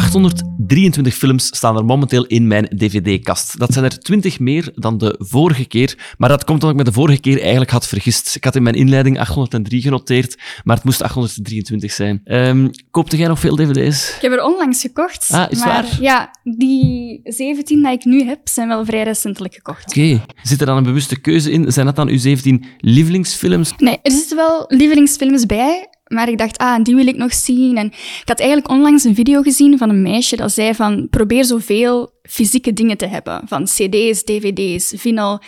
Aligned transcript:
823 0.00 1.14
films 1.14 1.46
staan 1.46 1.76
er 1.76 1.84
momenteel 1.84 2.26
in 2.26 2.46
mijn 2.46 2.68
dvd-kast. 2.76 3.58
Dat 3.58 3.72
zijn 3.72 3.84
er 3.84 3.98
20 3.98 4.38
meer 4.38 4.72
dan 4.74 4.98
de 4.98 5.14
vorige 5.18 5.64
keer, 5.64 6.14
maar 6.18 6.28
dat 6.28 6.44
komt 6.44 6.62
omdat 6.62 6.70
ik 6.70 6.76
me 6.76 6.90
de 6.90 6.92
vorige 6.92 7.20
keer 7.20 7.40
eigenlijk 7.40 7.70
had 7.70 7.86
vergist. 7.86 8.36
Ik 8.36 8.44
had 8.44 8.56
in 8.56 8.62
mijn 8.62 8.74
inleiding 8.74 9.18
803 9.18 9.82
genoteerd, 9.82 10.38
maar 10.64 10.76
het 10.76 10.84
moest 10.84 11.02
823 11.02 11.92
zijn. 11.92 12.20
Um, 12.24 12.70
koopte 12.90 13.16
jij 13.16 13.28
nog 13.28 13.38
veel 13.38 13.56
dvd's? 13.56 14.14
Ik 14.16 14.22
heb 14.22 14.32
er 14.32 14.44
onlangs 14.44 14.80
gekocht. 14.80 15.28
Ah, 15.30 15.50
is 15.50 15.58
maar 15.58 15.68
waar? 15.68 15.98
ja, 16.00 16.30
die 16.42 17.20
17 17.24 17.82
die 17.82 17.92
ik 17.92 18.04
nu 18.04 18.24
heb, 18.24 18.40
zijn 18.48 18.68
wel 18.68 18.84
vrij 18.84 19.02
recentelijk 19.02 19.54
gekocht. 19.54 19.88
Oké. 19.88 20.22
Zit 20.42 20.60
er 20.60 20.66
dan 20.66 20.76
een 20.76 20.84
bewuste 20.84 21.20
keuze 21.20 21.50
in? 21.50 21.72
Zijn 21.72 21.86
dat 21.86 21.96
dan 21.96 22.08
uw 22.08 22.18
17 22.18 22.64
lievelingsfilms? 22.78 23.72
Nee, 23.76 23.98
er 24.02 24.12
zitten 24.12 24.36
wel 24.36 24.64
lievelingsfilms 24.68 25.46
bij, 25.46 25.88
maar 26.10 26.28
ik 26.28 26.38
dacht, 26.38 26.58
ah, 26.58 26.82
die 26.84 26.94
wil 26.94 27.06
ik 27.06 27.16
nog 27.16 27.34
zien. 27.34 27.76
En 27.76 27.86
ik 27.86 28.22
had 28.24 28.38
eigenlijk 28.38 28.70
onlangs 28.70 29.04
een 29.04 29.14
video 29.14 29.42
gezien 29.42 29.78
van 29.78 29.88
een 29.88 30.02
meisje 30.02 30.36
dat 30.36 30.52
zei 30.52 30.74
van, 30.74 31.08
probeer 31.10 31.44
zoveel 31.44 32.12
fysieke 32.22 32.72
dingen 32.72 32.96
te 32.96 33.06
hebben. 33.06 33.42
Van 33.46 33.64
cd's, 33.64 34.24
dvd's, 34.24 34.92
vinyl. 34.96 35.38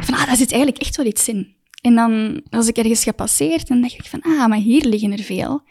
Van, 0.00 0.14
ah, 0.14 0.26
daar 0.26 0.36
zit 0.36 0.52
eigenlijk 0.52 0.82
echt 0.82 0.96
wel 0.96 1.06
iets 1.06 1.28
in. 1.28 1.54
En 1.82 1.94
dan 1.94 2.40
was 2.50 2.68
ik 2.68 2.76
ergens 2.76 3.02
gepasseerd 3.02 3.68
en 3.68 3.80
dacht 3.80 3.94
ik 3.94 4.06
van, 4.06 4.22
ah, 4.22 4.46
maar 4.46 4.58
hier 4.58 4.84
liggen 4.84 5.12
er 5.12 5.22
veel. 5.22 5.62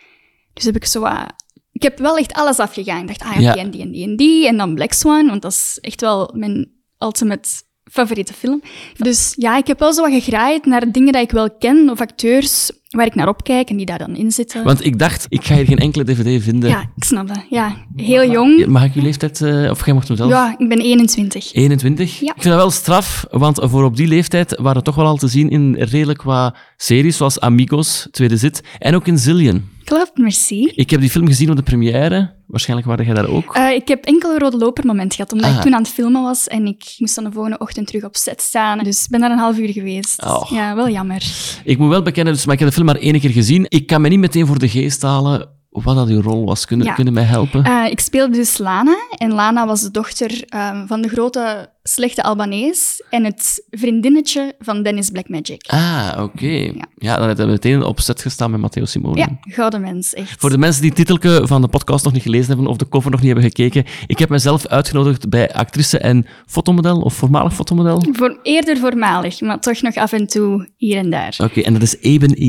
Dus 0.53 0.63
heb 0.63 0.75
ik 0.75 0.85
zo 0.85 0.99
wat... 0.99 1.33
Ik 1.71 1.81
heb 1.81 1.99
wel 1.99 2.17
echt 2.17 2.33
alles 2.33 2.57
afgegaan. 2.57 3.01
Ik 3.01 3.07
dacht, 3.07 3.21
ah, 3.21 3.41
Ja. 3.41 3.55
en 3.55 3.71
die 3.71 3.81
en 3.81 3.91
die 3.91 4.03
en 4.03 4.15
die. 4.15 4.47
En 4.47 4.57
dan 4.57 4.75
Black 4.75 4.93
Swan, 4.93 5.27
want 5.27 5.41
dat 5.41 5.51
is 5.51 5.77
echt 5.81 6.01
wel 6.01 6.31
mijn 6.35 6.71
ultimate 6.99 7.49
favoriete 7.91 8.33
film. 8.33 8.61
Dus 8.97 9.33
ja, 9.37 9.57
ik 9.57 9.67
heb 9.67 9.79
wel 9.79 9.93
zo 9.93 10.01
wat 10.01 10.11
gegraaid 10.11 10.65
naar 10.65 10.91
dingen 10.91 11.13
die 11.13 11.21
ik 11.21 11.31
wel 11.31 11.51
ken, 11.57 11.89
of 11.89 12.01
acteurs 12.01 12.71
waar 12.89 13.05
ik 13.05 13.15
naar 13.15 13.27
opkijk 13.27 13.69
en 13.69 13.77
die 13.77 13.85
daar 13.85 13.97
dan 13.97 14.15
in 14.15 14.31
zitten. 14.31 14.63
Want 14.63 14.85
ik 14.85 14.99
dacht, 14.99 15.25
ik 15.29 15.45
ga 15.45 15.55
hier 15.55 15.65
geen 15.65 15.77
enkele 15.77 16.03
dvd 16.03 16.43
vinden. 16.43 16.69
Ja, 16.69 16.81
ik 16.95 17.03
snap 17.03 17.27
dat. 17.27 17.45
Ja, 17.49 17.75
heel 17.95 18.31
jong. 18.31 18.65
Mag 18.65 18.83
ik 18.83 18.93
uw 18.93 19.01
leeftijd, 19.01 19.41
eh, 19.41 19.69
of 19.69 19.85
jij 19.85 19.93
mocht 19.93 20.07
hem 20.07 20.17
zelf? 20.17 20.29
Ja, 20.29 20.55
ik 20.57 20.69
ben 20.69 20.79
21. 20.79 21.53
21. 21.53 22.19
Ja. 22.19 22.33
Ik 22.35 22.41
vind 22.41 22.53
dat 22.53 22.55
wel 22.55 22.71
straf, 22.71 23.25
want 23.31 23.59
voor 23.61 23.83
op 23.83 23.95
die 23.95 24.07
leeftijd 24.07 24.57
waren 24.61 24.83
toch 24.83 24.95
wel 24.95 25.05
al 25.05 25.17
te 25.17 25.27
zien 25.27 25.49
in 25.49 25.75
redelijk 25.75 26.21
wat 26.21 26.55
series, 26.77 27.17
zoals 27.17 27.39
Amigos, 27.39 28.07
Tweede 28.11 28.37
Zit, 28.37 28.63
en 28.79 28.95
ook 28.95 29.07
in 29.07 29.17
Zillion. 29.17 29.69
Klopt, 29.89 30.17
merci. 30.17 30.71
Ik 30.75 30.89
heb 30.89 30.99
die 30.99 31.09
film 31.09 31.27
gezien 31.27 31.49
op 31.49 31.55
de 31.55 31.63
première. 31.63 32.33
Waarschijnlijk 32.47 32.87
waren 32.87 33.05
jij 33.05 33.13
daar 33.13 33.27
ook. 33.29 33.55
Eh, 33.55 33.71
ik 33.71 33.87
heb 33.87 34.05
enkel 34.05 34.31
een 34.33 34.39
rode 34.39 34.57
loper 34.57 34.85
moment 34.85 35.13
gehad, 35.15 35.31
omdat 35.31 35.49
Ah. 35.49 35.55
ik 35.55 35.61
toen 35.61 35.73
aan 35.73 35.81
het 35.81 35.91
filmen 35.91 36.21
was 36.21 36.47
en 36.47 36.65
ik 36.65 36.95
moest 36.97 37.15
dan 37.15 37.23
de 37.23 37.31
volgende 37.31 37.57
ochtend 37.57 37.87
terug 37.87 38.03
op 38.03 38.15
set 38.15 38.41
staan. 38.41 38.77
Dus 38.77 39.03
ik 39.03 39.09
ben 39.09 39.19
daar 39.19 39.31
een 39.31 39.37
half 39.37 39.57
uur 39.57 39.69
geweest. 39.69 40.23
Oh. 40.25 40.51
Ja, 40.51 40.75
wel 40.75 40.89
jammer. 40.89 41.23
Ik 41.63 41.77
moet 41.77 41.89
wel 41.89 42.01
bekennen, 42.01 42.33
dus, 42.33 42.45
maar 42.45 42.53
ik 42.53 42.59
heb 42.59 42.69
de 42.69 42.75
film 42.75 42.87
maar 42.87 42.95
één 42.95 43.19
keer 43.19 43.29
gezien. 43.29 43.65
Ik 43.69 43.87
kan 43.87 44.01
me 44.01 44.09
niet 44.09 44.19
meteen 44.19 44.47
voor 44.47 44.59
de 44.59 44.69
geest 44.69 45.01
halen 45.01 45.49
wat 45.69 45.95
dat 45.95 46.07
uw 46.07 46.21
rol 46.21 46.45
was. 46.45 46.65
Kunnen, 46.65 46.85
Ja. 46.87 46.93
kunnen 46.93 47.13
mij 47.13 47.23
helpen? 47.23 47.63
Eh, 47.63 47.85
ik 47.91 47.99
speelde 47.99 48.35
dus 48.35 48.57
Lana. 48.57 48.97
En 49.17 49.31
Lana 49.33 49.65
was 49.65 49.81
de 49.81 49.91
dochter 49.91 50.43
eh, 50.47 50.81
van 50.87 51.01
de 51.01 51.07
grote 51.07 51.69
slechte 51.83 52.23
Albanees 52.23 53.03
en 53.09 53.23
het 53.23 53.65
vriendinnetje 53.69 54.55
van 54.59 54.83
Dennis 54.83 55.09
Blackmagic. 55.09 55.63
Ah, 55.67 56.11
oké. 56.21 56.71
Ja. 56.95 57.17
dan 57.17 57.27
heb 57.27 57.37
je 57.37 57.45
meteen 57.45 57.83
op 57.83 57.99
set 57.99 58.21
gestaan 58.21 58.51
met 58.51 58.59
Matteo 58.59 58.85
Simone. 58.85 59.17
Ja, 59.17 59.39
gouden 59.41 59.81
mens, 59.81 60.13
echt. 60.13 60.39
Voor 60.39 60.49
de 60.49 60.57
mensen 60.57 60.81
die 60.81 60.89
het 60.89 60.99
titelke 60.99 61.41
van 61.47 61.61
de 61.61 61.67
podcast 61.67 62.03
nog 62.03 62.13
niet 62.13 62.21
gelezen 62.21 62.47
hebben 62.47 62.67
of 62.67 62.77
de 62.77 62.89
cover 62.89 63.11
nog 63.11 63.19
niet 63.19 63.31
hebben 63.31 63.49
gekeken, 63.49 63.85
ik 64.07 64.19
heb 64.19 64.29
mezelf 64.29 64.67
uitgenodigd 64.67 65.29
bij 65.29 65.53
actrice 65.53 65.97
en 65.97 66.25
fotomodel, 66.45 67.01
of 67.01 67.13
voormalig 67.13 67.53
fotomodel. 67.53 68.03
Voor, 68.11 68.39
eerder 68.43 68.77
voormalig, 68.77 69.41
maar 69.41 69.59
toch 69.59 69.81
nog 69.81 69.95
af 69.95 70.11
en 70.11 70.27
toe 70.27 70.69
hier 70.77 70.97
en 70.97 71.09
daar. 71.09 71.35
Oké, 71.43 71.61
en 71.61 71.73
dat 71.73 71.81
is 71.81 71.97
Eben 71.99 72.29
het... 72.29 72.39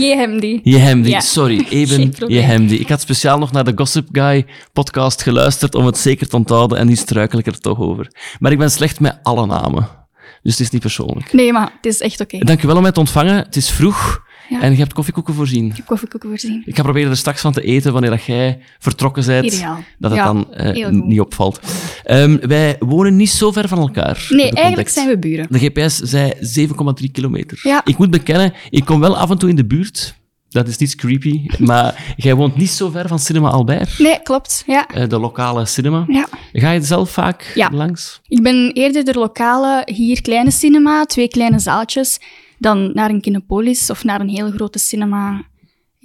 Je 0.00 0.14
hem 0.14 0.40
die. 0.40 0.60
Yehemdi, 0.62 1.10
Ja. 1.10 1.20
sorry. 1.20 1.66
Eben. 1.70 2.12
Yehemdi. 2.26 2.78
Ik 2.78 2.88
had 2.88 3.00
speciaal 3.00 3.38
nog 3.38 3.52
naar 3.52 3.64
de 3.64 3.72
Gossip 3.74 4.08
Guy 4.12 4.46
podcast 4.72 5.22
geluisterd 5.22 5.74
om 5.74 5.86
het 5.86 5.98
zeker 5.98 6.28
te 6.28 6.36
onthouden 6.36 6.59
en 6.68 6.86
nu 6.86 6.94
struikel 6.94 7.38
ik 7.38 7.46
er 7.46 7.60
toch 7.60 7.78
over. 7.78 8.12
Maar 8.38 8.52
ik 8.52 8.58
ben 8.58 8.70
slecht 8.70 9.00
met 9.00 9.18
alle 9.22 9.46
namen. 9.46 9.88
Dus 10.42 10.52
het 10.52 10.60
is 10.60 10.70
niet 10.70 10.80
persoonlijk. 10.80 11.32
Nee, 11.32 11.52
maar 11.52 11.72
het 11.76 11.86
is 11.86 12.00
echt 12.00 12.20
oké. 12.20 12.38
Dank 12.38 12.62
u 12.62 12.66
wel 12.66 12.76
om 12.76 12.82
mij 12.82 12.92
te 12.92 13.00
ontvangen. 13.00 13.34
Het 13.36 13.56
is 13.56 13.70
vroeg 13.70 14.22
Ja. 14.48 14.60
en 14.60 14.72
je 14.72 14.78
hebt 14.78 14.92
koffiekoeken 14.92 15.34
voorzien. 15.34 15.66
Ik 15.70 15.76
heb 15.76 15.86
koffiekoeken 15.86 16.28
voorzien. 16.28 16.62
Ik 16.66 16.76
ga 16.76 16.82
proberen 16.82 17.10
er 17.10 17.16
straks 17.16 17.40
van 17.40 17.52
te 17.52 17.62
eten 17.62 17.92
wanneer 17.92 18.10
dat 18.10 18.24
jij 18.24 18.58
vertrokken 18.78 19.26
bent. 19.26 19.44
Ideaal. 19.44 19.78
Dat 19.98 20.10
het 20.10 20.20
Ja, 20.20 20.26
dan 20.26 20.52
eh, 20.54 20.88
niet 20.88 21.20
opvalt. 21.20 21.60
Ehm, 22.04 22.38
wij 22.48 22.76
wonen 22.78 23.16
niet 23.16 23.30
zo 23.30 23.52
ver 23.52 23.68
van 23.68 23.78
elkaar. 23.78 24.26
Nee, 24.28 24.52
eigenlijk 24.52 24.88
zijn 24.88 25.08
we 25.08 25.18
buren. 25.18 25.46
De 25.50 25.58
GPS 25.58 25.96
zei 25.98 26.32
7,3 26.40 27.10
kilometer. 27.12 27.60
Ja. 27.62 27.80
Ik 27.84 27.98
moet 27.98 28.10
bekennen, 28.10 28.52
ik 28.70 28.84
kom 28.84 29.00
wel 29.00 29.16
af 29.16 29.30
en 29.30 29.38
toe 29.38 29.48
in 29.48 29.56
de 29.56 29.66
buurt. 29.66 30.18
Dat 30.50 30.68
is 30.68 30.76
niet 30.76 30.94
creepy, 30.94 31.46
maar 31.58 32.14
jij 32.16 32.34
woont 32.34 32.56
niet 32.56 32.70
zo 32.70 32.90
ver 32.90 33.08
van 33.08 33.18
Cinema 33.18 33.48
Albert, 33.48 33.98
Nee, 33.98 34.22
klopt. 34.22 34.62
Ja. 34.66 34.86
eh, 34.86 35.08
de 35.08 35.18
lokale 35.18 35.66
cinema. 35.66 36.04
ja. 36.08 36.28
Ga 36.52 36.70
je 36.70 36.82
zelf 36.82 37.10
vaak 37.10 37.52
Ja. 37.54 37.70
langs? 37.72 38.20
Ik 38.28 38.42
ben 38.42 38.72
eerder 38.72 39.04
de 39.04 39.14
lokale, 39.14 39.82
hier 39.92 40.22
kleine 40.22 40.50
cinema, 40.50 41.04
twee 41.04 41.28
kleine 41.28 41.58
zaaltjes, 41.58 42.18
dan 42.58 42.90
naar 42.94 43.10
een 43.10 43.20
Kinepolis 43.20 43.90
of 43.90 44.04
naar 44.04 44.20
een 44.20 44.28
heel 44.28 44.50
grote 44.50 44.78
cinema. 44.78 45.42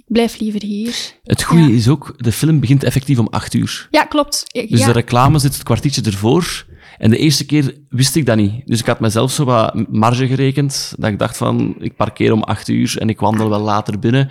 Blijf 0.06 0.40
liever 0.40 0.62
hier. 0.62 0.96
Het 1.24 1.42
goede 1.42 1.62
Ja. 1.68 1.74
is 1.74 1.88
ook, 1.88 2.14
de 2.16 2.32
film 2.32 2.60
begint 2.60 2.84
effectief 2.84 3.18
om 3.18 3.26
8 3.30 3.54
uur. 3.54 3.88
Ja, 3.90 4.04
klopt. 4.04 4.42
Ja, 4.46 4.66
Dus 4.66 4.84
de 4.84 4.92
reclame 4.92 5.38
zit 5.38 5.54
het 5.54 5.62
kwartiertje 5.62 6.02
ervoor. 6.02 6.66
En 6.98 7.10
de 7.10 7.16
eerste 7.18 7.46
keer 7.46 7.74
wist 7.88 8.16
ik 8.16 8.26
dat 8.26 8.36
niet. 8.36 8.62
Dus 8.66 8.80
ik 8.80 8.86
had 8.86 9.00
mezelf 9.00 9.30
zo 9.32 9.44
wat 9.44 9.88
marge 9.90 10.26
gerekend. 10.26 10.94
Dat 10.98 11.10
ik 11.10 11.18
dacht 11.18 11.36
van, 11.36 11.74
ik 11.78 11.96
parkeer 11.96 12.32
om 12.32 12.42
acht 12.42 12.68
uur 12.68 12.96
en 12.98 13.08
ik 13.08 13.20
wandel 13.20 13.48
wel 13.48 13.60
later 13.60 13.98
binnen. 13.98 14.30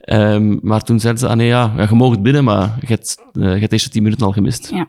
Ehm, 0.00 0.58
maar 0.62 0.82
toen 0.82 1.00
zeiden 1.00 1.20
ze, 1.22 1.28
ah 1.28 1.36
nee, 1.36 1.46
ja, 1.46 1.72
je 1.88 1.94
mag 1.94 2.10
het 2.10 2.22
binnen, 2.22 2.44
maar 2.44 2.76
je 2.80 2.86
hebt, 2.86 3.16
eh, 3.32 3.42
je 3.42 3.48
hebt 3.48 3.60
de 3.60 3.68
eerste 3.72 3.88
tien 3.88 4.02
minuten 4.02 4.26
al 4.26 4.32
gemist. 4.32 4.70
ja. 4.70 4.88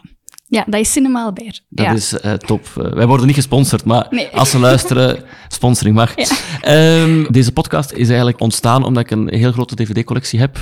Ja, 0.54 0.64
dat 0.68 0.80
is 0.80 0.92
Cinema 0.92 1.24
Albert. 1.24 1.64
Dat 1.70 1.86
ja. 1.86 1.92
is 1.92 2.20
eh, 2.20 2.34
top. 2.34 2.66
Eh, 2.78 2.94
wij 2.94 3.08
worden 3.08 3.26
niet 3.26 3.36
gesponsord, 3.36 3.86
maar 3.86 4.08
Nee. 4.10 4.28
als 4.28 4.50
ze 4.50 4.60
luisteren, 4.60 5.24
sponsoring 5.48 5.96
mag. 5.96 6.16
Ehm, 6.62 7.32
deze 7.32 7.52
podcast 7.52 7.92
is 7.92 8.08
eigenlijk 8.08 8.40
ontstaan 8.40 8.84
omdat 8.84 9.04
ik 9.04 9.12
een 9.12 9.30
heel 9.34 9.52
grote 9.52 9.76
dvd-collectie 9.76 10.40
heb. 10.40 10.58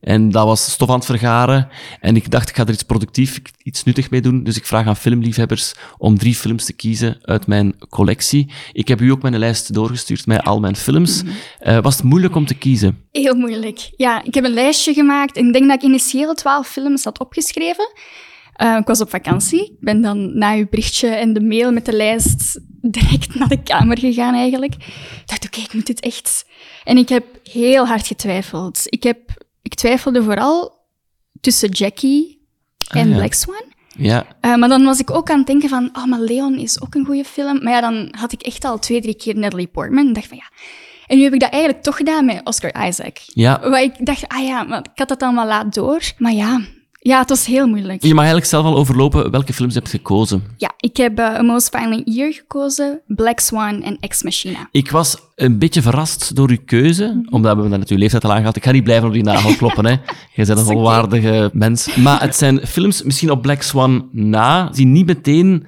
En 0.00 0.30
dat 0.30 0.44
was 0.44 0.70
stof 0.70 0.88
aan 0.88 0.94
het 0.94 1.04
vergaren. 1.04 1.68
En 2.00 2.16
ik 2.16 2.30
dacht, 2.30 2.48
ik 2.48 2.56
ga 2.56 2.62
er 2.66 2.72
iets 2.72 2.82
productief, 2.82 3.40
iets 3.62 3.84
nuttig 3.84 4.10
mee 4.10 4.20
doen. 4.20 4.44
Dus 4.44 4.56
ik 4.56 4.66
vraag 4.66 4.86
aan 4.86 4.96
filmliefhebbers 4.96 5.74
om 5.98 6.18
drie 6.18 6.34
films 6.34 6.64
te 6.64 6.72
kiezen 6.72 7.18
uit 7.22 7.46
mijn 7.46 7.74
collectie. 7.88 8.50
Ik 8.72 8.88
heb 8.88 9.00
u 9.00 9.10
ook 9.10 9.22
mijn 9.22 9.38
lijst 9.38 9.74
doorgestuurd 9.74 10.26
met 10.26 10.44
al 10.44 10.60
mijn 10.60 10.76
films. 10.76 11.22
Mhm. 11.22 11.32
Eh, 11.58 11.78
was 11.78 11.96
het 11.96 12.04
moeilijk 12.04 12.34
om 12.36 12.46
te 12.46 12.54
kiezen? 12.54 13.04
Heel 13.12 13.34
moeilijk. 13.34 13.90
Ja, 13.96 14.22
ik 14.24 14.34
heb 14.34 14.44
een 14.44 14.54
lijstje 14.54 14.92
gemaakt 14.92 15.36
en 15.36 15.46
ik 15.46 15.52
denk 15.52 15.66
dat 15.68 15.82
ik 15.82 15.88
initieel 15.88 16.34
twaalf 16.34 16.68
films 16.68 17.04
had 17.04 17.18
opgeschreven. 17.18 17.92
Eh, 18.56 18.76
ik 18.80 18.86
was 18.86 19.00
op 19.00 19.10
vakantie. 19.10 19.64
Ik 19.64 19.80
ben 19.80 20.00
dan 20.00 20.38
na 20.38 20.54
uw 20.54 20.66
berichtje 20.70 21.08
en 21.08 21.32
de 21.32 21.40
mail 21.40 21.72
met 21.72 21.84
de 21.84 21.92
lijst 21.92 22.60
direct 22.80 23.34
naar 23.34 23.48
de 23.48 23.62
kamer 23.62 23.98
gegaan 23.98 24.34
eigenlijk. 24.34 24.74
Ik 24.74 25.22
dacht, 25.26 25.44
oké, 25.46 25.60
ik 25.60 25.72
moet 25.72 25.86
dit 25.86 26.00
echt... 26.00 26.46
En 26.84 26.96
ik 26.96 27.08
heb 27.08 27.24
heel 27.42 27.86
hard 27.86 28.06
getwijfeld. 28.06 28.80
Ik, 28.84 29.02
heb, 29.02 29.18
ik 29.62 29.74
twijfelde 29.74 30.22
vooral 30.22 30.84
tussen 31.40 31.68
Jackie 31.70 32.46
en 32.90 33.02
Ah, 33.04 33.10
ja. 33.10 33.16
Black 33.16 33.32
Swan. 33.32 33.62
Ja, 33.98 34.26
Eh, 34.40 34.54
maar 34.56 34.68
dan 34.68 34.84
was 34.84 34.98
ik 34.98 35.10
ook 35.10 35.30
aan 35.30 35.38
het 35.38 35.46
denken 35.46 35.68
van, 35.68 35.90
oh, 35.92 36.04
maar 36.04 36.20
Leon 36.20 36.58
is 36.58 36.80
ook 36.82 36.94
een 36.94 37.04
goede 37.04 37.24
film. 37.24 37.62
Maar 37.62 37.72
ja, 37.72 37.80
dan 37.80 38.08
had 38.18 38.32
ik 38.32 38.42
echt 38.42 38.64
al 38.64 38.78
twee, 38.78 39.00
drie 39.00 39.14
keer 39.16 39.36
Natalie 39.36 39.66
Portman. 39.66 40.06
En 40.06 40.12
dacht 40.12 40.26
van, 40.26 40.36
ja... 40.36 40.50
En 41.06 41.16
nu 41.16 41.22
heb 41.24 41.32
ik 41.34 41.40
dat 41.40 41.50
eigenlijk 41.50 41.82
toch 41.82 41.96
gedaan 41.96 42.24
met 42.24 42.40
Oscar 42.44 42.86
Isaac. 42.86 43.18
ja. 43.26 43.60
Waar 43.70 43.82
ik 43.82 44.06
dacht, 44.06 44.28
ah 44.28 44.44
ja, 44.44 44.62
maar 44.62 44.78
ik 44.78 44.90
had 44.98 45.08
dat 45.08 45.22
allemaal 45.22 45.46
laat 45.46 45.74
door. 45.74 46.00
Maar 46.18 46.32
ja, 46.32 46.60
ja, 47.06 47.18
het 47.18 47.28
was 47.28 47.46
heel 47.46 47.66
moeilijk. 47.66 48.02
Je 48.02 48.08
mag 48.14 48.18
eigenlijk 48.24 48.46
zelf 48.46 48.64
al 48.64 48.76
overlopen 48.76 49.30
welke 49.30 49.52
films 49.52 49.72
je 49.72 49.78
hebt 49.78 49.90
gekozen. 49.90 50.42
Ja, 50.56 50.72
ik 50.78 50.96
heb 50.96 51.18
eh, 51.18 51.24
A 51.34 51.42
Most 51.42 51.76
Violent 51.76 52.14
Year 52.14 52.32
gekozen, 52.32 53.00
Black 53.06 53.40
Swan 53.40 53.82
en 53.82 53.96
Ex 54.00 54.22
Machina. 54.22 54.68
Ik 54.70 54.90
was 54.90 55.16
een 55.34 55.58
beetje 55.58 55.82
verrast 55.82 56.36
door 56.36 56.48
uw 56.50 56.58
keuze, 56.64 57.22
omdat 57.30 57.56
we 57.56 57.68
net 57.68 57.88
uw 57.88 57.96
leeftijd 57.96 58.24
al 58.24 58.30
aangehaald. 58.32 58.56
Ik 58.56 58.64
ga 58.64 58.70
niet 58.70 58.84
blijven 58.84 59.06
op 59.06 59.12
die 59.12 59.22
nagel 59.22 59.54
kloppen, 59.60 59.84
hè. 59.86 59.90
Jij 60.34 60.44
bent 60.44 60.48
een 60.58 60.64
volwaardige 60.64 61.50
mens. 61.52 61.96
Maar 61.96 62.20
het 62.20 62.36
zijn 62.36 62.66
films, 62.66 63.02
misschien 63.02 63.30
op 63.30 63.42
Black 63.42 63.62
Swan 63.62 64.08
na, 64.12 64.68
die 64.68 64.86
niet 64.86 65.06
meteen 65.06 65.66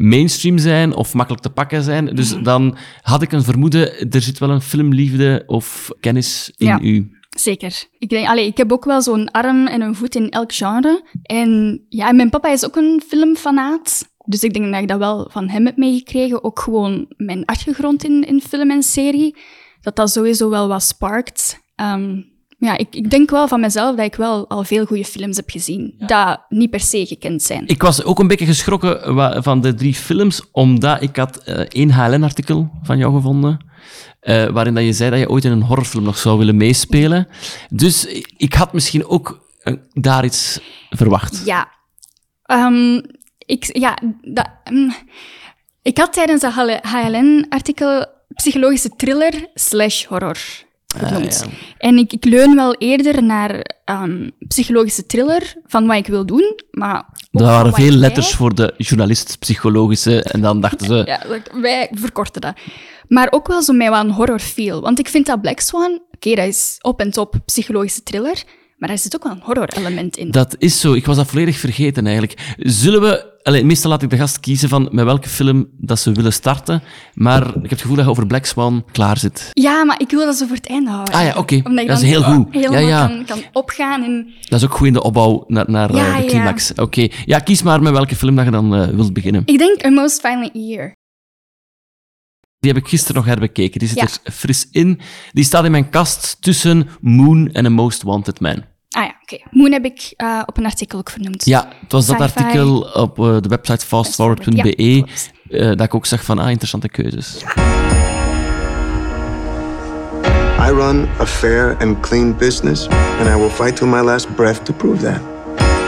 mainstream 0.00 0.58
zijn 0.58 0.94
of 0.94 1.14
makkelijk 1.14 1.42
te 1.42 1.50
pakken 1.50 1.82
zijn. 1.82 2.14
Dus 2.14 2.34
dan 2.42 2.76
had 3.02 3.22
ik 3.22 3.32
een 3.32 3.42
vermoeden, 3.42 4.10
er 4.10 4.22
zit 4.22 4.38
wel 4.38 4.50
een 4.50 4.60
filmliefde 4.60 5.42
of 5.46 5.90
kennis 6.00 6.52
in 6.56 6.66
Ja. 6.66 6.80
u. 6.80 7.10
Zeker. 7.36 7.84
Ik, 7.98 8.08
denk, 8.08 8.28
allee, 8.28 8.46
ik 8.46 8.56
heb 8.56 8.72
ook 8.72 8.84
wel 8.84 9.02
zo'n 9.02 9.30
arm 9.30 9.66
en 9.66 9.80
een 9.80 9.94
voet 9.94 10.14
in 10.14 10.30
elk 10.30 10.52
genre. 10.52 11.02
En 11.22 11.80
ja, 11.88 12.12
mijn 12.12 12.30
papa 12.30 12.48
is 12.48 12.64
ook 12.64 12.76
een 12.76 13.02
filmfanaat. 13.06 14.08
Dus 14.24 14.42
ik 14.42 14.52
denk 14.54 14.72
dat 14.72 14.82
ik 14.82 14.88
dat 14.88 14.98
wel 14.98 15.28
van 15.30 15.48
hem 15.48 15.66
heb 15.66 15.76
meegekregen. 15.76 16.44
Ook 16.44 16.58
gewoon 16.58 17.06
mijn 17.16 17.44
achtergrond 17.44 18.04
in, 18.04 18.26
in 18.26 18.40
film 18.40 18.70
en 18.70 18.82
serie. 18.82 19.36
Dat 19.80 19.96
dat 19.96 20.10
sowieso 20.10 20.50
wel 20.50 20.68
wat 20.68 20.82
sparkt. 20.82 21.60
Ja, 22.60 22.76
ik, 22.76 22.94
ik 22.94 23.10
denk 23.10 23.30
wel 23.30 23.48
van 23.48 23.60
mezelf 23.60 23.96
dat 23.96 24.04
ik 24.04 24.14
wel 24.14 24.48
al 24.48 24.64
veel 24.64 24.84
goede 24.84 25.04
films 25.04 25.36
heb 25.36 25.50
gezien. 25.50 25.94
Dat 25.98 26.40
niet 26.48 26.70
per 26.70 26.80
se 26.80 27.06
gekend 27.06 27.42
zijn. 27.42 27.66
Ik 27.66 27.82
was 27.82 28.04
ook 28.04 28.18
een 28.18 28.28
beetje 28.28 28.46
geschrokken 28.46 29.42
van 29.42 29.60
de 29.60 29.74
drie 29.74 29.94
films, 29.94 30.42
omdat 30.52 31.02
ik 31.02 31.16
had 31.16 31.36
eh, 31.36 31.58
één 31.58 31.90
HLN-artikel 31.90 32.70
van 32.82 32.98
jou 32.98 33.14
gevonden, 33.14 33.66
eh, 34.20 34.46
waarin 34.46 34.74
dat 34.74 34.84
je 34.84 34.92
zei 34.92 35.10
dat 35.10 35.18
je 35.18 35.28
ooit 35.28 35.44
in 35.44 35.50
een 35.50 35.62
horrorfilm 35.62 36.04
nog 36.04 36.18
zou 36.18 36.38
willen 36.38 36.56
meespelen. 36.56 37.28
Dus 37.70 38.06
ik 38.36 38.54
had 38.54 38.72
misschien 38.72 39.06
ook 39.06 39.48
eh, 39.60 39.74
daar 39.92 40.24
iets 40.24 40.60
verwacht. 40.90 41.42
Ja. 41.44 41.68
Ehm, 42.42 43.00
ik, 43.38 43.78
ja, 43.78 43.98
dat, 44.22 44.50
mm, 44.70 44.94
ik 45.82 45.98
had 45.98 46.12
tijdens 46.12 46.40
de 46.40 46.80
HLN-artikel 46.82 48.06
psychologische 48.34 48.90
thriller 48.96 49.48
slash 49.54 50.04
horror 50.04 50.38
genoemd. 50.96 51.42
Ah, 51.44 51.52
ja. 51.52 51.56
En 51.78 51.98
ik, 51.98 52.12
ik 52.12 52.24
leun 52.24 52.54
wel 52.54 52.74
eerder 52.74 53.22
naar 53.22 53.64
ehm, 53.84 54.28
psychologische 54.48 55.06
thriller 55.06 55.54
van 55.66 55.86
wat 55.86 55.96
ik 55.96 56.06
wil 56.06 56.26
doen, 56.26 56.60
maar... 56.70 57.04
Er 57.32 57.42
waren 57.42 57.72
veel 57.72 57.92
letters 57.92 58.34
voor 58.34 58.54
de 58.54 58.74
journalist, 58.76 59.36
psychologische, 59.38 60.22
en 60.22 60.40
dan 60.40 60.60
dachten 60.60 60.86
ze... 60.86 60.94
Ja, 61.06 61.20
wij 61.60 61.88
verkorten 61.92 62.40
dat. 62.40 62.54
Maar 63.08 63.28
ook 63.30 63.48
wel 63.48 63.62
zo 63.62 63.72
met 63.72 63.88
wat 63.88 64.04
een 64.04 64.10
horror 64.10 64.38
feel. 64.38 64.80
Want 64.80 64.98
ik 64.98 65.08
vind 65.08 65.26
dat 65.26 65.40
Black 65.40 65.60
Swan, 65.60 66.02
oké, 66.12 66.34
dat 66.34 66.46
is 66.46 66.78
op 66.80 67.00
en 67.00 67.10
top 67.10 67.34
psychologische 67.44 68.02
thriller, 68.02 68.42
maar 68.80 68.88
daar 68.88 68.98
zit 68.98 69.14
ook 69.14 69.22
wel 69.22 69.32
een 69.32 69.42
horror 69.42 69.68
element 69.68 70.16
in. 70.16 70.30
Dat 70.30 70.54
is 70.58 70.80
zo. 70.80 70.92
Ik 70.92 71.06
was 71.06 71.16
dat 71.16 71.26
volledig 71.26 71.58
vergeten 71.58 72.04
eigenlijk. 72.06 72.54
Zullen 72.56 73.00
we... 73.00 73.38
Allee, 73.42 73.64
meestal 73.64 73.90
laat 73.90 74.02
ik 74.02 74.10
de 74.10 74.16
gast 74.16 74.40
kiezen 74.40 74.68
van 74.68 74.88
met 74.92 75.04
welke 75.04 75.28
film 75.28 75.68
dat 75.78 75.98
ze 75.98 76.12
willen 76.12 76.32
starten. 76.32 76.82
Maar 77.14 77.46
ik 77.46 77.54
heb 77.54 77.70
het 77.70 77.80
gevoel 77.80 77.96
dat 77.96 78.04
je 78.04 78.10
over 78.10 78.26
Black 78.26 78.44
Swan 78.44 78.84
klaar 78.92 79.18
zit. 79.18 79.48
Ja, 79.52 79.84
maar 79.84 80.00
ik 80.00 80.10
wil 80.10 80.24
dat 80.26 80.36
zo 80.36 80.46
voor 80.46 80.56
het 80.56 80.68
einde 80.68 80.90
houden. 80.90 81.14
Ah 81.14 81.22
ja, 81.24 81.34
oké. 81.36 81.62
Dat 81.62 81.88
is 81.88 82.02
heel 82.02 82.22
goed. 82.22 82.46
helemaal 82.50 82.80
Ja, 82.80 82.88
ja. 82.88 83.06
Kan, 83.06 83.24
kan 83.24 83.42
opgaan 83.52 84.02
en... 84.02 84.32
Dat 84.40 84.58
is 84.60 84.64
ook 84.66 84.74
goed 84.74 84.86
in 84.86 84.92
de 84.92 85.02
opbouw 85.02 85.44
naar, 85.46 85.70
naar 85.70 85.94
Ja, 85.94 86.06
eh, 86.08 86.16
de 86.16 86.22
ja. 86.22 86.28
climax. 86.28 86.72
Oké. 86.74 87.08
Ja, 87.24 87.38
kies 87.38 87.62
maar 87.62 87.82
met 87.82 87.92
welke 87.92 88.16
film 88.16 88.36
dat 88.36 88.44
je 88.44 88.50
dan 88.50 88.74
eh, 88.74 88.88
wilt 88.88 89.12
beginnen. 89.12 89.42
Ik 89.44 89.58
denk 89.58 89.84
A 89.84 89.90
Most 89.90 90.20
Violent 90.20 90.50
Year. 90.52 90.92
Die 92.58 92.72
heb 92.72 92.82
ik 92.82 92.88
gisteren 92.88 93.16
nog 93.16 93.24
herbekeken. 93.24 93.78
Die 93.78 93.88
zit 93.88 93.98
Ja. 93.98 94.08
er 94.24 94.32
fris 94.32 94.68
in. 94.70 95.00
Die 95.32 95.44
staat 95.44 95.64
in 95.64 95.70
mijn 95.70 95.90
kast 95.90 96.36
tussen 96.40 96.88
Moon 97.00 97.48
en 97.52 97.66
A 97.66 97.68
Most 97.68 98.02
Wanted 98.02 98.40
Man. 98.40 98.64
Ah 98.96 99.04
ja, 99.04 99.14
oké. 99.22 99.42
Moon 99.50 99.72
heb 99.72 99.84
ik 99.84 100.12
eh, 100.16 100.42
op 100.46 100.56
een 100.56 100.64
artikel 100.64 100.98
ook 100.98 101.10
vernoemd. 101.10 101.44
Ja, 101.44 101.68
het 101.80 101.92
was 101.92 102.06
dat 102.06 102.20
artikel 102.20 102.80
op 102.80 103.18
eh, 103.18 103.36
de 103.40 103.48
website 103.48 103.86
fastforward.be 103.86 104.82
Ja, 104.84 105.04
eh, 105.50 105.66
dat 105.66 105.80
ik 105.80 105.94
ook 105.94 106.06
zag 106.06 106.24
van, 106.24 106.38
ah, 106.38 106.48
interessante 106.50 106.88
keuzes. 106.88 107.44
I 110.60 110.72
run 110.72 111.08
a 111.20 111.26
fair 111.26 111.76
and 111.80 112.00
clean 112.00 112.36
business, 112.36 112.88
and 113.18 113.28
I 113.28 113.34
will 113.34 113.50
fight 113.50 113.76
to 113.76 113.86
my 113.86 114.00
last 114.00 114.34
breath 114.34 114.64
to 114.64 114.72
prove 114.72 115.00
that. 115.00 115.20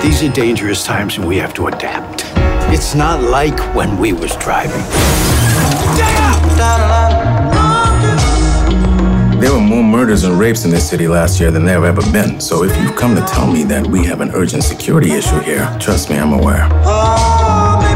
These 0.01 0.25
are 0.25 0.33
dangerous 0.33 0.85
times 0.85 1.19
and 1.19 1.27
we 1.27 1.41
have 1.41 1.53
to 1.53 1.67
adapt. 1.67 2.25
It's 2.71 2.95
not 2.95 3.21
like 3.21 3.63
when 3.75 4.01
we 4.01 4.15
was 4.15 4.37
driving. 4.37 4.83
There 9.43 9.53
were 9.53 9.61
more 9.61 9.83
murders 9.83 10.23
and 10.23 10.39
rapes 10.39 10.65
in 10.65 10.71
this 10.71 10.89
city 10.89 11.09
last 11.09 11.41
year 11.41 11.51
than 11.51 11.65
there 11.65 11.83
have 11.83 11.99
ever 11.99 12.13
been. 12.13 12.41
So 12.41 12.63
if 12.63 12.71
you've 12.81 12.95
come 12.95 13.17
to 13.17 13.23
tell 13.23 13.51
me 13.51 13.65
that 13.65 13.85
we 13.85 14.05
have 14.05 14.21
an 14.21 14.31
urgent 14.35 14.63
security 14.63 15.11
issue 15.11 15.41
here, 15.41 15.69
trust 15.81 16.11
me, 16.11 16.17
I'm 16.17 16.33
aware. 16.33 16.69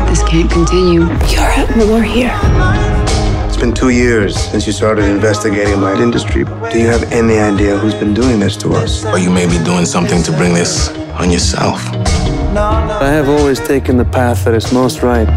This 0.09 0.25
can't 0.25 0.51
continue. 0.51 1.03
You're 1.03 1.53
at 1.55 1.73
war 1.77 2.03
here. 2.03 2.37
It's 3.47 3.57
been 3.57 3.73
two 3.73 3.91
years 3.91 4.37
since 4.37 4.67
you 4.67 4.73
started 4.73 5.05
investigating 5.05 5.79
my 5.79 5.95
industry. 6.03 6.43
Do 6.43 6.81
you 6.81 6.89
have 6.89 7.05
any 7.13 7.39
idea 7.39 7.79
who's 7.79 7.95
been 7.95 8.13
doing 8.13 8.41
this 8.41 8.57
to 8.57 8.73
us? 8.73 9.05
Or 9.05 9.17
you 9.17 9.31
may 9.31 9.47
be 9.47 9.63
doing 9.63 9.87
something 9.87 10.25
to 10.25 10.33
bring 10.33 10.53
this 10.53 10.89
on 11.21 11.31
yourself. 11.31 11.81
I 12.57 13.11
have 13.11 13.29
always 13.29 13.61
taken 13.61 13.97
the 13.97 14.05
path 14.05 14.45
that 14.47 14.55
is 14.55 14.73
most 14.73 15.05
right. 15.05 15.29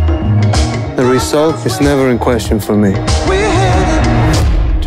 The 0.96 1.06
result 1.06 1.64
is 1.68 1.80
never 1.80 2.10
in 2.10 2.18
question 2.18 2.60
for 2.60 2.76
me. 2.76 2.96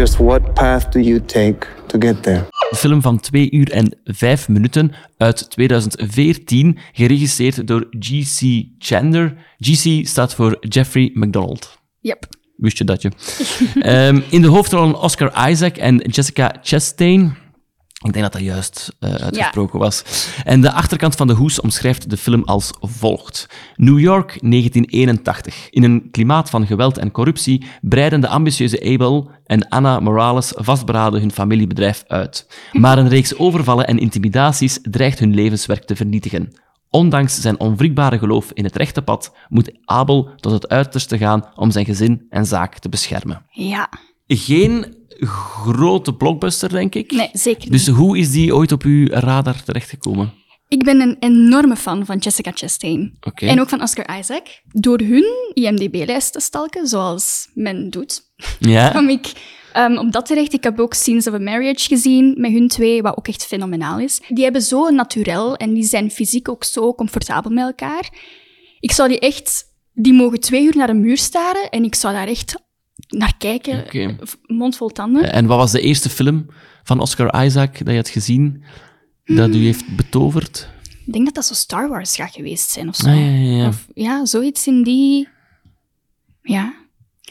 Just 0.02 0.19
what 0.19 0.54
path 0.54 0.90
do 0.90 0.99
you 0.99 1.25
take 1.25 1.66
to 1.87 1.99
get 1.99 2.22
there? 2.22 2.46
Een 2.70 2.76
film 2.76 3.02
van 3.02 3.20
2 3.20 3.50
uur 3.50 3.70
en 3.70 3.96
5 4.04 4.49
minuten 4.49 4.93
uit 5.16 5.50
2014, 5.50 6.78
geregisseerd 6.93 7.66
door 7.66 7.87
G.C. 7.99 8.64
Chander. 8.78 9.34
G.C. 9.58 10.06
staat 10.06 10.34
voor 10.34 10.56
Jeffrey 10.60 11.10
McDonald. 11.14 11.78
Yep. 12.00 12.26
Wist 12.56 12.78
je 12.78 12.84
dat 12.84 13.02
je? 13.02 13.10
Ehm, 13.81 14.20
in 14.31 14.43
de 14.43 14.49
hoofdrollen 14.49 15.00
Oscar 15.00 15.50
Isaac 15.50 15.76
en 15.76 15.96
Jessica 15.96 16.54
Chastain. 16.62 17.37
Ik 18.02 18.12
denk 18.12 18.25
dat 18.25 18.32
dat 18.32 18.43
juist 18.43 18.96
eh, 18.99 19.14
uitgesproken 19.14 19.78
was. 19.78 20.28
En 20.44 20.60
de 20.60 20.72
achterkant 20.72 21.14
van 21.14 21.26
de 21.26 21.32
hoes 21.32 21.60
omschrijft 21.60 22.10
de 22.10 22.16
film 22.16 22.43
als 22.44 22.70
volgt. 22.81 23.46
New 23.76 23.99
York, 23.99 24.38
1981. 24.40 25.69
In 25.70 25.82
een 25.82 26.08
klimaat 26.10 26.50
van 26.50 26.66
geweld 26.66 26.99
en 26.99 27.10
corruptie 27.10 27.64
breiden 27.81 28.20
de 28.20 28.28
ambitieuze 28.28 28.93
Abel 28.93 29.31
en 29.44 29.69
Anna 29.69 30.00
Morales 30.00 30.52
vastberaden 30.56 31.20
hun 31.20 31.32
familiebedrijf 31.32 32.04
uit. 32.06 32.46
Maar 32.72 32.99
een 32.99 33.08
reeks 33.08 33.38
overvallen 33.38 33.87
en 33.87 33.99
intimidaties 33.99 34.78
dreigt 34.82 35.19
hun 35.19 35.34
levenswerk 35.34 35.84
te 35.84 35.96
vernietigen. 35.96 36.52
Ondanks 36.90 37.40
zijn 37.40 37.60
onwrikbare 37.60 38.19
geloof 38.19 38.50
in 38.52 38.64
het 38.64 38.76
rechte 38.76 39.02
pad, 39.02 39.34
moet 39.49 39.78
Abel 39.84 40.31
tot 40.37 40.52
het 40.52 40.69
uiterste 40.69 41.19
gaan 41.19 41.49
om 41.54 41.70
zijn 41.70 41.84
gezin 41.84 42.26
en 42.31 42.46
zaak 42.46 42.78
te 42.78 42.88
beschermen. 42.88 43.46
Ja. 43.50 43.88
Geen 44.26 44.94
grote 45.27 46.15
blockbuster, 46.15 46.69
denk 46.69 46.95
ik. 46.95 47.11
Nee, 47.11 47.31
zeker 47.33 47.63
niet. 47.63 47.71
Dus 47.73 47.89
hoe 47.89 48.19
is 48.19 48.31
die 48.31 48.55
ooit 48.55 48.73
op 48.73 48.83
uw 48.83 49.07
radar 49.07 49.63
terechtgekomen? 49.63 50.33
Ik 50.73 50.85
ben 50.85 51.01
een 51.01 51.17
enorme 51.21 51.77
fan 51.77 52.07
van 52.07 52.19
Jessica 52.19 52.51
Chastain. 52.55 53.19
En 53.35 53.61
ook 53.61 53.69
van 53.69 53.83
Oscar 53.83 54.19
Isaac. 54.19 54.47
Door 54.71 54.99
hun 54.99 55.53
IMDb-lijst 55.55 56.33
te 56.33 56.41
stalken, 56.41 56.87
zoals 56.87 57.49
men 57.55 57.91
doet, 57.91 58.23
Ja? 58.59 58.89
kwam 58.91 59.09
ik 59.09 59.33
ehm, 59.73 59.97
op 59.97 60.13
dat 60.13 60.27
terecht. 60.27 60.53
Ik 60.53 60.63
heb 60.63 60.81
ook 60.81 60.95
Scenes 60.95 61.27
of 61.27 61.35
a 61.35 61.39
Marriage 61.39 61.89
gezien 61.89 62.35
met 62.37 62.53
hun 62.53 62.69
twee, 62.69 63.03
wat 63.03 63.17
ook 63.17 63.29
echt 63.29 63.47
fenomenaal 63.47 63.99
is. 63.99 64.21
Die 64.29 64.45
hebben 64.45 64.63
zo 64.63 64.87
een 64.87 64.95
naturel 64.95 65.57
en 65.57 65.75
die 65.75 65.85
zijn 65.85 66.11
fysiek 66.11 66.49
ook 66.49 66.65
zo 66.65 66.95
comfortabel 66.95 67.51
met 67.51 67.65
elkaar. 67.65 68.09
Ik 68.81 68.93
zou 68.93 69.09
die 69.09 69.19
echt... 69.19 69.71
Die 69.95 70.13
mogen 70.13 70.41
twee 70.41 70.65
uur 70.65 70.77
naar 70.77 70.89
een 70.89 71.01
muur 71.01 71.19
staren 71.19 71.71
en 71.71 71.85
ik 71.85 71.95
zou 71.95 72.15
daar 72.15 72.29
echt 72.29 72.55
naar 73.12 73.35
kijken, 73.38 73.79
Oké. 73.85 74.17
v- 74.20 74.35
mond 74.47 74.76
vol 74.76 74.88
tanden. 74.88 75.32
En 75.32 75.47
wat 75.47 75.59
was 75.59 75.70
de 75.73 75.81
eerste 75.81 76.09
film 76.09 76.47
van 76.82 77.00
Oscar 77.00 77.44
Isaac 77.44 77.79
dat 77.79 77.88
je 77.88 77.97
had 77.97 78.09
gezien 78.09 78.64
dat 79.25 79.49
u 79.55 79.64
heeft 79.64 79.97
betoverd? 79.97 80.69
Ik 81.06 81.12
denk 81.12 81.25
dat 81.25 81.35
dat 81.35 81.44
zo 81.44 81.55
Star 81.55 81.88
Wars 81.88 82.17
gaat 82.17 82.32
geweest 82.32 82.70
zijn 82.70 82.88
of 82.88 82.97
zo. 82.97 83.09
Ah, 83.09 83.14
ja, 83.17 83.20
ja, 83.20 83.56
ja. 83.56 83.69
Of, 83.69 83.87
ja, 83.94 84.25
zoiets 84.25 84.67
in 84.67 84.82
die... 84.82 85.29
Ja. 86.43 86.75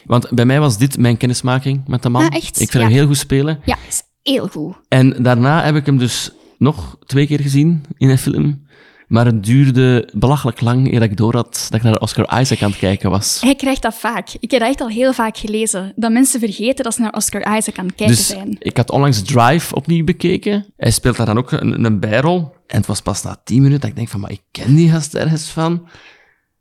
Want 0.05 0.29
bij 0.29 0.45
mij 0.45 0.59
was 0.59 0.77
dit 0.77 0.97
mijn 0.97 1.17
kennismaking 1.17 1.87
met 1.87 2.03
de 2.03 2.09
man. 2.09 2.21
Ah, 2.29 2.35
echt? 2.35 2.59
Ik 2.59 2.69
vind 2.71 2.83
hem 2.83 2.91
heel 2.91 3.07
goed 3.07 3.17
spelen. 3.17 3.59
Ja, 3.65 3.77
is 3.87 4.03
heel 4.21 4.47
goed. 4.47 4.75
En 4.87 5.23
daarna 5.23 5.63
heb 5.63 5.75
ik 5.75 5.85
hem 5.85 5.97
dus 5.97 6.31
nog 6.57 6.97
twee 7.05 7.27
keer 7.27 7.39
gezien 7.39 7.83
in 7.97 8.09
een 8.09 8.17
film. 8.17 8.65
Maar 9.11 9.25
het 9.25 9.43
duurde 9.43 10.09
belachelijk 10.13 10.61
lang 10.61 10.93
eer 10.93 11.01
ik 11.01 11.17
door 11.17 11.35
had 11.35 11.67
dat 11.69 11.79
ik 11.79 11.83
naar 11.83 11.99
Oscar 11.99 12.39
Isaac 12.41 12.61
aan 12.61 12.69
het 12.69 12.79
kijken 12.79 13.09
was. 13.09 13.41
Hij 13.41 13.55
krijgt 13.55 13.81
dat 13.81 13.95
vaak. 13.95 14.29
Ik 14.39 14.51
heb 14.51 14.59
dat 14.59 14.69
echt 14.69 14.81
al 14.81 14.89
heel 14.89 15.13
vaak 15.13 15.37
gelezen. 15.37 15.93
Dat 15.95 16.11
mensen 16.11 16.39
vergeten 16.39 16.83
dat 16.83 16.93
ze 16.93 17.01
naar 17.01 17.13
Oscar 17.13 17.57
Isaac 17.57 17.77
aan 17.77 17.85
het 17.85 17.95
kijken 17.95 18.15
Dus 18.15 18.27
zijn. 18.27 18.55
ik 18.59 18.77
had 18.77 18.91
onlangs 18.91 19.21
Drive 19.21 19.75
opnieuw 19.75 20.03
bekeken. 20.03 20.65
Hij 20.77 20.91
speelt 20.91 21.17
daar 21.17 21.25
dan 21.25 21.37
ook 21.37 21.51
een, 21.51 21.85
een 21.85 21.99
bijrol. 21.99 22.53
En 22.67 22.77
het 22.77 22.85
was 22.85 23.01
pas 23.01 23.23
na 23.23 23.41
tien 23.43 23.61
minuten 23.61 23.79
dat 23.79 23.89
ik 23.89 23.95
denk 23.95 24.07
van, 24.09 24.19
maar 24.19 24.31
ik 24.31 24.41
ken 24.51 24.75
die 24.75 24.89
gast 24.89 25.15
ergens 25.15 25.49
van. 25.49 25.87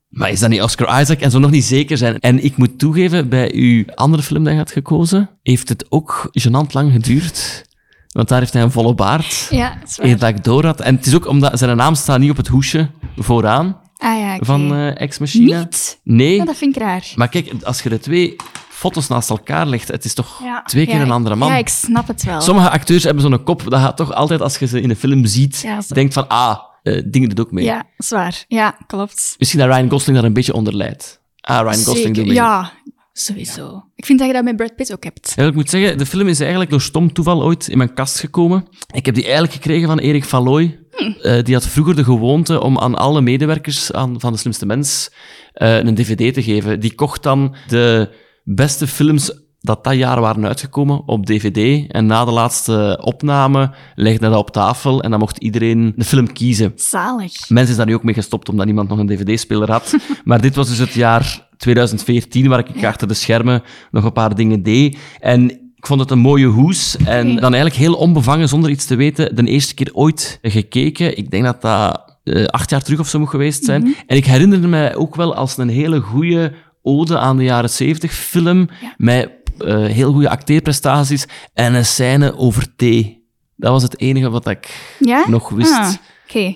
Maar 0.09 0.31
is 0.31 0.41
dat 0.41 0.51
niet 0.51 0.63
Oscar 0.63 1.01
Isaac? 1.01 1.21
En 1.21 1.31
zo 1.31 1.39
nog 1.39 1.51
niet 1.51 1.65
zeker 1.65 1.97
zijn. 1.97 2.19
En 2.19 2.45
ik 2.45 2.57
moet 2.57 2.79
toegeven, 2.79 3.29
bij 3.29 3.53
uw 3.55 3.85
andere 3.95 4.23
film 4.23 4.45
dat 4.45 4.53
je 4.53 4.59
had 4.59 4.73
gekozen, 4.73 5.31
heeft 5.43 5.69
het 5.69 5.87
ook 5.89 6.31
gênant 6.41 6.73
lang 6.73 6.93
geduurd. 6.93 7.69
Want 8.13 8.29
daar 8.29 8.39
heeft 8.39 8.53
hij 8.53 8.63
een 8.63 8.71
volle 8.71 8.95
baard. 8.95 9.47
Ja, 9.51 9.75
dat 9.81 9.89
is 9.89 9.97
waar. 9.97 10.07
Eer 10.07 10.19
dat 10.19 10.29
ik 10.29 10.45
door 10.45 10.65
had. 10.65 10.81
En 10.81 10.97
het 10.97 11.07
is 11.07 11.15
ook 11.15 11.27
omdat 11.27 11.59
zijn 11.59 11.77
naam 11.77 11.95
staat 11.95 12.19
niet 12.19 12.31
op 12.31 12.37
het 12.37 12.47
hoesje 12.47 12.91
vooraan 13.17 13.81
Ah 13.97 14.19
ja, 14.19 14.37
van 14.41 14.75
eh 14.75 15.01
Ex 15.01 15.19
Machina. 15.19 15.59
Niet? 15.59 16.01
Nee. 16.05 16.37
Ja, 16.37 16.45
dat 16.45 16.57
vind 16.57 16.77
ik 16.77 16.83
raar. 16.83 17.13
Maar 17.15 17.29
kijk, 17.29 17.53
als 17.63 17.83
je 17.83 17.89
de 17.89 17.99
twee 17.99 18.37
foto's 18.69 19.09
naast 19.09 19.31
elkaar 19.31 19.67
legt, 19.67 19.89
het 19.89 20.05
is 20.05 20.15
toch 20.15 20.41
Ja. 20.43 20.63
twee 20.63 20.87
keer 20.87 21.01
een 21.01 21.11
andere 21.11 21.35
man. 21.35 21.49
Ja, 21.49 21.57
ik 21.57 21.69
snap 21.69 22.07
het 22.09 22.25
wel. 22.25 22.41
Sommige 22.41 22.71
acteurs 22.71 23.03
hebben 23.05 23.23
zo'n 23.23 23.45
kop, 23.45 23.63
dat 23.71 23.81
gaat 23.81 23.97
toch 23.97 24.13
altijd 24.13 24.41
als 24.41 24.59
je 24.59 24.67
ze 24.67 24.81
in 24.81 24.91
een 24.91 24.97
film 24.97 25.27
ziet, 25.27 25.67
denkt 25.89 26.15
van, 26.15 26.29
ah, 26.29 26.59
eh 26.83 27.03
dingen 27.07 27.29
doet 27.29 27.41
ook 27.41 27.53
mee. 27.53 27.65
Ja, 27.65 27.85
zwaar. 27.97 28.45
Ja, 28.49 28.77
klopt. 28.87 29.35
Misschien 29.39 29.61
dat 29.61 29.69
Ryan 29.69 29.91
Gosling 29.91 30.17
daar 30.17 30.27
een 30.27 30.33
beetje 30.33 30.55
onder 30.55 30.77
leidt. 30.77 31.21
Ah, 31.41 31.61
Ryan 31.61 31.85
Gosling 31.85 32.15
doet 32.15 32.27
mee. 32.27 32.35
Ja, 32.35 32.73
sowieso. 33.13 33.85
Ik 33.95 34.07
vind 34.07 34.19
dat 34.19 34.29
je 34.29 34.35
dat 34.35 34.45
met 34.45 34.57
Brad 34.57 34.77
Pitt 34.77 34.93
ook 34.93 35.05
hebt. 35.05 35.33
Ja, 35.37 35.47
ik 35.47 35.55
moet 35.55 35.71
zeggen, 35.71 35.99
de 35.99 36.07
film 36.07 36.29
is 36.29 36.41
eigenlijk 36.41 36.71
door 36.71 36.81
stom 36.81 37.13
toeval 37.13 37.43
ooit 37.43 37.69
in 37.69 37.79
mijn 37.79 37.95
kast 37.95 38.19
gekomen. 38.19 38.67
Ik 38.93 39.07
heb 39.07 39.15
die 39.15 39.25
eigenlijk 39.25 39.53
gekregen 39.53 39.89
van 39.89 39.99
Erik 39.99 40.25
Valoy. 40.25 40.79
Hm. 40.91 41.05
Eh, 41.05 41.45
die 41.45 41.55
had 41.55 41.67
vroeger 41.67 41.97
de 41.97 42.05
gewoonte 42.05 42.61
om 42.61 42.79
aan 42.79 42.95
alle 42.95 43.21
medewerkers 43.21 43.93
aan, 43.93 44.21
van 44.21 44.33
De 44.33 44.39
Slimste 44.39 44.67
Mens 44.67 45.11
eh, 45.53 45.79
een 45.79 45.95
dvd 45.95 46.35
te 46.35 46.43
geven. 46.43 46.81
Die 46.81 46.95
kocht 46.95 47.23
dan 47.23 47.55
de 47.69 48.11
beste 48.45 48.87
films 48.87 49.33
dat 49.61 49.85
dat 49.85 49.95
jaar 49.95 50.21
waren 50.21 50.47
uitgekomen 50.47 51.09
op 51.09 51.27
dvd. 51.27 51.91
En 51.91 52.07
na 52.07 52.25
de 52.25 52.31
laatste 52.31 53.01
opname 53.05 53.71
legde 53.95 54.21
hij 54.21 54.29
dat 54.29 54.39
op 54.39 54.51
tafel 54.51 55.03
en 55.03 55.11
dan 55.11 55.19
mocht 55.19 55.39
iedereen 55.39 55.93
de 55.97 56.05
film 56.05 56.33
kiezen. 56.33 56.73
Zalig. 56.77 57.49
Mensen 57.49 57.71
is 57.71 57.77
daar 57.77 57.87
nu 57.87 57.95
ook 57.95 58.03
mee 58.03 58.15
gestopt, 58.15 58.49
omdat 58.49 58.67
niemand 58.67 58.89
nog 58.89 58.99
een 58.99 59.07
dvd-speler 59.07 59.71
had. 59.71 59.97
maar 60.25 60.41
dit 60.41 60.55
was 60.55 60.69
dus 60.69 60.79
het 60.79 60.93
jaar 60.93 61.49
2014, 61.61 62.49
waar 62.49 62.59
ik 62.69 62.85
achter 62.93 63.09
de 63.09 63.15
schermen 63.15 63.63
nog 63.91 64.05
een 64.05 64.13
paar 64.13 64.35
dingen 64.35 64.63
deed. 64.63 64.99
En 65.21 65.51
Ik 65.77 65.87
vond 65.87 66.01
het 66.01 66.11
een 66.11 66.19
mooie 66.19 66.47
hoes. 66.47 66.97
En 66.97 67.27
dan 67.35 67.53
eigenlijk 67.55 67.75
heel 67.75 67.95
onbevangen, 67.95 68.49
zonder 68.49 68.71
iets 68.71 68.85
te 68.87 68.95
weten, 68.95 69.37
de 69.37 69.45
eerste 69.45 69.75
keer 69.75 69.91
ooit 69.93 70.39
gekeken. 70.43 71.17
Ik 71.19 71.31
denk 71.31 71.45
dat 71.45 71.63
dat 71.63 72.19
uh, 72.25 72.45
acht 72.47 72.71
jaar 72.71 72.83
terug 72.83 72.99
of 73.01 73.09
zo 73.09 73.19
moet 73.19 73.29
geweest 73.29 73.65
zijn. 73.65 73.83
Mhm. 73.83 73.91
En 74.07 74.17
ik 74.17 74.27
herinnerde 74.27 74.67
mij 74.67 74.95
ook 74.95 75.17
wel 75.17 75.35
als 75.35 75.57
een 75.59 75.69
hele 75.69 76.01
goede 76.01 76.53
ode 76.83 77.19
aan 77.19 77.37
de 77.37 77.45
jaren 77.45 77.71
zeventig 77.71 78.13
film. 78.13 78.69
Met 78.97 79.31
uh, 79.59 79.85
heel 79.85 80.13
goede 80.13 80.29
acteerprestaties 80.29 81.27
en 81.55 81.75
een 81.75 81.85
scène 81.85 82.37
over 82.37 82.77
thee. 82.77 83.25
Dat 83.57 83.71
was 83.73 83.83
het 83.83 83.99
enige 84.01 84.31
wat 84.31 84.49
ik 84.49 84.95
Ja? 84.99 85.25
nog 85.29 85.49
wist. 85.49 85.73
Ah, 85.73 85.93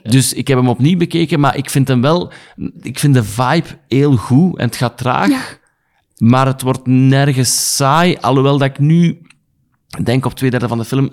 Dus 0.02 0.32
ik 0.32 0.48
heb 0.48 0.58
hem 0.58 0.68
opnieuw 0.68 0.96
bekeken, 0.98 1.40
maar 1.40 1.56
ik 1.56 1.70
vind 1.70 1.88
hem 1.88 2.00
wel... 2.00 2.32
Ik 2.82 2.98
vind 2.98 3.14
de 3.14 3.24
vibe 3.24 3.66
heel 3.88 4.16
goed 4.16 4.58
en 4.58 4.66
het 4.66 4.76
gaat 4.76 4.98
traag. 4.98 5.28
Ja. 5.28 5.40
Maar 6.16 6.46
het 6.46 6.62
wordt 6.62 6.86
nergens 6.86 7.76
saai. 7.76 8.16
Alhoewel 8.20 8.58
dat 8.58 8.68
ik 8.68 8.78
nu 8.78 9.18
denk 10.02 10.24
op 10.24 10.34
twee 10.34 10.50
derde 10.50 10.68
van 10.68 10.78
de 10.78 10.84
film... 10.84 11.12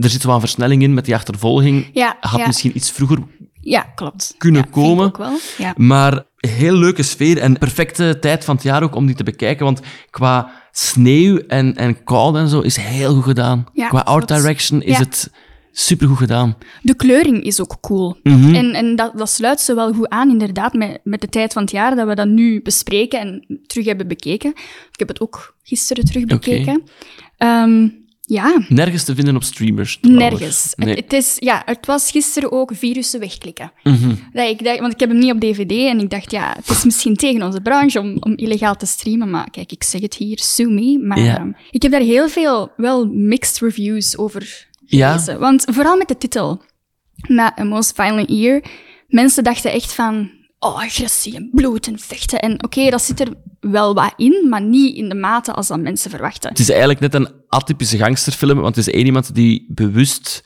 Er 0.00 0.08
zit 0.10 0.24
wel 0.24 0.34
een 0.34 0.40
versnelling 0.40 0.82
in 0.82 0.94
met 0.94 1.04
die 1.04 1.14
achtervolging. 1.14 1.90
Ja, 1.92 2.16
Had 2.20 2.40
ja. 2.40 2.46
misschien 2.46 2.76
iets 2.76 2.90
vroeger 2.90 3.18
Ja, 3.60 3.82
klopt. 3.82 4.34
kunnen 4.38 4.62
Ja, 4.64 4.70
komen. 4.70 5.04
ook 5.06 5.16
wel. 5.18 5.38
Ja. 5.58 5.74
Maar 5.76 6.24
heel 6.36 6.74
leuke 6.74 7.02
sfeer 7.02 7.38
en 7.38 7.58
perfecte 7.58 8.18
tijd 8.20 8.44
van 8.44 8.54
het 8.54 8.64
jaar 8.64 8.82
ook 8.82 8.94
om 8.94 9.06
die 9.06 9.14
te 9.14 9.22
bekijken. 9.24 9.64
Want 9.64 9.80
qua 10.10 10.50
sneeuw 10.72 11.36
en, 11.36 11.76
en 11.76 12.04
kou 12.04 12.38
en 12.38 12.48
zo 12.48 12.60
is 12.60 12.76
heel 12.76 13.14
goed 13.14 13.24
gedaan. 13.24 13.66
Ja, 13.72 13.88
qua 13.88 14.00
art 14.00 14.28
direction 14.28 14.82
is 14.82 14.98
het 14.98 15.32
supergoed 15.72 16.16
gedaan. 16.16 16.56
De 16.82 16.94
kleuring 16.96 17.42
is 17.44 17.60
ook 17.60 17.76
cool. 17.80 18.16
Mhm. 18.22 18.54
En, 18.54 18.72
en 18.74 18.96
dat, 18.96 19.18
dat 19.18 19.30
sluit 19.30 19.60
zo 19.60 19.74
wel 19.74 19.92
goed 19.92 20.08
aan, 20.08 20.30
inderdaad, 20.30 20.72
met, 20.74 21.00
met 21.04 21.20
de 21.20 21.28
tijd 21.28 21.52
van 21.52 21.62
het 21.62 21.70
jaar 21.70 21.96
dat 21.96 22.06
we 22.08 22.14
dat 22.14 22.28
nu 22.28 22.62
bespreken 22.62 23.20
en 23.20 23.60
terug 23.66 23.86
hebben 23.86 24.08
bekeken. 24.08 24.50
Ik 24.92 24.98
heb 24.98 25.08
het 25.08 25.20
ook 25.20 25.56
gisteren 25.62 26.04
terug 26.04 26.24
bekeken. 26.24 26.82
Ehm, 27.36 27.88
ja, 28.20 28.60
Nergens 28.68 29.04
te 29.04 29.14
vinden 29.14 29.36
op 29.36 29.42
streamers. 29.42 29.98
trouwens. 30.00 30.30
nergens. 30.30 30.72
Nee. 30.76 30.88
Het, 30.94 30.98
het 31.04 31.12
is, 31.12 31.36
ja, 31.38 31.62
het 31.64 31.86
was 31.86 32.10
gisteren 32.10 32.52
ook 32.52 32.70
virussen 32.74 33.20
wegklikken. 33.20 33.72
Mhm. 33.82 34.14
Dat 34.32 34.48
ik 34.48 34.64
dacht, 34.64 34.80
want 34.80 34.92
ik 34.92 35.00
heb 35.00 35.08
hem 35.08 35.18
niet 35.18 35.32
op 35.32 35.40
dvd 35.40 35.70
en 35.70 35.98
ik 36.00 36.10
dacht, 36.10 36.30
ja, 36.30 36.52
het 36.56 36.68
is 36.70 36.84
misschien 36.84 37.16
tegen 37.16 37.42
onze 37.42 37.60
branche 37.60 38.00
om, 38.00 38.16
om 38.20 38.32
illegaal 38.36 38.76
te 38.76 38.86
streamen, 38.86 39.30
maar 39.30 39.50
kijk, 39.50 39.72
ik 39.72 39.84
zeg 39.84 40.00
het 40.00 40.14
hier, 40.14 40.38
sue 40.38 40.70
me. 40.70 40.98
Maar 41.06 41.20
Ja. 41.20 41.36
ehm, 41.38 41.50
ik 41.70 41.82
heb 41.82 41.90
daar 41.92 42.00
heel 42.00 42.28
veel, 42.28 42.72
wel 42.76 43.06
mixed 43.06 43.58
reviews 43.58 44.16
over 44.16 44.68
Ja. 44.90 45.38
Want 45.38 45.64
vooral 45.70 45.96
met 45.96 46.08
de 46.08 46.18
titel, 46.18 46.62
na 47.28 47.58
A 47.58 47.64
Most 47.64 47.92
Violent 47.94 48.30
Year, 48.30 48.62
mensen 49.08 49.44
dachten 49.44 49.72
echt 49.72 49.92
van, 49.92 50.30
oh, 50.58 50.74
agressie 50.76 51.36
en 51.36 51.50
bloed 51.52 51.86
en 51.86 51.98
vechten. 51.98 52.40
En 52.40 52.64
oké, 52.64 52.90
dat 52.90 53.02
zit 53.02 53.20
er 53.20 53.28
wel 53.60 53.94
wat 53.94 54.12
in, 54.16 54.46
maar 54.48 54.62
niet 54.62 54.96
in 54.96 55.08
de 55.08 55.14
mate 55.14 55.52
als 55.52 55.66
dat 55.66 55.80
mensen 55.80 56.10
verwachten. 56.10 56.50
Het 56.50 56.58
is 56.58 56.68
eigenlijk 56.70 57.00
net 57.00 57.14
een 57.14 57.28
atypische 57.48 57.96
gangsterfilm, 57.98 58.60
want 58.60 58.76
het 58.76 58.86
is 58.86 58.92
één 58.94 59.06
iemand 59.06 59.34
die 59.34 59.66
bewust 59.68 60.44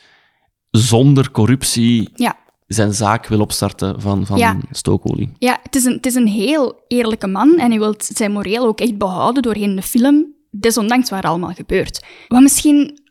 zonder 0.71 1.31
corruptie 1.31 2.09
Ja. 2.15 2.37
zijn 2.67 2.93
zaak 2.95 3.27
wil 3.27 3.41
opstarten 3.41 4.01
van, 4.01 4.27
van 4.27 4.39
Ja. 4.39 4.57
stookolie. 4.71 5.33
Ja, 5.39 5.59
het 5.63 5.75
is, 5.75 5.85
een, 5.85 5.93
het 5.93 6.07
is 6.07 6.15
een 6.15 6.27
heel 6.29 6.85
eerlijke 6.89 7.27
man 7.27 7.59
en 7.59 7.71
hij 7.71 7.79
wil 7.79 7.95
zijn 7.99 8.33
moreel 8.33 8.67
ook 8.67 8.81
echt 8.81 8.99
behouden 8.99 9.43
doorheen 9.43 9.77
de 9.77 9.83
film, 9.83 10.27
desondanks 10.51 11.11
wat 11.11 11.19
er 11.25 11.29
allemaal 11.31 11.53
gebeurt. 11.53 12.05
Wat 12.29 12.43
misschien... 12.43 13.03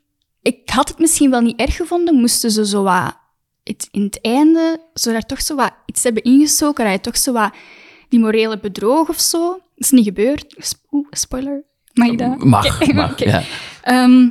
Ik 0.44 0.70
had 0.70 0.88
het 0.88 0.98
misschien 0.98 1.30
wel 1.30 1.40
niet 1.40 1.60
erg 1.60 1.76
gevonden, 1.76 2.14
moesten 2.14 2.50
ze 2.50 2.66
zo 2.66 2.82
wat... 2.82 3.22
Het, 3.62 3.88
in 3.90 4.02
het 4.02 4.18
einde, 4.20 4.80
zo 4.94 5.12
daar 5.12 5.26
toch 5.26 5.40
zo 5.42 5.54
wat 5.54 5.72
iets 5.86 6.02
hebben 6.02 6.22
ingestoken, 6.22 6.84
dat 6.84 6.92
hij 6.92 6.98
toch 6.98 7.16
zo 7.16 7.32
wat 7.32 7.50
die 8.08 8.20
morele 8.20 8.58
bedroog 8.58 9.08
of 9.08 9.20
zo. 9.20 9.48
Dat 9.48 9.60
is 9.74 9.90
niet 9.90 10.04
gebeurd. 10.04 10.72
Oeh, 10.90 11.06
spoiler. 11.10 11.64
Mag 11.92 12.08
ik 12.08 12.18
dat? 12.18 12.44
Mag, 12.44 13.18
ja. 13.18 13.42
Ehm, 13.82 14.28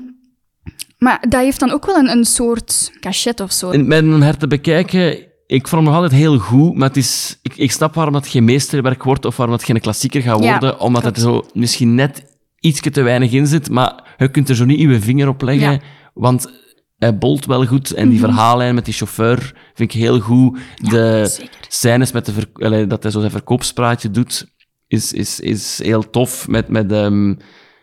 maar 0.97 1.25
dat 1.29 1.41
heeft 1.41 1.59
dan 1.59 1.71
ook 1.71 1.85
wel 1.85 1.95
een, 1.95 2.09
een 2.09 2.25
soort 2.25 2.91
cachet 2.99 3.39
of 3.39 3.51
zo. 3.51 3.67
Met 3.77 4.03
een 4.03 4.21
her 4.21 4.37
te 4.37 4.47
bekijken, 4.47 5.17
ik 5.47 5.67
vond 5.67 5.71
hem 5.71 5.83
nog 5.83 5.93
altijd 5.93 6.11
heel 6.21 6.37
goed, 6.37 6.75
maar 6.75 6.87
het 6.87 6.97
is, 6.97 7.39
ik, 7.41 7.57
ik 7.57 7.71
snap 7.71 7.93
waarom 7.93 8.13
het 8.13 8.27
geen 8.27 8.43
meesterwerk 8.43 9.03
wordt 9.03 9.25
of 9.25 9.37
waarom 9.37 9.55
het 9.55 9.65
geen 9.65 9.79
klassieker 9.79 10.21
gaat 10.21 10.43
Ja, 10.43 10.51
worden, 10.51 10.79
omdat 10.79 11.03
het 11.03 11.19
zo 11.19 11.45
misschien 11.53 11.95
net 11.95 12.23
ietsje 12.59 12.89
te 12.89 13.01
weinig 13.01 13.31
in 13.31 13.47
zit, 13.47 13.69
maar 13.69 14.15
je 14.17 14.31
kunt 14.31 14.49
er 14.49 14.55
zo 14.55 14.65
niet 14.65 14.79
je 14.79 14.99
vinger 14.99 15.27
op 15.27 15.41
leggen, 15.41 15.71
Ja. 15.71 15.79
Want 16.13 16.51
hij 16.97 17.17
bolt 17.17 17.45
wel 17.45 17.65
goed 17.65 17.91
en 17.91 18.09
die 18.09 18.19
verhaallijn 18.19 18.75
met 18.75 18.85
die 18.85 18.93
chauffeur 18.93 19.37
vind 19.73 19.93
ik 19.93 19.99
heel 20.01 20.19
goed. 20.19 20.59
de 20.75 21.25
zeker. 21.27 21.49
scènes 21.67 22.11
met 22.11 22.25
de 22.25 22.33
allee, 22.53 22.87
dat 22.87 23.03
hij 23.03 23.11
zo 23.11 23.19
zijn 23.19 23.31
verkoopspraatje 23.31 24.11
doet, 24.11 24.53
is, 24.87 25.13
is, 25.13 25.39
is 25.39 25.79
heel 25.83 26.09
tof 26.09 26.47
met, 26.47 26.67
met, 26.67 26.91
ehm, 26.91 27.35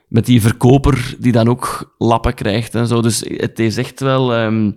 met 0.08 0.26
die 0.26 0.40
verkoper 0.40 1.14
die 1.18 1.32
dan 1.32 1.48
ook 1.48 1.94
lappen 1.98 2.34
krijgt 2.34 2.74
en 2.74 2.86
zo. 2.86 3.00
Dus 3.00 3.24
het 3.26 3.58
is 3.58 3.76
echt 3.76 4.00
wel 4.00 4.34
ehm, 4.34 4.72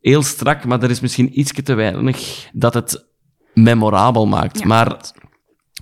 heel 0.00 0.22
strak, 0.22 0.64
maar 0.64 0.82
er 0.82 0.90
is 0.90 1.00
misschien 1.00 1.38
iets 1.40 1.52
te 1.62 1.74
weinig 1.74 2.48
dat 2.52 2.74
het 2.74 3.06
memorabel 3.54 4.26
maakt. 4.26 4.58
Ja, 4.58 4.66
maar 4.66 5.00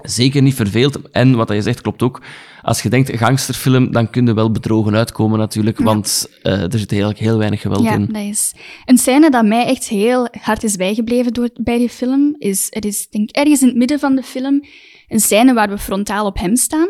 zeker 0.03 0.43
niet 0.43 0.55
verveeld. 0.55 1.11
En 1.11 1.37
wat 1.37 1.49
je 1.49 1.63
zegt 1.63 1.81
klopt 1.81 2.03
ook. 2.03 2.23
Als 2.69 2.83
je 2.83 2.89
denkt 2.89 3.17
gangsterfilm, 3.17 3.93
dan 3.93 4.11
kun 4.11 4.27
je 4.27 4.35
wel 4.35 4.51
bedrogen 4.51 4.95
uitkomen 4.95 5.39
natuurlijk, 5.39 5.79
want 5.79 6.27
eh, 6.43 6.73
er 6.73 6.79
zit 6.79 6.91
eigenlijk 6.91 7.21
heel 7.21 7.39
weinig 7.39 7.61
geweld 7.61 7.83
Ja, 7.83 7.93
in. 7.93 8.07
dat 8.07 8.23
is. 8.23 8.53
Een 8.85 8.99
scène 8.99 9.31
dat 9.31 9.45
mij 9.45 9.67
echt 9.67 9.89
heel 9.89 10.29
hard 10.41 10.65
is 10.65 10.77
bijgebleven 10.77 11.33
door, 11.33 11.51
bij 11.55 11.79
die 11.79 11.89
film, 11.89 12.35
is, 12.39 12.67
er 12.71 12.85
is 12.85 13.09
denk 13.09 13.31
ergens 13.31 13.61
in 13.61 13.67
het 13.69 13.77
midden 13.77 13.99
van 13.99 14.15
de 14.17 14.23
film 14.23 14.65
een 15.09 15.21
scène 15.21 15.55
waar 15.55 15.69
we 15.69 15.79
frontaal 15.79 16.27
op 16.27 16.39
hem 16.39 16.57
staan. 16.57 16.89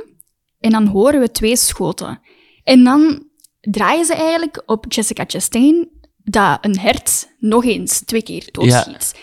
En 0.61 0.71
dan 0.71 0.87
horen 0.87 1.21
we 1.21 1.31
twee 1.31 1.57
schoten. 1.57 2.21
En 2.65 2.85
dan 2.85 3.23
draaien 3.61 4.05
ze 4.05 4.15
eigenlijk 4.15 4.63
op 4.67 4.85
Jessica 4.89 5.25
Chastain 5.27 5.89
dat 6.25 6.59
een 6.61 6.79
hert 6.79 7.29
nog 7.39 7.65
eens 7.65 8.01
twee 8.01 8.23
keer 8.23 8.49
doodschiet. 8.53 9.15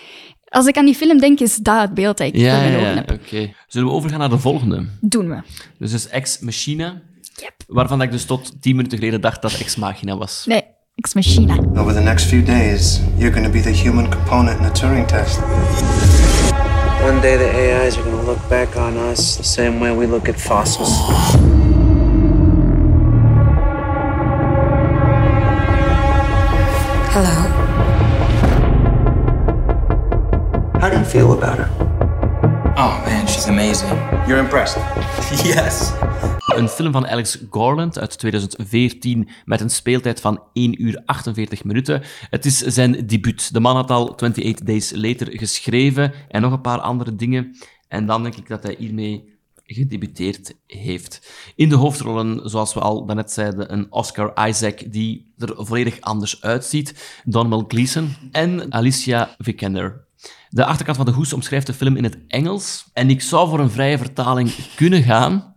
Als 0.56 0.66
ik 0.68 0.78
aan 0.78 0.86
die 0.86 0.96
film 0.96 1.18
denk, 1.20 1.40
is 1.40 1.56
dat 1.56 1.82
het 1.82 1.94
beeld 1.94 2.18
dat 2.18 2.28
ik 2.28 2.36
Ja, 2.36 2.52
voor 2.54 2.60
mijn 2.70 2.72
ja, 2.72 2.78
ogen 2.80 2.96
heb. 2.96 3.12
oké. 3.12 3.54
Zullen 3.68 3.88
we 3.88 3.94
overgaan 3.94 4.20
naar 4.20 4.30
de 4.30 4.38
volgende? 4.40 4.86
Doen 5.02 5.30
we. 5.30 5.42
Dus 5.80 5.94
is 5.94 6.08
Ex 6.08 6.40
Machina, 6.40 7.02
Yep. 7.36 7.54
waarvan 7.68 8.02
ik 8.02 8.12
dus 8.12 8.26
tot 8.26 8.62
tien 8.62 8.76
minuten 8.76 8.98
geleden 8.98 9.22
dacht 9.22 9.42
dat 9.42 9.54
Ex 9.54 9.76
Machina 9.76 10.18
was. 10.18 10.44
Nee, 10.46 10.64
Ex 10.96 11.14
Machina. 11.14 11.56
Over 11.76 11.94
the 11.94 12.00
next 12.00 12.26
few 12.26 12.46
days, 12.46 13.00
you're 13.18 13.34
going 13.34 13.46
to 13.46 13.52
be 13.52 13.62
the 13.62 13.70
human 13.84 14.10
component 14.10 14.60
in 14.60 14.66
a 14.66 14.72
Turing 14.72 15.08
test. 15.08 15.40
One 17.04 17.20
day 17.22 17.38
the 17.38 17.50
AIs 17.82 17.98
are 17.98 18.10
gonna 18.10 18.24
look 18.24 18.48
back 18.50 18.76
on 18.76 18.98
us 19.12 19.36
the 19.36 19.44
same 19.44 19.80
way 19.80 19.98
we 19.98 20.08
look 20.08 20.28
at 20.30 20.42
fossils. 20.42 21.00
Feel 31.16 31.32
about 31.32 31.58
her? 31.58 31.70
Oh 32.76 33.04
man, 33.06 33.28
she's 33.28 33.48
amazing. 33.48 33.90
You're 34.28 34.40
impressed. 34.40 34.84
Yes. 35.54 35.92
Een 36.56 36.68
film 36.68 36.92
van 36.92 37.08
Alex 37.08 37.40
Garland 37.50 38.00
uit 38.00 38.18
2014 38.18 39.30
met 39.46 39.62
een 39.62 39.70
speeltijd 39.70 40.22
van 40.22 40.44
1 40.54 40.84
uur 40.84 41.02
48 41.06 41.64
minuten. 41.64 42.02
Het 42.30 42.46
is 42.46 42.58
zijn 42.58 43.08
debuut. 43.08 43.54
De 43.54 43.60
man 43.60 43.76
had 43.76 43.92
al 43.92 44.12
28 44.12 44.66
Days 44.66 44.92
Later 44.96 45.28
geschreven 45.40 46.14
en 46.30 46.42
nog 46.42 46.52
een 46.52 46.62
paar 46.62 46.80
andere 46.80 47.16
dingen. 47.16 47.58
En 47.88 48.06
dan 48.06 48.24
denk 48.24 48.36
ik 48.36 48.48
dat 48.48 48.64
hij 48.64 48.76
hiermee 48.78 49.34
gedebuteerd 49.64 50.56
heeft. 50.68 51.32
In 51.56 51.70
de 51.70 51.76
hoofdrollen, 51.76 52.50
zoals 52.50 52.74
we 52.74 52.80
al 52.80 53.06
daarnet 53.06 53.32
zeiden, 53.32 53.74
een 53.74 53.92
Oscar 53.92 54.48
Isaac 54.48 54.92
die 54.92 55.34
er 55.38 55.54
volledig 55.58 56.02
anders 56.02 56.42
uitziet, 56.42 57.22
Donald 57.24 57.72
Gleason 57.74 58.16
en 58.32 58.74
Alicia 58.74 59.36
Vikander. 59.38 60.05
De 60.50 60.66
achterkant 60.66 60.98
van 60.98 61.06
de 61.06 61.12
hoes 61.12 61.34
omschrijft 61.34 61.68
de 61.68 61.74
film 61.74 61.96
in 61.96 62.04
het 62.04 62.18
Engels. 62.28 62.90
En 62.94 63.10
ik 63.10 63.22
zou 63.22 63.50
voor 63.50 63.60
een 63.60 63.70
vrije 63.72 63.98
vertaling 63.98 64.52
kunnen 64.76 65.04
gaan. 65.04 65.54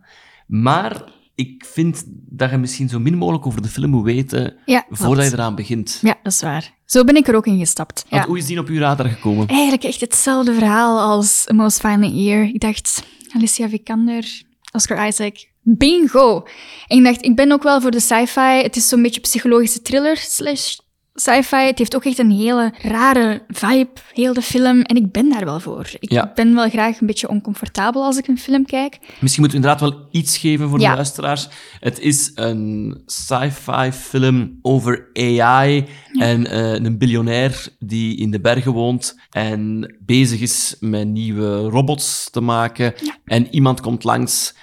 Maar 0.46 1.02
ik 1.34 1.64
vind 1.72 2.04
dat 2.28 2.50
je 2.50 2.56
misschien 2.56 2.88
zo 2.88 2.98
min 2.98 3.16
mogelijk 3.16 3.46
over 3.46 3.62
de 3.62 3.68
film 3.68 3.90
moet 3.90 4.04
weten 4.04 4.56
Ja, 4.66 4.84
voordat 4.90 5.14
klopt. 5.16 5.30
je 5.30 5.36
eraan 5.36 5.54
begint. 5.54 5.98
Ja, 6.02 6.18
dat 6.22 6.32
is 6.32 6.40
waar. 6.40 6.74
Zo 6.84 7.04
ben 7.04 7.16
ik 7.16 7.28
er 7.28 7.34
ook 7.34 7.46
in 7.46 7.58
gestapt. 7.58 8.04
Want 8.08 8.22
Ja. 8.22 8.28
hoe 8.28 8.38
is 8.38 8.46
die 8.46 8.58
op 8.58 8.68
uw 8.68 8.78
radar 8.78 9.08
gekomen? 9.08 9.46
Eigenlijk 9.46 9.84
echt 9.84 10.00
hetzelfde 10.00 10.54
verhaal 10.54 11.00
als 11.00 11.46
A 11.50 11.54
Most 11.54 11.80
Violent 11.80 12.14
Year. 12.14 12.42
Ik 12.44 12.60
dacht, 12.60 13.02
Alicia 13.34 13.68
Vikander, 13.68 14.42
Oscar 14.72 15.06
Isaac, 15.06 15.46
bingo! 15.62 16.46
En 16.86 16.98
ik 16.98 17.04
dacht, 17.04 17.24
ik 17.24 17.36
ben 17.36 17.52
ook 17.52 17.62
wel 17.62 17.80
voor 17.80 17.90
de 17.90 18.00
sci-fi. 18.00 18.62
Het 18.62 18.76
is 18.76 18.88
zo'n 18.88 19.02
beetje 19.02 19.20
psychologische 19.20 19.82
thriller 19.82 20.16
slash 20.16 20.76
sci-fi. 21.20 21.56
Het 21.66 21.78
heeft 21.78 21.94
ook 21.96 22.04
echt 22.04 22.18
een 22.18 22.30
hele 22.30 22.72
rare 22.82 23.42
vibe, 23.48 23.88
heel 24.12 24.32
de 24.32 24.42
film. 24.42 24.82
En 24.82 24.96
ik 24.96 25.12
ben 25.12 25.28
daar 25.30 25.44
wel 25.44 25.60
voor. 25.60 25.86
Ik 25.98 26.12
Ja. 26.12 26.32
ben 26.34 26.54
wel 26.54 26.68
graag 26.68 27.00
een 27.00 27.06
beetje 27.06 27.28
oncomfortabel 27.28 28.04
als 28.04 28.16
ik 28.18 28.26
een 28.28 28.38
film 28.38 28.64
kijk. 28.66 28.98
Misschien 29.20 29.42
moeten 29.42 29.60
we 29.60 29.66
inderdaad 29.66 29.80
wel 29.80 30.08
iets 30.10 30.38
geven 30.38 30.68
voor 30.68 30.80
Ja. 30.80 30.88
de 30.90 30.94
luisteraars. 30.94 31.48
Het 31.80 31.98
is 32.00 32.30
een 32.34 33.02
sci-fi 33.06 33.92
film 33.92 34.58
over 34.62 35.08
AI 35.12 35.84
en 36.18 36.46
eh, 36.46 36.72
een 36.72 36.98
biljonair 36.98 37.68
die 37.78 38.16
in 38.16 38.30
de 38.30 38.40
bergen 38.40 38.72
woont 38.72 39.18
en 39.30 39.94
bezig 40.00 40.40
is 40.40 40.76
met 40.80 41.08
nieuwe 41.08 41.56
robots 41.60 42.30
te 42.30 42.40
maken. 42.40 42.94
En 43.24 43.54
iemand 43.54 43.80
komt 43.80 44.04
langs 44.04 44.54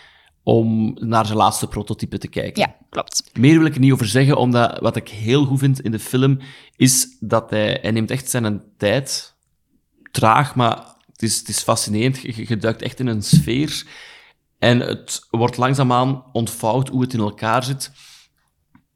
om 0.46 0.98
naar 1.00 1.26
zijn 1.26 1.38
laatste 1.38 1.68
prototype 1.68 2.18
te 2.18 2.28
kijken. 2.28 2.62
Ja, 2.62 2.76
klopt. 2.90 3.24
Meer 3.34 3.58
wil 3.58 3.68
ik 3.68 3.74
er 3.74 3.80
niet 3.80 3.92
over 3.92 4.06
zeggen, 4.06 4.38
omdat 4.38 4.80
wat 4.80 4.96
ik 4.96 5.10
heel 5.10 5.46
goed 5.46 5.60
vind 5.60 5.82
in 5.82 5.92
de 5.92 6.00
film, 6.00 6.40
is 6.76 7.18
dat 7.20 7.50
hij, 7.50 7.78
hij 7.82 7.92
neemt 7.92 8.12
echt 8.12 8.30
zijn 8.30 8.62
tijd. 8.78 9.36
Traag, 10.12 10.56
maar 10.56 10.96
het 11.12 11.22
is, 11.22 11.38
het 11.38 11.48
is 11.48 11.62
fascinerend. 11.62 12.22
Je, 12.22 12.48
je 12.48 12.58
duikt 12.58 12.82
echt 12.82 13.00
in 13.00 13.08
een 13.08 13.24
sfeer. 13.24 13.86
En 14.60 14.80
het 14.80 15.28
wordt 15.30 15.58
langzaamaan 15.58 16.24
ontvouwd 16.32 16.90
hoe 16.90 17.02
het 17.02 17.14
in 17.14 17.20
elkaar 17.20 17.64
zit. 17.64 17.92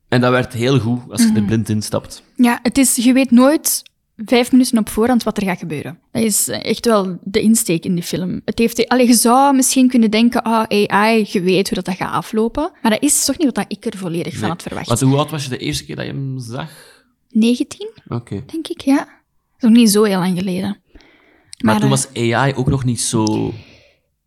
En 0.07 0.21
dat 0.21 0.31
werd 0.31 0.53
heel 0.53 0.79
goed 0.79 1.11
als 1.11 1.21
je 1.21 1.31
er 1.35 1.43
blind 1.43 1.69
instapt. 1.69 2.23
Ja, 2.35 2.59
het 2.63 2.77
is, 2.77 2.95
je 2.95 3.13
weet 3.13 3.31
nooit 3.31 3.83
vijf 4.25 4.51
minuten 4.51 4.77
op 4.77 4.89
voorhand 4.89 5.23
wat 5.23 5.37
er 5.37 5.43
gaat 5.43 5.59
gebeuren. 5.59 5.99
Dat 6.11 6.23
is 6.23 6.47
eh, 6.47 6.65
echt 6.65 6.85
wel 6.85 7.17
de 7.23 7.41
insteek 7.41 7.85
in 7.85 7.93
die 7.93 8.03
film. 8.03 8.41
Het 8.45 8.59
heeft, 8.59 8.87
allee, 8.87 9.07
je 9.07 9.13
zou 9.13 9.55
misschien 9.55 9.87
kunnen 9.87 10.11
denken, 10.11 10.43
ah, 10.43 10.63
AI, 10.87 11.25
je 11.27 11.41
weet 11.41 11.67
hoe 11.67 11.75
dat, 11.75 11.85
dat 11.85 11.95
gaat 11.95 12.13
aflopen. 12.13 12.71
Maar 12.81 12.91
dat 12.91 13.01
is 13.01 13.25
toch 13.25 13.37
niet 13.37 13.55
wat 13.55 13.65
ik 13.67 13.85
er 13.85 13.97
volledig 13.97 14.37
van 14.37 14.49
had 14.49 14.61
verwacht. 14.61 14.87
Want 14.87 14.99
hoe 14.99 15.17
oud 15.17 15.31
was 15.31 15.43
je 15.43 15.49
de 15.49 15.57
eerste 15.57 15.85
keer 15.85 15.95
dat 15.95 16.05
je 16.05 16.11
hem 16.11 16.39
zag? 16.39 16.71
19, 17.29 17.89
Oké. 18.07 18.43
denk 18.45 18.67
ik, 18.67 18.81
ja. 18.81 18.95
Dat 18.95 19.05
is 19.57 19.61
nog 19.63 19.71
niet 19.71 19.91
zo 19.91 20.03
heel 20.03 20.19
lang 20.19 20.37
geleden. 20.37 20.77
Maar, 21.63 21.75
toen 21.75 21.83
eh, 21.83 21.89
was 21.89 22.07
AI 22.13 22.53
ook 22.53 22.67
nog 22.69 22.83
niet 22.85 23.01
zo... 23.01 23.53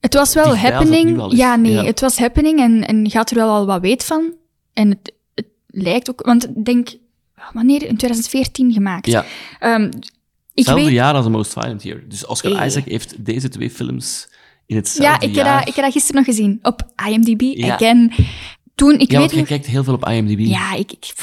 Het 0.00 0.14
was 0.14 0.34
wel 0.34 0.56
happening. 0.56 1.32
Ja, 1.36 1.56
nee, 1.56 1.72
Ja. 1.72 1.84
het 1.84 2.00
was 2.00 2.18
happening 2.18 2.60
en, 2.60 2.86
en 2.86 3.04
je 3.04 3.16
had 3.16 3.30
er 3.30 3.36
wel 3.36 3.48
al 3.50 3.66
wat 3.66 3.80
weet 3.80 4.04
van. 4.04 4.34
En 4.72 4.88
het, 4.88 5.12
het 5.34 5.46
lijkt 5.66 6.10
ook, 6.10 6.22
want 6.26 6.44
ik 6.48 6.64
denk, 6.64 6.88
wanneer? 7.52 7.82
In 7.82 7.96
2014 7.96 8.72
gemaakt. 8.72 9.06
Ja, 9.06 9.24
Ehm, 9.58 9.82
ik 9.84 9.92
hetzelfde 10.54 10.84
weet, 10.84 10.94
jaar 10.94 11.14
als 11.14 11.24
The 11.24 11.30
Most 11.30 11.52
Violent 11.52 11.82
Year. 11.82 12.02
Dus 12.08 12.26
Oscar. 12.26 12.66
Isaac 12.66 12.84
heeft 12.84 13.24
deze 13.24 13.48
twee 13.48 13.70
films 13.70 14.28
in 14.66 14.76
hetzelfde 14.76 15.26
ja, 15.26 15.30
ik 15.30 15.36
heb, 15.36 15.44
jaar... 15.44 15.58
dat, 15.58 15.68
ik 15.68 15.74
heb 15.74 15.84
dat 15.84 15.92
gisteren 15.92 16.16
nog 16.16 16.34
gezien 16.34 16.58
op 16.62 16.92
IMDb. 17.08 17.40
Ja. 17.40 17.74
Again. 17.74 18.12
Toen, 18.74 18.98
ik 18.98 19.10
ja, 19.10 19.18
want 19.18 19.30
weet 19.30 19.40
je 19.40 19.46
kijkt 19.46 19.66
heel 19.66 19.84
veel 19.84 19.94
op 19.94 20.08
IMDb. 20.08 20.38
Ja, 20.38 20.74
ik, 20.74 20.92
ik, 20.92 21.14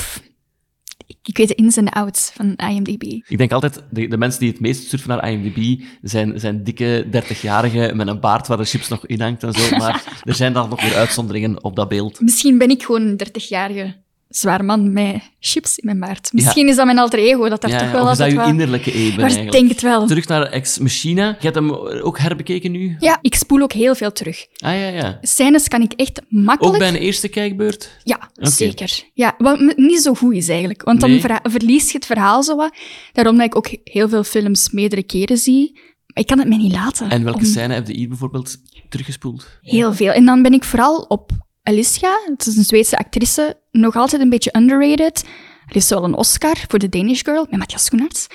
ik, 1.24 1.38
weet 1.38 1.48
de 1.48 1.56
ins 1.56 1.78
en 1.78 1.86
de 1.86 1.92
outs 1.92 2.32
van 2.34 2.56
IMDb. 2.56 3.04
Ik 3.04 3.38
denk 3.38 3.52
altijd, 3.52 3.84
de, 3.92 4.08
de 4.08 4.18
mensen 4.18 4.40
die 4.40 4.50
het 4.50 4.60
meest 4.60 4.90
surfen 4.90 5.10
naar 5.10 5.32
IMDb 5.32 5.84
zijn, 6.02 6.40
zijn 6.40 6.64
dikke 6.64 7.06
30-jarigen 7.06 7.96
met 7.96 8.08
een 8.08 8.20
baard 8.20 8.48
waar 8.48 8.58
de 8.58 8.66
chips 8.66 8.88
nog 8.88 9.06
in 9.06 9.22
hangt 9.22 9.44
en 9.44 9.54
zo. 9.54 9.78
Maar 9.78 10.22
er 10.24 10.36
zijn 10.36 10.54
dan 10.54 10.70
nog 10.70 10.82
weer 10.82 10.96
uitzonderingen 10.96 11.64
op 11.64 11.76
dat 11.76 11.90
beeld. 11.90 12.22
Misschien 12.22 12.58
ben 12.58 12.70
ik 12.70 12.84
gewoon 12.84 13.02
een 13.02 13.22
30-jarige 13.28 13.96
zwaar 14.29 14.65
man 14.65 14.93
met 14.93 15.15
chips 15.39 15.77
in 15.77 15.86
mijn 15.86 16.00
baard. 16.00 16.33
Misschien 16.33 16.67
is 16.67 16.75
dat 16.75 16.86
mijn 16.86 16.98
alter 17.00 17.19
ego, 17.19 17.50
dat 17.50 17.62
daar 17.62 17.71
Ja, 17.71 17.77
toch 17.79 17.91
wel 17.91 18.03
of 18.05 18.12
is 18.12 18.17
dat 18.17 18.27
altijd 18.27 18.45
je 18.45 18.51
innerlijke 18.51 18.91
even 18.91 19.09
Maar 19.09 19.19
eigenlijk? 19.19 19.45
ik 19.45 19.51
denk 19.59 19.69
het 19.71 19.81
wel. 19.81 20.07
Terug 20.07 20.27
naar 20.27 20.41
Ex 20.41 20.77
Machina. 20.77 21.27
Je 21.27 21.36
hebt 21.39 21.55
hem 21.55 21.71
ook 22.01 22.19
herbekeken 22.19 22.71
nu? 22.71 22.95
Ja, 23.00 23.17
ik 23.21 23.36
spoel 23.36 23.62
ook 23.62 23.74
heel 23.74 23.95
veel 23.95 24.12
terug. 24.12 24.45
Ah 24.57 24.74
ja, 24.74 24.88
ja. 24.88 25.17
Scènes 25.21 25.67
kan 25.67 25.81
ik 25.81 25.93
echt 25.93 26.21
makkelijk... 26.29 26.74
Ook 26.75 26.79
bij 26.79 26.88
een 26.89 26.95
eerste 26.95 27.27
kijkbeurt? 27.27 27.98
Ja, 28.03 28.29
zeker. 28.33 29.03
Ja, 29.13 29.36
wat 29.38 29.74
niet 29.75 30.01
zo 30.01 30.13
goed 30.13 30.33
is 30.33 30.50
eigenlijk. 30.50 30.83
Want 30.83 31.00
dan 31.00 31.09
Nee. 31.09 31.24
verlies 31.43 31.91
je 31.91 31.98
het 31.98 32.05
verhaal 32.05 32.43
zo 32.43 32.55
wat. 32.55 32.74
Daarom 33.13 33.38
dat 33.38 33.45
ik 33.45 33.55
ook 33.55 33.69
heel 33.83 34.09
veel 34.09 34.24
films 34.24 34.69
meerdere 34.71 35.03
keren 35.03 35.38
zie. 35.38 35.71
Maar 35.74 36.24
ik 36.24 36.27
kan 36.27 36.39
het 36.39 36.48
mij 36.48 36.57
niet 36.57 36.71
laten. 36.71 37.09
En 37.09 37.24
welke 37.24 37.39
om- 37.39 37.45
scène 37.45 37.74
heb 37.74 37.88
je 37.88 37.93
hier 37.93 38.07
bijvoorbeeld 38.07 38.55
teruggespoeld? 38.89 39.48
Heel 39.62 39.93
veel. 39.93 40.12
En 40.12 40.25
dan 40.25 40.41
ben 40.41 40.53
ik 40.53 40.63
vooral 40.63 40.98
op 41.01 41.31
Alicia, 41.70 42.20
het 42.26 42.48
is 42.48 42.58
een 42.58 42.64
Zweedse 42.64 42.98
actrice, 42.98 43.58
nog 43.72 43.96
altijd 43.96 44.22
een 44.22 44.30
beetje 44.30 44.56
underrated. 44.58 45.26
Er 45.68 45.76
is 45.76 45.90
wel 45.90 46.04
een 46.04 46.16
Oscar 46.16 46.58
voor 46.68 46.80
The 46.80 46.90
Danish 46.90 47.22
Girl 47.24 47.46
met 47.50 47.60
Matthias 47.60 47.86
Schoenaerts. 47.86 48.28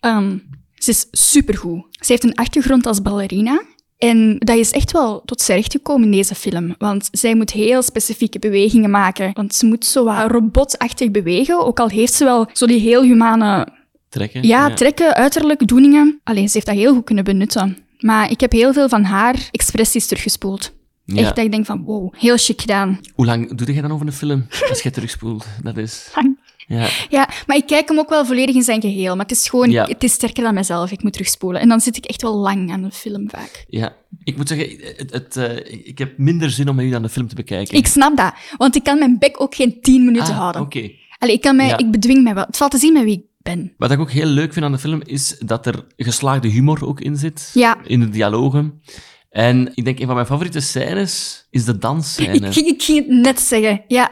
Ehm, 0.00 0.38
ze 0.74 0.90
is 0.90 1.06
supergoed. 1.10 1.84
Ze 1.90 2.12
heeft 2.12 2.24
een 2.24 2.34
achtergrond 2.34 2.86
als 2.86 3.02
ballerina. 3.02 3.62
En 3.98 4.38
dat 4.38 4.56
is 4.56 4.70
echt 4.70 4.92
wel 4.92 5.22
tot 5.24 5.40
zijn 5.40 5.58
recht 5.58 5.72
gekomen 5.72 6.04
in 6.04 6.10
deze 6.10 6.34
film. 6.34 6.74
Want 6.78 7.08
zij 7.12 7.34
moet 7.34 7.50
heel 7.50 7.82
specifieke 7.82 8.38
bewegingen 8.38 8.90
maken. 8.90 9.30
Want 9.32 9.54
ze 9.54 9.66
moet 9.66 9.84
zo 9.84 10.04
wat 10.04 10.30
robotachtig 10.30 11.10
bewegen. 11.10 11.66
Ook 11.66 11.80
al 11.80 11.88
heeft 11.88 12.12
ze 12.12 12.24
wel 12.24 12.48
zo 12.52 12.66
die 12.66 12.80
heel 12.80 13.02
humane 13.02 13.68
Trekken? 14.08 14.46
ja, 14.46 14.74
trekken, 14.74 15.14
uiterlijk, 15.14 15.68
doeningen. 15.68 16.20
Alleen, 16.24 16.46
ze 16.48 16.54
heeft 16.54 16.66
dat 16.66 16.76
heel 16.76 16.94
goed 16.94 17.04
kunnen 17.04 17.24
benutten. 17.24 17.76
Maar 17.98 18.30
ik 18.30 18.40
heb 18.40 18.52
heel 18.52 18.72
veel 18.72 18.88
van 18.88 19.04
haar 19.04 19.48
expressies 19.50 20.06
teruggespoeld. 20.06 20.72
Ja. 21.04 21.16
Echt 21.16 21.36
dat 21.36 21.44
ik 21.44 21.50
denk 21.52 21.66
van, 21.66 21.82
wow, 21.84 22.14
heel 22.16 22.36
chic 22.36 22.60
gedaan. 22.60 23.00
Hoe 23.14 23.26
lang 23.26 23.54
doe 23.54 23.74
je 23.74 23.80
dan 23.82 23.92
over 23.92 24.06
een 24.06 24.12
film 24.12 24.46
als 24.68 24.82
je 24.82 24.90
terugspoelt? 24.90 25.46
Dat 25.62 25.76
is... 25.76 26.08
Lang. 26.14 26.38
Ja. 26.66 26.88
Ja, 27.08 27.28
maar 27.46 27.56
ik 27.56 27.66
kijk 27.66 27.88
hem 27.88 27.98
ook 27.98 28.08
wel 28.08 28.26
volledig 28.26 28.54
in 28.54 28.62
zijn 28.62 28.80
geheel. 28.80 29.16
Maar 29.16 29.24
het 29.26 29.36
is 29.36 29.48
gewoon, 29.48 29.70
Ja. 29.70 29.86
het 29.86 30.02
is 30.04 30.12
sterker 30.12 30.42
dan 30.42 30.54
mezelf. 30.54 30.90
Ik 30.90 31.02
moet 31.02 31.12
terugspoelen. 31.12 31.60
En 31.60 31.68
dan 31.68 31.80
zit 31.80 31.96
ik 31.96 32.04
echt 32.04 32.22
wel 32.22 32.34
lang 32.36 32.70
aan 32.72 32.82
een 32.84 32.92
film 32.92 33.30
vaak. 33.30 33.64
ja. 33.68 33.92
Ik 34.24 34.36
moet 34.36 34.48
zeggen, 34.48 34.78
het, 34.96 35.12
het, 35.12 35.36
eh, 35.36 35.86
ik 35.86 35.98
heb 35.98 36.18
minder 36.18 36.50
zin 36.50 36.68
om 36.68 36.74
met 36.76 36.84
u 36.84 36.94
aan 36.94 37.02
de 37.02 37.08
film 37.08 37.28
te 37.28 37.34
bekijken. 37.34 37.76
Ik 37.76 37.86
snap 37.86 38.16
dat. 38.16 38.32
Want 38.56 38.76
ik 38.76 38.82
kan 38.84 38.98
mijn 38.98 39.18
bek 39.18 39.40
ook 39.40 39.54
geen 39.54 39.80
tien 39.80 40.04
minuten 40.04 40.32
Ah, 40.34 40.38
houden. 40.38 40.60
oké. 40.62 40.90
Allee, 41.18 41.34
ik, 41.34 41.40
kan 41.40 41.56
mij, 41.56 41.66
Ja. 41.66 41.78
ik 41.78 41.90
bedwing 41.90 42.22
mij 42.22 42.34
wel. 42.34 42.44
Het 42.44 42.56
valt 42.56 42.70
te 42.70 42.78
zien 42.78 42.92
met 42.92 43.02
wie 43.04 43.14
ik 43.16 43.24
ben. 43.38 43.72
Wat 43.76 43.90
ik 43.90 43.98
ook 44.00 44.10
heel 44.10 44.26
leuk 44.26 44.52
vind 44.52 44.64
aan 44.64 44.72
de 44.72 44.78
film, 44.78 45.00
is 45.04 45.38
dat 45.38 45.66
er 45.66 45.84
geslaagde 45.96 46.48
humor 46.48 46.86
ook 46.86 47.00
in 47.00 47.16
zit. 47.16 47.50
Ja. 47.54 47.76
In 47.84 48.00
de 48.00 48.08
dialogen. 48.08 48.82
En 49.30 49.70
ik 49.74 49.84
denk, 49.84 49.98
een 50.00 50.06
van 50.06 50.14
mijn 50.14 50.26
favoriete 50.26 50.60
scènes 50.60 51.46
is 51.50 51.64
de 51.64 51.78
dansscène. 51.78 52.34
Ik, 52.34 52.52
ging- 52.52 52.66
ik 52.66 52.82
ging 52.82 52.98
het 52.98 53.08
net 53.08 53.40
zeggen, 53.40 53.84
ja. 53.88 54.10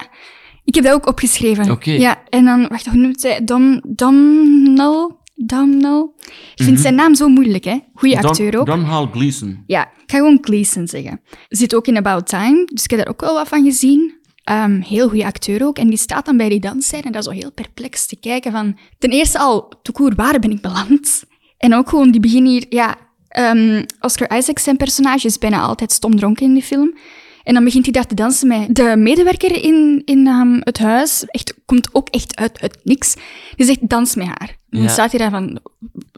Ik 0.64 0.74
heb 0.74 0.84
dat 0.84 0.92
ook 0.94 1.06
opgeschreven. 1.06 1.70
Oké. 1.70 1.90
Ja, 1.90 2.22
en 2.28 2.44
dan, 2.44 2.68
wacht, 2.68 2.86
hoe 2.86 2.96
noemt 2.98 3.20
zij? 3.20 3.44
Dom, 3.44 3.80
Domnall? 3.86 5.10
Domnall? 5.34 6.08
Ik 6.54 6.64
vind 6.64 6.80
zijn 6.80 6.94
naam 6.94 7.14
zo 7.14 7.28
moeilijk, 7.28 7.64
hè. 7.64 7.78
Goeie 7.94 8.14
Mhm. 8.14 8.22
Don- 8.22 8.30
acteur 8.30 8.58
ook. 8.58 8.66
Donhal 8.66 9.06
Gleeson. 9.06 9.62
Ja, 9.66 9.82
ik 9.86 10.10
ga 10.10 10.16
gewoon 10.16 10.38
Gleason 10.40 10.86
zeggen. 10.88 11.20
Zit 11.48 11.74
ook 11.74 11.86
in 11.86 11.96
About 11.96 12.26
Time, 12.26 12.64
dus 12.72 12.84
ik 12.84 12.90
heb 12.90 12.98
daar 12.98 13.08
ook 13.08 13.20
wel 13.20 13.34
wat 13.34 13.48
van 13.48 13.64
gezien. 13.64 14.16
Ehm, 14.44 14.80
heel 14.80 15.08
goede 15.08 15.24
acteur 15.24 15.64
ook. 15.66 15.78
En 15.78 15.88
die 15.88 15.98
staat 15.98 16.26
dan 16.26 16.36
bij 16.36 16.48
die 16.48 16.60
dansscène 16.60 17.02
en 17.02 17.12
dat 17.12 17.20
is 17.26 17.32
zo 17.32 17.38
heel 17.38 17.52
perplex 17.52 18.06
te 18.06 18.16
kijken 18.16 18.52
van... 18.52 18.78
Ten 18.98 19.10
eerste 19.10 19.38
al, 19.38 19.72
toekoer, 19.82 20.14
waar 20.14 20.38
ben 20.38 20.50
ik 20.50 20.60
beland? 20.60 21.24
En 21.58 21.74
ook 21.74 21.88
gewoon, 21.88 22.10
die 22.10 22.20
begin 22.20 22.44
hier... 22.46 22.64
Ja, 22.68 22.96
ehm, 23.28 23.84
Oscar 24.00 24.36
Isaac, 24.38 24.58
zijn 24.58 24.76
personage, 24.76 25.26
is 25.26 25.38
bijna 25.38 25.60
altijd 25.60 25.92
stom 25.92 26.16
dronken 26.16 26.46
in 26.46 26.52
die 26.54 26.62
film. 26.62 26.96
En 27.44 27.54
dan 27.54 27.64
begint 27.64 27.84
hij 27.84 27.92
daar 27.92 28.06
te 28.06 28.14
dansen 28.14 28.48
met 28.48 28.74
de 28.74 28.94
medewerker 28.96 29.62
in, 29.62 30.02
in 30.04 30.26
ehm, 30.26 30.56
het 30.60 30.78
huis. 30.78 31.24
Echt, 31.26 31.54
komt 31.66 31.88
ook 31.92 32.08
echt 32.08 32.36
uit, 32.36 32.60
uit 32.60 32.78
niks. 32.82 33.16
Die 33.56 33.66
zegt, 33.66 33.88
dans 33.88 34.14
met 34.14 34.26
haar. 34.26 34.48
En 34.48 34.56
dan 34.70 34.82
Ja. 34.82 34.88
staat 34.88 35.10
hij 35.10 35.20
daar 35.20 35.30
van, 35.30 35.60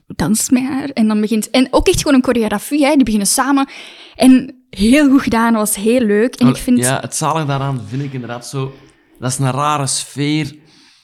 dans 0.07 0.51
met 0.51 0.63
haar. 0.63 0.89
En 0.89 1.09
dan 1.09 1.21
begint... 1.21 1.51
En 1.51 1.69
ook 1.71 1.89
echt 1.89 1.99
gewoon 1.99 2.15
een 2.15 2.25
choreografie, 2.25 2.85
hè. 2.85 2.95
Die 2.95 3.05
beginnen 3.05 3.29
samen. 3.29 3.69
En 4.17 4.55
heel 4.71 5.09
goed 5.11 5.23
gedaan, 5.23 5.55
was 5.55 5.75
heel 5.77 6.01
leuk. 6.01 6.35
En 6.35 6.47
ik 6.49 6.57
vind... 6.57 6.79
Ja, 6.79 6.99
het 7.01 7.17
zalige 7.17 7.47
daaraan 7.47 7.81
vind 7.89 8.03
ik 8.03 8.13
inderdaad 8.13 8.47
zo... 8.47 8.73
Dat 9.19 9.31
is 9.31 9.39
een 9.39 9.51
rare 9.51 9.87
sfeer. 9.87 10.55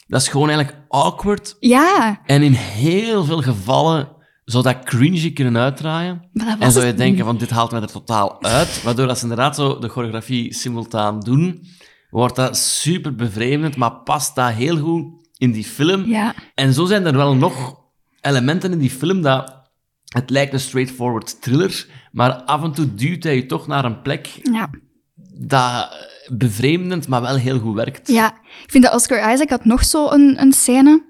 Dat 0.07 0.21
is 0.21 0.29
gewoon 0.29 0.49
eigenlijk 0.49 0.79
awkward. 0.89 1.57
Ja, 1.61 2.21
En 2.25 2.43
in 2.43 2.53
heel 2.53 3.25
veel 3.25 3.43
gevallen 3.43 4.09
zou 4.47 4.63
dat 4.65 4.85
cringy 4.85 5.33
kunnen 5.33 5.57
uitdraaien. 5.57 6.29
Dat 6.33 6.59
en 6.59 6.73
zou 6.73 6.87
je 6.87 6.95
denken 6.95 7.25
van, 7.25 7.37
dit 7.39 7.51
haalt 7.51 7.71
mij 7.71 7.81
er 7.81 7.91
totaal 7.93 8.43
uit. 8.43 8.83
Waardoor 8.83 9.09
als 9.09 9.17
ze 9.19 9.23
inderdaad 9.25 9.55
zo 9.57 9.79
de 9.79 9.89
choreografie 9.89 10.55
simultaan 10.55 11.21
doen, 11.21 11.67
wordt 12.11 12.37
dat 12.37 12.57
super 12.57 13.15
bevreemdend, 13.15 13.77
maar 13.77 13.93
past 13.93 14.35
dat 14.35 14.53
heel 14.53 14.77
goed 14.79 15.05
in 15.39 15.53
die 15.53 15.65
film. 15.65 16.05
ja. 16.05 16.35
En 16.55 16.73
zo 16.73 16.85
zijn 16.85 17.07
er 17.07 17.17
wel 17.17 17.35
nog 17.35 17.81
elementen 18.21 18.73
in 18.73 18.79
die 18.79 18.91
film 18.91 19.23
dat... 19.23 19.55
Het 20.07 20.31
lijkt 20.31 20.53
een 20.53 20.61
straightforward 20.61 21.43
thriller, 21.43 21.87
maar 22.13 22.33
af 22.33 22.63
en 22.63 22.73
toe 22.73 22.95
duwt 22.95 23.23
hij 23.23 23.35
je 23.37 23.47
toch 23.47 23.67
naar 23.67 23.85
een 23.85 24.03
plek 24.03 24.39
Ja. 24.43 24.71
dat 25.35 25.89
bevreemdend, 26.33 27.09
maar 27.09 27.21
wel 27.21 27.37
heel 27.37 27.59
goed 27.59 27.75
werkt. 27.75 28.09
ja, 28.09 28.27
ik 28.65 28.71
vind 28.71 28.85
dat 28.85 28.95
Oscar 28.95 29.33
Isaac 29.33 29.51
had 29.51 29.65
nog 29.65 29.85
zo 29.85 30.11
een, 30.11 30.41
een 30.41 30.53
scène, 30.53 31.03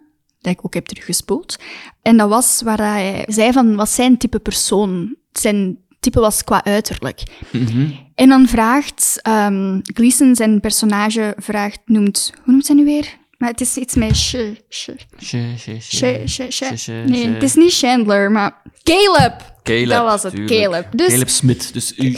dat 0.47 0.59
ik 0.59 0.65
ook 0.67 0.75
heb 0.75 0.87
teruggespoeld. 0.87 1.57
En 2.03 2.17
dat 2.17 2.29
was 2.29 2.63
waar 2.65 2.79
hij 2.79 3.25
zei 3.29 3.53
van, 3.53 3.77
wat 3.77 3.91
zijn 3.91 4.17
type 4.19 4.39
persoon? 4.39 5.17
Zijn 5.33 5.79
type 6.01 6.21
was 6.21 6.45
qua 6.45 6.65
uiterlijk. 6.65 7.23
Mhm. 7.53 7.89
En 8.15 8.29
dan 8.29 8.47
vraagt 8.49 9.19
ehm 9.23 9.79
Gleason, 9.83 10.37
zijn 10.37 10.61
personage, 10.61 11.35
vraagt, 11.39 11.81
noemt... 11.85 12.33
Hoe 12.45 12.53
noemt 12.53 12.67
hij 12.67 12.77
nu 12.77 12.85
weer? 12.85 13.07
Maar 13.39 13.51
het 13.51 13.61
is 13.61 13.77
iets 13.77 13.95
met... 13.95 14.17
Sh, 14.17 14.35
sh, 14.69 14.89
sh, 15.19 16.87
Nee, 16.87 17.29
het 17.29 17.43
is 17.43 17.55
niet 17.55 17.75
Chandler, 17.75 18.31
maar... 18.31 18.63
Caleb! 18.83 19.55
Caleb, 19.63 19.89
Dat 19.89 20.05
was 20.05 20.23
het, 20.23 20.35
tuurlijk. 20.35 20.61
Caleb. 20.63 20.87
Dus- 20.97 21.13
Caleb 21.13 21.29
Smith. 21.29 21.73
Dus 21.73 21.95
uw 21.95 22.13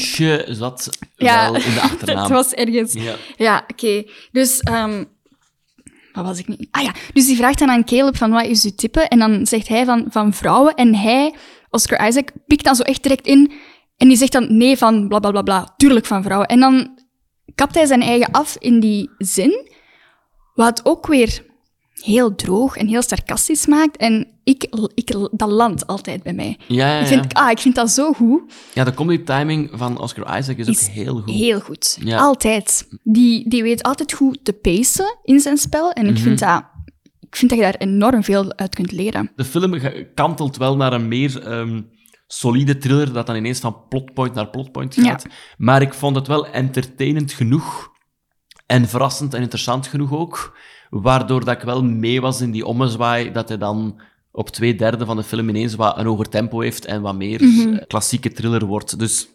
zat 0.54 0.88
Ja, 1.16 1.50
wel 1.50 1.62
in 1.62 1.74
de 1.74 1.80
achternaam. 1.90 2.22
het 2.22 2.32
was 2.32 2.52
ergens... 2.52 2.92
Ja. 2.92 3.14
Ja, 3.36 3.64
oké. 3.72 4.04
Dus, 4.32 4.60
ehm 4.60 5.04
was 6.24 6.38
ik 6.38 6.48
niet? 6.48 6.68
Ah 6.70 6.82
ja, 6.82 6.94
dus 7.12 7.26
die 7.26 7.36
vraagt 7.36 7.58
dan 7.58 7.70
aan 7.70 7.84
Caleb 7.84 8.16
van 8.16 8.30
wat 8.30 8.44
is 8.44 8.64
uw 8.64 8.74
type? 8.76 9.00
En 9.00 9.18
dan 9.18 9.46
zegt 9.46 9.68
hij 9.68 9.84
van, 9.84 10.06
van 10.08 10.32
vrouwen. 10.32 10.74
En 10.74 10.94
hij, 10.94 11.34
Oscar 11.70 12.08
Isaac, 12.08 12.32
pikt 12.46 12.64
dan 12.64 12.76
zo 12.76 12.82
echt 12.82 13.02
direct 13.02 13.26
in. 13.26 13.52
En 13.96 14.08
die 14.08 14.16
zegt 14.16 14.32
dan 14.32 14.56
nee 14.56 14.76
van 14.76 15.08
bla 15.08 15.18
bla 15.18 15.30
bla 15.30 15.42
bla. 15.42 15.74
Tuurlijk 15.76 16.06
van 16.06 16.22
vrouwen. 16.22 16.48
En 16.48 16.60
dan 16.60 16.98
kapt 17.54 17.74
hij 17.74 17.86
zijn 17.86 18.02
eigen 18.02 18.30
af 18.30 18.56
in 18.58 18.80
die 18.80 19.10
zin. 19.18 19.70
Wat 20.54 20.80
ook 20.84 21.06
weer 21.06 21.46
heel 22.04 22.34
droog 22.34 22.76
en 22.76 22.86
heel 22.86 23.02
sarcastisch 23.02 23.66
maakt. 23.66 23.96
En 23.96 24.26
ik, 24.44 24.66
ik, 24.94 25.16
dat 25.30 25.50
landt 25.50 25.86
altijd 25.86 26.22
bij 26.22 26.32
mij. 26.32 26.58
Ja, 26.66 26.94
ja, 26.94 27.00
Ik, 27.00 27.06
vind, 27.06 27.34
ah, 27.34 27.50
ik 27.50 27.58
vind 27.58 27.74
dat 27.74 27.90
zo 27.90 28.12
goed. 28.12 28.42
Ja, 28.74 28.84
de 28.84 28.94
comedy 28.94 29.22
timing 29.24 29.70
van 29.72 29.98
Oscar 30.00 30.38
Isaac 30.38 30.56
is, 30.56 30.68
ook 30.68 30.76
heel 30.94 31.14
goed. 31.20 31.30
Heel 31.34 31.60
goed. 31.60 31.98
Ja. 32.00 32.18
Altijd. 32.18 32.88
Die, 33.02 33.48
die 33.48 33.62
weet 33.62 33.82
altijd 33.82 34.12
goed 34.12 34.38
te 34.44 34.52
pacen 34.52 35.18
in 35.22 35.40
zijn 35.40 35.56
spel. 35.56 35.92
En 35.92 36.04
Mhm. 36.06 36.14
ik, 36.14 36.20
vind 36.20 36.38
dat, 36.38 36.62
ik 37.20 37.36
vind 37.36 37.50
dat 37.50 37.58
je 37.58 37.64
daar 37.64 37.74
enorm 37.78 38.24
veel 38.24 38.52
uit 38.56 38.74
kunt 38.74 38.92
leren. 38.92 39.30
De 39.36 39.44
film 39.44 39.80
kantelt 40.14 40.56
wel 40.56 40.76
naar 40.76 40.92
een 40.92 41.08
meer 41.08 41.42
ehm, 41.42 41.82
solide 42.26 42.78
thriller 42.78 43.12
dat 43.12 43.26
dan 43.26 43.36
ineens 43.36 43.60
van 43.60 43.76
plotpoint 43.88 44.34
naar 44.34 44.50
plotpoint 44.50 44.94
gaat. 44.94 45.26
Maar 45.56 45.82
ik 45.82 45.94
vond 45.94 46.16
het 46.16 46.26
wel 46.26 46.46
entertainend 46.46 47.32
genoeg 47.32 47.88
en 48.66 48.88
verrassend 48.88 49.34
en 49.34 49.40
interessant 49.42 49.86
genoeg 49.86 50.12
ook, 50.12 50.56
waardoor 50.90 51.44
dat 51.44 51.56
ik 51.56 51.62
wel 51.62 51.84
mee 51.84 52.20
was 52.20 52.40
in 52.40 52.50
die 52.50 52.66
ommezwaai 52.66 53.32
dat 53.32 53.48
hij 53.48 53.58
dan 53.58 54.00
op 54.30 54.48
twee 54.48 54.74
derde 54.74 55.04
van 55.04 55.16
de 55.16 55.22
film 55.22 55.48
ineens 55.48 55.74
wat 55.74 55.98
een 55.98 56.06
hoger 56.06 56.28
tempo 56.28 56.60
heeft 56.60 56.84
en 56.84 57.02
wat 57.02 57.14
meer 57.14 57.40
eh, 57.42 57.86
klassieke 57.86 58.32
thriller 58.32 58.64
wordt. 58.64 58.98
Dus 58.98 59.28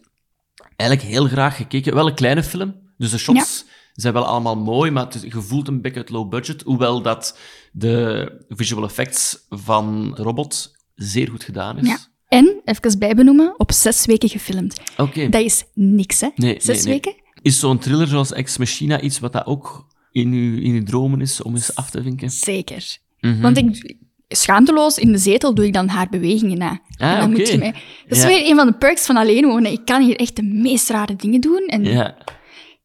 eigenlijk 0.75 1.09
heel 1.09 1.27
graag 1.27 1.55
gekeken. 1.55 1.93
Wel 1.93 2.07
een 2.07 2.15
kleine 2.15 2.43
film, 2.43 2.75
dus 2.97 3.11
de 3.11 3.17
shots 3.17 3.65
zijn 3.93 4.13
wel 4.13 4.25
allemaal 4.25 4.57
mooi, 4.57 4.91
maar 4.91 5.05
het 5.05 5.15
is, 5.15 5.21
je 5.21 5.41
voelt 5.41 5.67
een 5.67 5.81
beetje 5.81 5.99
het 5.99 6.09
low 6.09 6.29
budget, 6.29 6.61
hoewel 6.61 7.01
dat 7.01 7.37
de 7.71 8.45
visual 8.49 8.83
effects 8.83 9.45
van 9.49 10.11
de 10.15 10.23
robot 10.23 10.75
zeer 10.95 11.29
goed 11.29 11.43
gedaan 11.43 11.77
is. 11.77 11.87
Ja. 11.87 11.97
En, 12.27 12.61
even 12.65 12.99
bijbenoemen, 12.99 13.53
op 13.59 13.71
zes 13.71 14.05
weken 14.05 14.29
gefilmd. 14.29 14.81
Oké. 14.97 15.29
Dat 15.29 15.41
is 15.41 15.63
niks, 15.73 16.21
hè? 16.21 16.29
Nee, 16.35 16.55
zes 16.59 16.75
nee, 16.75 16.83
nee. 16.83 16.93
weken? 16.93 17.21
Is 17.41 17.59
zo'n 17.59 17.79
thriller 17.79 18.07
zoals 18.07 18.31
Ex 18.31 18.57
Machina 18.57 19.01
iets 19.01 19.19
wat 19.19 19.33
dat 19.33 19.45
ook 19.45 19.87
in 20.13 20.31
uw, 20.31 20.57
in 20.61 20.73
uw 20.73 20.83
dromen 20.83 21.21
is 21.21 21.41
om 21.41 21.53
eens 21.55 21.75
af 21.75 21.89
te 21.89 22.01
vinken? 22.03 22.29
Zeker. 22.29 22.97
Mhm. 23.19 23.41
Want 23.41 23.57
ik, 23.57 23.95
schaamteloos 24.27 24.97
in 24.97 25.11
de 25.11 25.17
zetel 25.17 25.53
doe 25.55 25.65
ik 25.65 25.73
dan 25.73 25.87
haar 25.87 26.07
bewegingen 26.09 26.57
na. 26.57 26.81
Ah, 26.97 27.11
en 27.13 27.19
dan 27.19 27.29
moet 27.29 27.39
oké. 27.39 27.51
je 27.51 27.57
mij... 27.57 27.71
Dat 28.07 28.17
is 28.17 28.21
Ja. 28.23 28.27
weer 28.27 28.49
een 28.49 28.55
van 28.55 28.67
de 28.67 28.73
perks 28.73 29.05
van 29.05 29.17
alleen 29.17 29.45
wonen. 29.45 29.71
Ik 29.71 29.85
kan 29.85 30.01
hier 30.03 30.15
echt 30.15 30.35
de 30.35 30.43
meest 30.43 30.89
rare 30.89 31.15
dingen 31.15 31.41
doen. 31.41 31.63
En 31.67 31.83
Ja. 31.85 32.17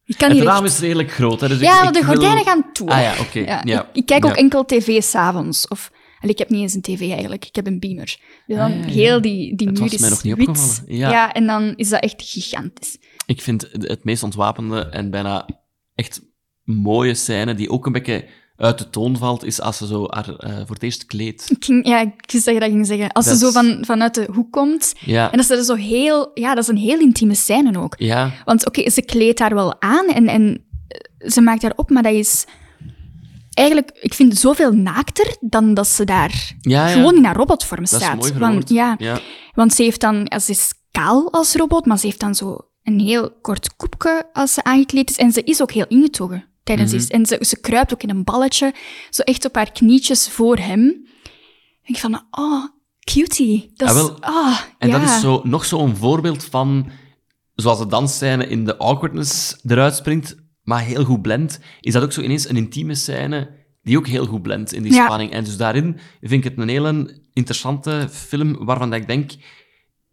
ik 0.04 0.16
kan 0.18 0.28
Het 0.28 0.36
hier 0.38 0.46
raam 0.46 0.64
echt... 0.64 0.72
is 0.74 0.80
redelijk 0.80 1.10
groot. 1.12 1.40
Hè, 1.40 1.48
dus 1.48 1.60
Ja, 1.60 1.82
ik, 1.86 1.92
de 1.92 2.00
wil- 2.00 2.08
gordijnen 2.08 2.44
gaan 2.44 2.72
toe. 2.72 2.88
Ah 2.90 3.00
ja, 3.02 3.14
oké. 3.20 3.38
Ja, 3.38 3.62
Ja. 3.64 3.80
Ik, 3.82 3.88
ik 3.92 4.06
kijk 4.06 4.24
ook 4.24 4.36
enkel 4.36 4.64
tv 4.64 5.02
s'avonds. 5.02 5.68
Of... 5.68 5.90
Allee, 6.20 6.32
ik 6.32 6.38
heb 6.38 6.48
niet 6.50 6.60
eens 6.60 6.74
een 6.74 6.80
tv 6.82 7.00
eigenlijk. 7.10 7.44
Ik 7.44 7.54
heb 7.54 7.66
een 7.66 7.80
beamer. 7.80 8.18
Dus 8.46 8.56
dan 8.56 8.72
Ah, 8.72 8.78
ja, 8.80 8.86
ja. 8.86 8.92
heel 8.92 9.20
die, 9.20 9.56
die 9.56 9.66
Dat 9.72 9.78
muur 9.80 9.92
is 9.92 10.00
mij 10.00 10.10
nog 10.10 10.22
niet 10.22 10.36
wit. 10.36 10.48
opgevallen. 10.48 10.96
Ja. 10.96 11.10
Ja. 11.10 11.32
en 11.32 11.46
dan 11.46 11.72
is 11.76 11.88
dat 11.88 12.02
echt 12.02 12.22
gigantisch. 12.26 12.96
Ik 13.26 13.40
vind 13.42 13.68
het 13.72 13.88
het 13.88 14.04
meest 14.04 14.22
ontwapende 14.22 14.80
en 14.88 15.10
bijna 15.10 15.48
echt 15.94 16.20
mooie 16.76 17.14
scène, 17.14 17.54
die 17.54 17.70
ook 17.70 17.86
een 17.86 17.92
beetje 17.92 18.24
uit 18.56 18.78
de 18.78 18.90
toon 18.90 19.16
valt, 19.16 19.44
is 19.44 19.60
als 19.60 19.76
ze 19.76 19.86
zo 19.86 20.06
haar 20.10 20.36
eh, 20.36 20.56
voor 20.56 20.74
het 20.74 20.82
eerst 20.82 21.06
kleedt. 21.06 21.50
Ja, 21.82 22.00
ik 22.00 22.30
wist 22.32 22.44
dat 22.44 22.54
je 22.54 22.60
dat 22.60 22.70
ging 22.70 22.86
zeggen. 22.86 23.12
Als 23.12 23.24
Dat 23.24 23.34
ze 23.34 23.40
zo 23.40 23.46
is- 23.46 23.52
van, 23.52 23.84
vanuit 23.84 24.14
de 24.14 24.28
hoek 24.32 24.52
komt. 24.52 24.94
Ja. 25.00 25.30
En 25.30 25.36
dat 25.36 25.46
ze 25.46 25.56
er 25.56 25.64
zo 25.64 25.74
heel... 25.74 26.30
Ja, 26.34 26.54
dat 26.54 26.62
is 26.62 26.68
een 26.70 26.76
heel 26.76 26.98
intieme 27.00 27.34
scène 27.34 27.78
ook. 27.78 27.94
Ja, 27.98 28.30
Want 28.44 28.66
oké, 28.66 28.90
ze 28.90 29.02
kleedt 29.02 29.38
haar 29.38 29.54
wel 29.54 29.80
aan 29.82 30.06
en, 30.06 30.26
en 30.28 30.64
eh, 30.88 31.30
ze 31.30 31.40
maakt 31.40 31.62
haar 31.62 31.72
op, 31.76 31.90
maar 31.90 32.02
dat 32.02 32.12
is 32.12 32.44
eigenlijk, 33.54 33.90
ik 34.00 34.14
vind 34.14 34.32
het 34.32 34.40
zoveel 34.40 34.72
naakter 34.72 35.36
dan 35.40 35.74
dat 35.74 35.86
ze 35.86 36.04
daar 36.04 36.52
Ja, 36.60 36.86
ja. 36.88 36.92
gewoon 36.92 37.16
in 37.16 37.24
haar 37.24 37.36
robotvorm 37.36 37.84
dat 37.84 37.92
is 37.92 37.98
staat. 37.98 38.16
mooi 38.16 38.32
Want, 38.32 38.68
ja, 38.68 38.96
want 39.54 39.72
ze 39.74 39.82
heeft 39.82 40.00
dan, 40.00 40.32
ze 40.42 40.50
is 40.50 40.72
kaal 40.90 41.32
als 41.32 41.54
robot, 41.54 41.86
maar 41.86 41.98
ze 41.98 42.06
heeft 42.06 42.20
dan 42.20 42.34
zo 42.34 42.58
een 42.82 43.00
heel 43.00 43.30
kort 43.42 43.76
koepje 43.76 44.26
als 44.32 44.52
ze 44.54 44.64
aangekleed 44.64 45.10
is. 45.10 45.16
En 45.16 45.32
ze 45.32 45.42
is 45.42 45.62
ook 45.62 45.72
heel 45.72 45.86
ingetogen 45.88 46.44
tijdens 46.76 46.92
Mhm. 46.92 47.12
En 47.12 47.26
ze, 47.26 47.38
ze 47.40 47.60
kruipt 47.60 47.92
ook 47.94 48.02
in 48.02 48.10
een 48.10 48.24
balletje, 48.24 48.74
zo 49.10 49.22
echt 49.22 49.44
op 49.44 49.54
haar 49.54 49.72
knietjes 49.72 50.28
voor 50.28 50.56
hem. 50.56 50.80
En 51.82 51.94
ik 51.94 51.96
van, 51.98 52.22
oh, 52.30 52.64
cutie. 53.12 53.70
Dat 53.74 53.88
Ah, 53.88 53.96
is, 53.96 54.10
ah, 54.20 54.58
En 54.78 54.88
ja. 54.88 54.98
dat 54.98 55.08
is 55.08 55.20
zo, 55.20 55.40
nog 55.44 55.64
zo'n 55.64 55.96
voorbeeld 55.96 56.44
van, 56.44 56.90
zoals 57.54 57.78
de 57.78 57.86
dansscène 57.86 58.46
in 58.46 58.64
de 58.64 58.76
awkwardness 58.76 59.56
eruit 59.66 59.94
springt, 59.94 60.36
maar 60.62 60.80
heel 60.82 61.04
goed 61.04 61.22
blendt, 61.22 61.60
is 61.80 61.92
dat 61.92 62.02
ook 62.02 62.12
zo 62.12 62.20
ineens 62.20 62.48
een 62.48 62.56
intieme 62.56 62.94
scène 62.94 63.56
die 63.82 63.96
ook 63.98 64.06
heel 64.06 64.26
goed 64.26 64.42
blendt 64.42 64.72
in 64.72 64.82
die 64.82 64.92
Ja. 64.92 65.04
spanning. 65.04 65.30
En 65.32 65.44
dus 65.44 65.56
daarin 65.56 65.98
vind 66.20 66.44
ik 66.44 66.50
het 66.50 66.58
een 66.58 66.68
hele 66.68 67.22
interessante 67.32 68.08
film, 68.10 68.64
waarvan 68.64 68.92
ik 68.94 69.06
denk, 69.06 69.30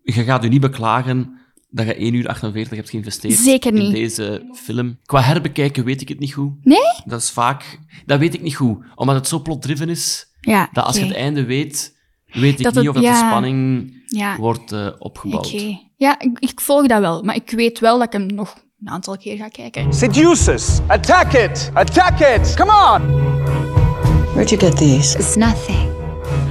je 0.03 0.11
gaat 0.23 0.43
je 0.43 0.49
niet 0.49 0.61
beklagen 0.61 1.39
dat 1.75 1.85
je 1.85 1.95
1 1.95 2.13
uur 2.13 2.27
48 2.27 2.77
hebt 2.77 2.89
geïnvesteerd 2.89 3.33
Zeker 3.33 3.75
in 3.75 3.91
deze 3.91 4.49
film. 4.53 4.97
Qua 5.05 5.21
herbekijken 5.21 5.83
weet 5.83 6.01
ik 6.01 6.09
het 6.09 6.19
niet 6.19 6.33
goed. 6.33 6.51
Nee? 6.65 6.79
Dat 7.05 7.21
is 7.21 7.29
vaak... 7.31 7.79
Dat 8.05 8.19
weet 8.19 8.33
ik 8.33 8.41
niet 8.41 8.55
goed. 8.55 8.77
Omdat 8.95 9.15
het 9.15 9.27
zo 9.27 9.39
plotdriven 9.39 9.89
is, 9.89 10.25
Ja, 10.41 10.69
dat 10.73 10.83
als 10.85 10.97
je 10.97 11.05
het 11.05 11.15
einde 11.15 11.45
weet, 11.45 11.95
weet 12.25 12.57
ik 12.59 12.63
Dat 12.63 12.73
niet 12.73 12.85
het- 12.85 12.95
of 12.95 13.01
dat 13.03 13.11
de 13.11 13.17
spanning 13.27 13.91
Ja. 14.05 14.37
wordt 14.37 14.71
eh, 14.71 14.87
opgebouwd. 14.99 15.45
Oké. 15.53 15.77
Ja, 15.97 16.19
ik, 16.19 16.39
ik 16.39 16.61
volg 16.61 16.87
dat 16.87 16.99
wel. 16.99 17.23
Maar 17.23 17.35
ik 17.35 17.49
weet 17.51 17.79
wel 17.79 17.97
dat 17.97 18.07
ik 18.07 18.13
hem 18.13 18.25
nog 18.25 18.55
een 18.81 18.89
aantal 18.89 19.17
keer 19.17 19.37
ga 19.37 19.47
kijken. 19.47 19.93
Seducers, 19.93 20.79
attack 20.87 21.33
it! 21.33 21.71
Attack 21.73 22.19
it! 22.19 22.53
Come 22.55 22.71
on! 22.71 23.23
Where'd 24.33 24.49
you 24.49 24.61
get 24.61 24.77
these? 24.77 25.17
It's 25.17 25.35
nothing. 25.35 25.89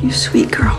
You 0.01 0.13
sweet 0.13 0.55
girl. 0.57 0.77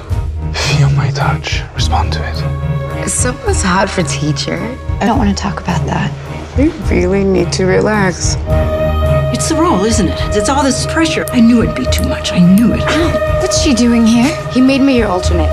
Feel 0.52 0.90
my 0.90 1.12
touch. 1.12 1.64
Respond 1.74 2.12
to 2.12 2.20
it. 2.20 2.65
Someone's 3.08 3.62
hot 3.62 3.90
for 3.90 4.04
teacher. 4.04 4.58
I 5.00 5.06
don't 5.06 5.18
want 5.18 5.30
to 5.36 5.42
talk 5.44 5.60
about 5.62 5.86
that. 5.88 6.12
We 6.58 6.70
really 6.90 7.24
need 7.24 7.52
to 7.54 7.66
relax. 7.66 8.36
It's 9.34 9.48
the 9.50 9.56
role, 9.56 9.86
isn't 9.86 10.08
it? 10.08 10.20
It's 10.36 10.50
all 10.50 10.64
this 10.64 10.86
pressure. 10.88 11.26
I 11.34 11.40
knew 11.42 11.62
it'd 11.64 11.76
be 11.76 11.86
too 11.86 12.08
much. 12.08 12.32
I 12.32 12.40
knew 12.40 12.74
it. 12.74 12.84
What's 13.42 13.62
she 13.62 13.74
doing 13.74 14.06
here? 14.08 14.32
He 14.52 14.62
made 14.62 14.82
me 14.82 14.98
your 14.98 15.08
alternate. 15.10 15.50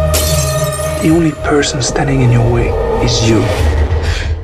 The 1.02 1.10
only 1.10 1.32
person 1.32 1.82
standing 1.82 2.20
in 2.22 2.30
your 2.30 2.52
way 2.52 2.68
is 3.04 3.28
you. 3.28 3.42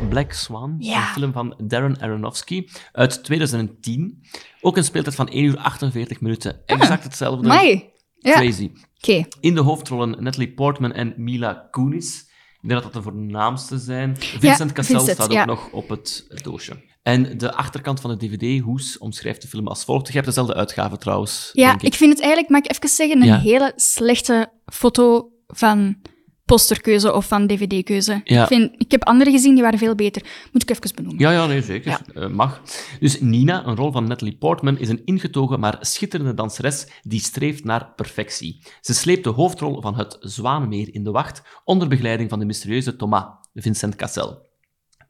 Black 0.09 0.33
Swan, 0.33 0.77
Ja. 0.79 0.99
een 1.09 1.13
film 1.15 1.33
van 1.33 1.55
Darren 1.59 2.01
Aronofsky 2.01 2.67
uit 2.93 3.25
2010. 3.25 4.23
Ook 4.61 4.77
een 4.77 4.85
speeltijd 4.85 5.15
van 5.15 5.29
1 5.29 5.45
uur 5.45 5.57
48 5.59 6.21
minuten. 6.21 6.53
Ah, 6.67 6.81
exact 6.81 7.05
hetzelfde. 7.05 7.47
Mai. 7.47 7.91
Ja. 8.19 8.33
Crazy. 8.41 8.71
Oké. 9.03 9.25
In 9.41 9.55
de 9.55 9.61
hoofdrollen 9.61 10.17
Natalie 10.23 10.53
Portman 10.53 10.93
en 10.93 11.15
Mila 11.17 11.69
Kunis. 11.71 12.27
Ik 12.69 12.75
denk 12.75 12.85
dat 12.85 12.93
dat 12.93 13.05
de 13.05 13.11
voornaamste 13.11 13.79
zijn. 13.79 14.17
Vincent 14.19 14.73
Cassel 14.73 14.97
Vincent, 14.97 15.17
staat 15.17 15.39
ook 15.39 15.47
nog 15.47 15.71
op 15.71 15.89
het 15.89 16.27
doosje. 16.43 16.83
En 17.03 17.39
de 17.39 17.55
achterkant 17.55 18.01
van 18.01 18.11
de 18.11 18.17
DVD-hoes 18.17 18.99
omschrijft 18.99 19.43
de 19.43 19.49
film 19.49 19.69
als 19.69 19.85
volgt. 19.85 20.07
Je 20.07 20.13
hebt 20.13 20.27
dezelfde 20.27 20.55
uitgave 20.55 20.99
trouwens. 20.99 21.51
Ja, 21.53 21.69
denk 21.69 21.83
ik. 21.83 21.95
vind 21.95 22.13
het 22.13 22.21
eigenlijk, 22.21 22.51
mag 22.51 22.61
ik 22.61 22.71
even 22.71 22.89
zeggen, 22.89 23.23
een 23.23 23.41
hele 23.41 23.73
slechte 23.77 24.53
foto 24.67 25.33
van 25.47 25.97
posterkeuze 26.49 27.13
of 27.13 27.27
van 27.27 27.47
dvd-keuze. 27.47 28.21
Ja. 28.25 28.43
Ik, 28.43 28.49
vind, 28.49 28.75
ik 28.77 28.91
heb 28.91 29.05
andere 29.05 29.31
gezien, 29.31 29.55
die 29.55 29.63
waren 29.63 29.79
veel 29.79 29.95
beter. 29.95 30.23
Moet 30.53 30.63
ik 30.63 30.71
even 30.71 30.95
benoemen. 30.95 31.21
Ja, 31.21 31.31
ja, 31.31 31.47
nee, 31.47 31.63
zeker. 31.63 32.01
Eh, 32.15 32.29
mag. 32.29 32.63
Dus 33.01 33.21
Nina, 33.21 33.67
een 33.67 33.77
rol 33.77 33.93
van 33.93 34.07
Natalie 34.07 34.37
Portman, 34.37 34.79
is 34.79 34.89
een 34.89 35.03
ingetogen 35.05 35.61
maar 35.61 35.77
schitterende 35.81 36.35
danseres 36.35 36.87
die 37.03 37.21
streeft 37.21 37.65
naar 37.65 37.93
perfectie. 37.97 38.63
Ze 38.81 38.95
sleept 38.95 39.25
de 39.25 39.31
hoofdrol 39.31 39.81
van 39.81 39.95
het 39.95 40.17
Zwanenmeer 40.21 40.95
in 40.95 41.05
de 41.05 41.11
wacht 41.11 41.43
onder 41.65 41.89
begeleiding 41.89 42.31
van 42.31 42.39
de 42.39 42.45
mysterieuze 42.45 42.97
Thomas, 42.97 43.25
Vincent 43.55 43.97
Cassel. 43.97 44.47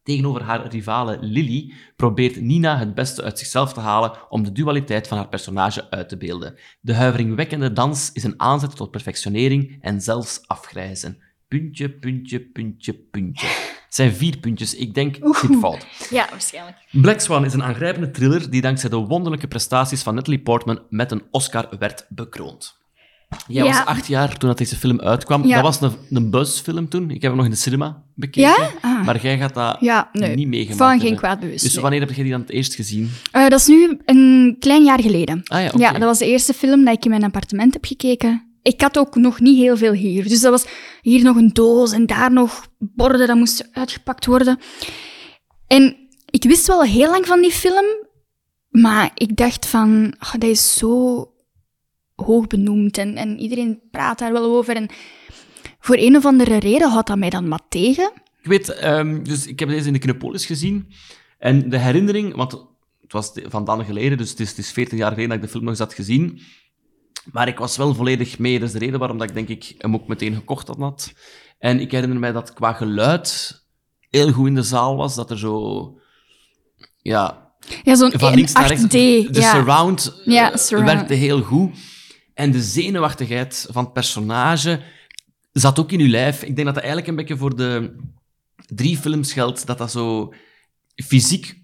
Tegenover 0.08 0.42
haar 0.42 0.66
rivale 0.66 1.18
Lily 1.20 1.72
probeert 1.96 2.40
Nina 2.40 2.78
het 2.78 2.94
beste 2.94 3.22
uit 3.22 3.38
zichzelf 3.38 3.72
te 3.72 3.80
halen 3.80 4.12
om 4.28 4.44
de 4.44 4.52
dualiteit 4.52 5.08
van 5.08 5.16
haar 5.18 5.28
personage 5.28 5.90
uit 5.90 6.08
te 6.08 6.16
beelden. 6.16 6.58
De 6.80 6.94
huiveringwekkende 6.94 7.72
dans 7.72 8.12
is 8.12 8.24
een 8.24 8.40
aanzet 8.40 8.76
tot 8.76 8.90
perfectionering 8.90 9.78
en 9.80 10.00
zelfs 10.00 10.40
afgrijzen. 10.46 11.27
Puntje, 11.48 11.90
puntje, 11.90 12.40
puntje, 12.40 12.92
puntje. 13.10 13.46
Het 13.46 13.94
zijn 13.96 14.12
vier 14.12 14.36
puntjes. 14.38 14.74
Ik 14.74 14.94
denk, 14.94 15.14
tipfout. 15.40 15.86
Ja, 16.10 16.26
waarschijnlijk. 16.30 16.76
Black 16.90 17.20
Swan 17.20 17.44
is 17.44 17.52
een 17.52 17.62
aangrijpende 17.62 18.10
thriller 18.10 18.50
die 18.50 18.60
dankzij 18.60 18.90
de 18.90 18.96
wonderlijke 18.96 19.48
prestaties 19.48 20.02
van 20.02 20.14
Natalie 20.14 20.38
Portman 20.40 20.80
met 20.90 21.10
een 21.12 21.22
Oscar 21.30 21.68
werd 21.78 22.06
bekroond. 22.08 22.76
Jij 23.46 23.64
Ja. 23.64 23.70
was 23.70 23.84
acht 23.86 24.06
jaar 24.06 24.36
toen 24.36 24.48
dat 24.48 24.58
deze 24.58 24.76
film 24.76 25.00
uitkwam. 25.00 25.46
Ja. 25.46 25.54
Dat 25.62 25.78
was 25.78 25.80
een, 25.92 25.96
een 26.16 26.30
buzzfilm 26.30 26.88
toen. 26.88 27.04
Ik 27.10 27.22
heb 27.22 27.22
hem 27.22 27.34
nog 27.36 27.44
in 27.44 27.50
de 27.50 27.56
cinema 27.56 28.02
bekeken. 28.14 28.40
Ja? 28.50 28.70
Ah. 28.80 29.04
Maar 29.04 29.22
jij 29.22 29.38
gaat 29.38 29.54
dat 29.54 29.76
Ja, 29.80 30.08
nee. 30.12 30.34
niet 30.34 30.48
meegemaakt 30.48 30.78
Van 30.78 30.88
hebben. 30.88 31.06
geen 31.06 31.16
kwaad 31.16 31.40
bewust, 31.40 31.62
Dus 31.62 31.72
nee. 31.72 31.82
wanneer 31.82 32.00
heb 32.00 32.10
je 32.12 32.22
die 32.22 32.30
dan 32.32 32.40
het 32.40 32.50
eerst 32.50 32.74
gezien? 32.74 33.10
Eh, 33.32 33.48
dat 33.48 33.60
is 33.60 33.66
nu 33.66 33.98
een 34.04 34.56
klein 34.58 34.84
jaar 34.84 35.00
geleden. 35.02 35.40
Ah 35.44 35.60
ja, 35.60 35.66
oké. 35.66 35.78
dat 35.98 36.08
was 36.08 36.18
de 36.18 36.26
eerste 36.26 36.52
film 36.54 36.84
dat 36.84 36.94
ik 36.96 37.04
in 37.04 37.10
mijn 37.10 37.24
appartement 37.24 37.72
heb 37.72 37.84
gekeken. 37.84 38.42
Ik 38.68 38.80
had 38.80 38.98
ook 38.98 39.16
nog 39.16 39.40
niet 39.40 39.58
heel 39.58 39.76
veel 39.76 39.92
hier. 39.92 40.28
Dus 40.28 40.40
dat 40.40 40.50
was 40.50 40.66
hier 41.02 41.22
nog 41.22 41.36
een 41.36 41.52
doos 41.52 41.92
en 41.92 42.06
daar 42.06 42.32
nog 42.32 42.66
borden 42.78 43.26
dat 43.26 43.36
moesten 43.36 43.68
uitgepakt 43.72 44.26
worden. 44.26 44.58
En 45.66 45.96
ik 46.30 46.42
wist 46.42 46.66
wel 46.66 46.82
heel 46.82 47.10
lang 47.10 47.26
van 47.26 47.40
die 47.40 47.50
film, 47.50 47.84
maar 48.68 49.10
ik 49.14 49.36
dacht 49.36 49.66
van, 49.66 50.14
ah, 50.18 50.32
dat 50.32 50.50
is 50.50 50.74
zo 50.74 51.32
hoog 52.14 52.46
benoemd 52.46 52.98
en, 52.98 53.16
en 53.16 53.38
iedereen 53.38 53.80
praat 53.90 54.18
daar 54.18 54.32
wel 54.32 54.44
over. 54.56 54.76
En 54.76 54.88
voor 55.80 55.96
een 55.98 56.16
of 56.16 56.24
andere 56.24 56.58
reden 56.58 56.90
houdt 56.90 57.06
dat 57.06 57.18
mij 57.18 57.30
dan 57.30 57.48
wat 57.48 57.64
tegen. 57.68 58.10
Ik 58.42 58.48
weet, 58.48 58.68
ehm, 58.68 59.22
dus 59.22 59.46
ik 59.46 59.58
heb 59.58 59.68
deze 59.68 59.86
in 59.86 59.92
de 59.92 59.98
Kinopolis 59.98 60.46
gezien. 60.46 60.92
En 61.38 61.70
de 61.70 61.78
herinnering, 61.78 62.34
want 62.34 62.52
het 63.00 63.12
was 63.12 63.32
van 63.34 63.84
geleden, 63.84 64.18
dus 64.18 64.30
het 64.30 64.40
is, 64.40 64.48
het 64.48 64.58
is 64.58 64.72
14 64.72 64.98
jaar 64.98 65.10
geleden 65.10 65.28
dat 65.28 65.38
ik 65.38 65.44
de 65.44 65.50
film 65.50 65.62
nog 65.62 65.72
eens 65.72 65.82
had 65.82 65.94
gezien. 65.94 66.40
Maar 67.32 67.48
ik 67.48 67.58
was 67.58 67.76
wel 67.76 67.94
volledig 67.94 68.38
mee. 68.38 68.58
Dat 68.58 68.68
is 68.68 68.74
de 68.74 68.78
reden 68.78 68.98
waarom 68.98 69.18
dat 69.18 69.28
ik 69.28 69.34
denk 69.34 69.48
ik 69.48 69.74
hem 69.78 69.94
ook 69.94 70.06
meteen 70.08 70.34
gekocht 70.34 70.68
had. 70.68 71.12
En 71.58 71.80
ik 71.80 71.90
herinner 71.90 72.18
mij 72.18 72.32
dat 72.32 72.52
qua 72.52 72.72
geluid 72.72 73.62
heel 74.10 74.32
goed 74.32 74.46
in 74.46 74.54
de 74.54 74.62
zaal 74.62 74.96
was. 74.96 75.14
Dat 75.14 75.30
er 75.30 75.38
zo... 75.38 75.92
Ja, 77.02 77.52
Ja, 77.82 77.94
zo'n 77.94 78.12
van 78.16 78.34
links 78.34 78.52
naar 78.52 78.66
rechts. 78.66 78.84
8D. 78.84 78.88
De 78.90 79.28
ja. 79.30 79.52
surround, 79.52 80.20
Ja, 80.24 80.52
eh, 80.52 80.58
surround. 80.58 80.92
werkte 80.92 81.14
heel 81.14 81.42
goed. 81.42 81.76
En 82.34 82.50
de 82.50 82.62
zenuwachtigheid 82.62 83.66
van 83.70 83.84
het 83.84 83.92
personage 83.92 84.80
zat 85.52 85.78
ook 85.78 85.92
in 85.92 86.00
uw 86.00 86.08
lijf. 86.08 86.42
Ik 86.42 86.54
denk 86.54 86.56
dat 86.56 86.74
dat 86.74 86.76
eigenlijk 86.76 87.06
een 87.06 87.16
beetje 87.16 87.36
voor 87.36 87.56
de 87.56 87.96
drie 88.66 88.96
films 88.96 89.32
geldt. 89.32 89.66
Dat 89.66 89.78
dat 89.78 89.90
zo 89.90 90.32
fysiek 90.94 91.62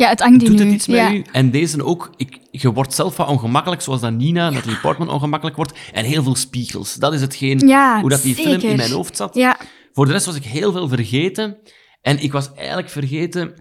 ja, 0.00 0.08
het 0.08 0.20
hangt 0.20 0.46
doet 0.46 0.58
het 0.58 0.68
iets 0.68 0.86
met 0.86 0.96
ja. 0.96 1.12
u. 1.12 1.24
En 1.32 1.50
deze 1.50 1.84
ook. 1.84 2.10
Ik, 2.16 2.38
je 2.50 2.72
wordt 2.72 2.94
zelf 2.94 3.16
wat 3.16 3.28
ongemakkelijk, 3.28 3.82
zoals 3.82 4.00
dat 4.00 4.12
Nina, 4.12 4.50
Natalie 4.50 4.78
Portman, 4.78 5.10
ongemakkelijk 5.10 5.56
wordt. 5.56 5.72
En 5.92 6.04
heel 6.04 6.22
veel 6.22 6.36
spiegels. 6.36 6.94
Dat 6.94 7.12
is 7.12 7.20
hetgeen, 7.20 7.58
Ja, 7.58 8.00
hoe 8.00 8.10
dat 8.10 8.22
die 8.22 8.34
film 8.34 8.60
in 8.60 8.76
mijn 8.76 8.90
hoofd 8.90 9.16
zat. 9.16 9.34
Ja, 9.34 9.58
Voor 9.92 10.06
de 10.06 10.12
rest 10.12 10.26
was 10.26 10.34
ik 10.36 10.44
heel 10.44 10.72
veel 10.72 10.88
vergeten. 10.88 11.58
En 12.02 12.22
ik 12.22 12.32
was 12.32 12.52
eigenlijk 12.54 12.88
vergeten 12.88 13.54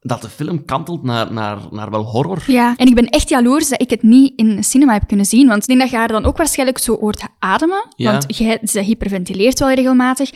dat 0.00 0.22
de 0.22 0.28
film 0.28 0.64
kantelt 0.64 1.02
naar, 1.02 1.32
naar, 1.32 1.58
naar 1.70 1.90
wel 1.90 2.02
horror. 2.04 2.42
ja. 2.46 2.74
En 2.76 2.86
ik 2.86 2.94
ben 2.94 3.08
echt 3.08 3.28
jaloers 3.28 3.68
dat 3.68 3.80
ik 3.80 3.90
het 3.90 4.02
niet 4.02 4.32
in 4.36 4.48
een 4.48 4.64
cinema 4.64 4.92
heb 4.92 5.06
kunnen 5.06 5.26
zien. 5.26 5.48
Want 5.48 5.62
ik 5.62 5.68
denk 5.68 5.80
dat 5.80 5.90
je 5.90 5.96
haar 5.96 6.08
dan 6.08 6.24
ook 6.24 6.36
waarschijnlijk 6.36 6.78
zo 6.78 6.98
hoort 7.00 7.22
ademen. 7.38 7.86
Ja. 7.96 8.10
Want 8.10 8.36
jij, 8.38 8.58
ze 8.62 8.80
hyperventileert 8.80 9.58
wel 9.58 9.72
regelmatig. 9.72 10.30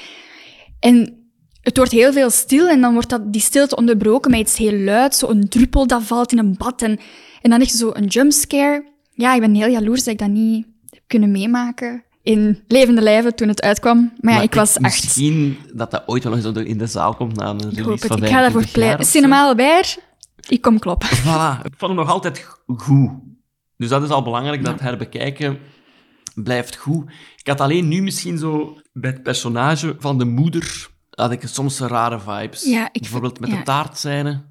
En 0.80 1.23
het 1.64 1.76
wordt 1.76 1.92
heel 1.92 2.12
veel 2.12 2.30
stil 2.30 2.68
en 2.68 2.80
dan 2.80 2.92
wordt 2.92 3.08
dat, 3.08 3.32
die 3.32 3.40
stilte 3.40 3.76
onderbroken 3.76 4.30
met 4.30 4.40
iets 4.40 4.56
heel 4.56 4.78
luid. 4.78 5.14
Zo 5.14 5.28
een 5.28 5.48
druppel 5.48 5.86
dat 5.86 6.02
valt 6.02 6.32
in 6.32 6.38
een 6.38 6.54
bad. 6.58 6.82
En, 6.82 6.98
en 7.42 7.50
dan 7.50 7.60
echt 7.60 7.74
zo 7.74 7.90
een 7.92 8.06
jumpscare. 8.06 8.92
Ja, 9.10 9.34
ik 9.34 9.40
ben 9.40 9.54
heel 9.54 9.70
jaloers 9.70 10.04
dat 10.04 10.12
ik 10.12 10.18
dat 10.18 10.28
niet 10.28 10.66
heb 10.88 11.02
kunnen 11.06 11.30
meemaken 11.30 12.04
in 12.22 12.62
levende 12.68 13.02
lijven 13.02 13.34
toen 13.34 13.48
het 13.48 13.62
uitkwam. 13.62 14.12
Maar 14.20 14.34
ja, 14.34 14.40
ik 14.40 14.54
was 14.54 14.78
acht. 14.78 14.80
Misschien 14.80 15.56
dat 15.74 15.90
dat 15.90 16.02
ooit 16.06 16.24
wel 16.24 16.36
eens 16.36 16.44
in 16.44 16.78
de 16.78 16.86
zaal 16.86 17.14
komt 17.14 17.36
na 17.36 17.48
een 17.48 17.70
Ik 17.70 17.76
release 17.76 18.06
van 18.06 18.22
Ik 18.22 18.28
ga 18.28 18.40
daarvoor 18.40 18.62
25 18.62 18.62
jaar 18.62 18.72
pleiten. 18.72 19.06
Cinema 19.06 19.42
Albert, 19.42 19.98
ik 20.48 20.60
kom 20.60 20.78
kloppen. 20.78 21.08
Voilà. 21.24 21.62
Ik 21.62 21.74
vond 21.76 21.92
hem 21.92 21.94
nog 21.94 22.10
altijd 22.10 22.48
goed. 22.66 23.10
Dus 23.76 23.88
dat 23.88 24.02
is 24.02 24.08
al 24.08 24.22
belangrijk, 24.22 24.64
dat 24.64 24.80
herbekijken 24.80 25.58
blijft 26.34 26.76
goed. 26.76 27.10
Ik 27.36 27.46
had 27.46 27.60
alleen 27.60 27.88
nu 27.88 28.02
misschien 28.02 28.38
zo 28.38 28.78
bij 28.92 29.10
het 29.10 29.22
personage 29.22 29.96
van 29.98 30.18
de 30.18 30.24
moeder, 30.24 30.88
had 31.14 31.30
ik 31.32 31.42
soms 31.46 31.78
rare 31.78 32.20
vibes. 32.20 32.64
Ja, 32.64 32.88
ik- 32.92 33.00
Bijvoorbeeld 33.00 33.40
met 33.40 33.50
ja. 33.50 33.56
de 33.56 33.62
taartscène. 33.62 34.42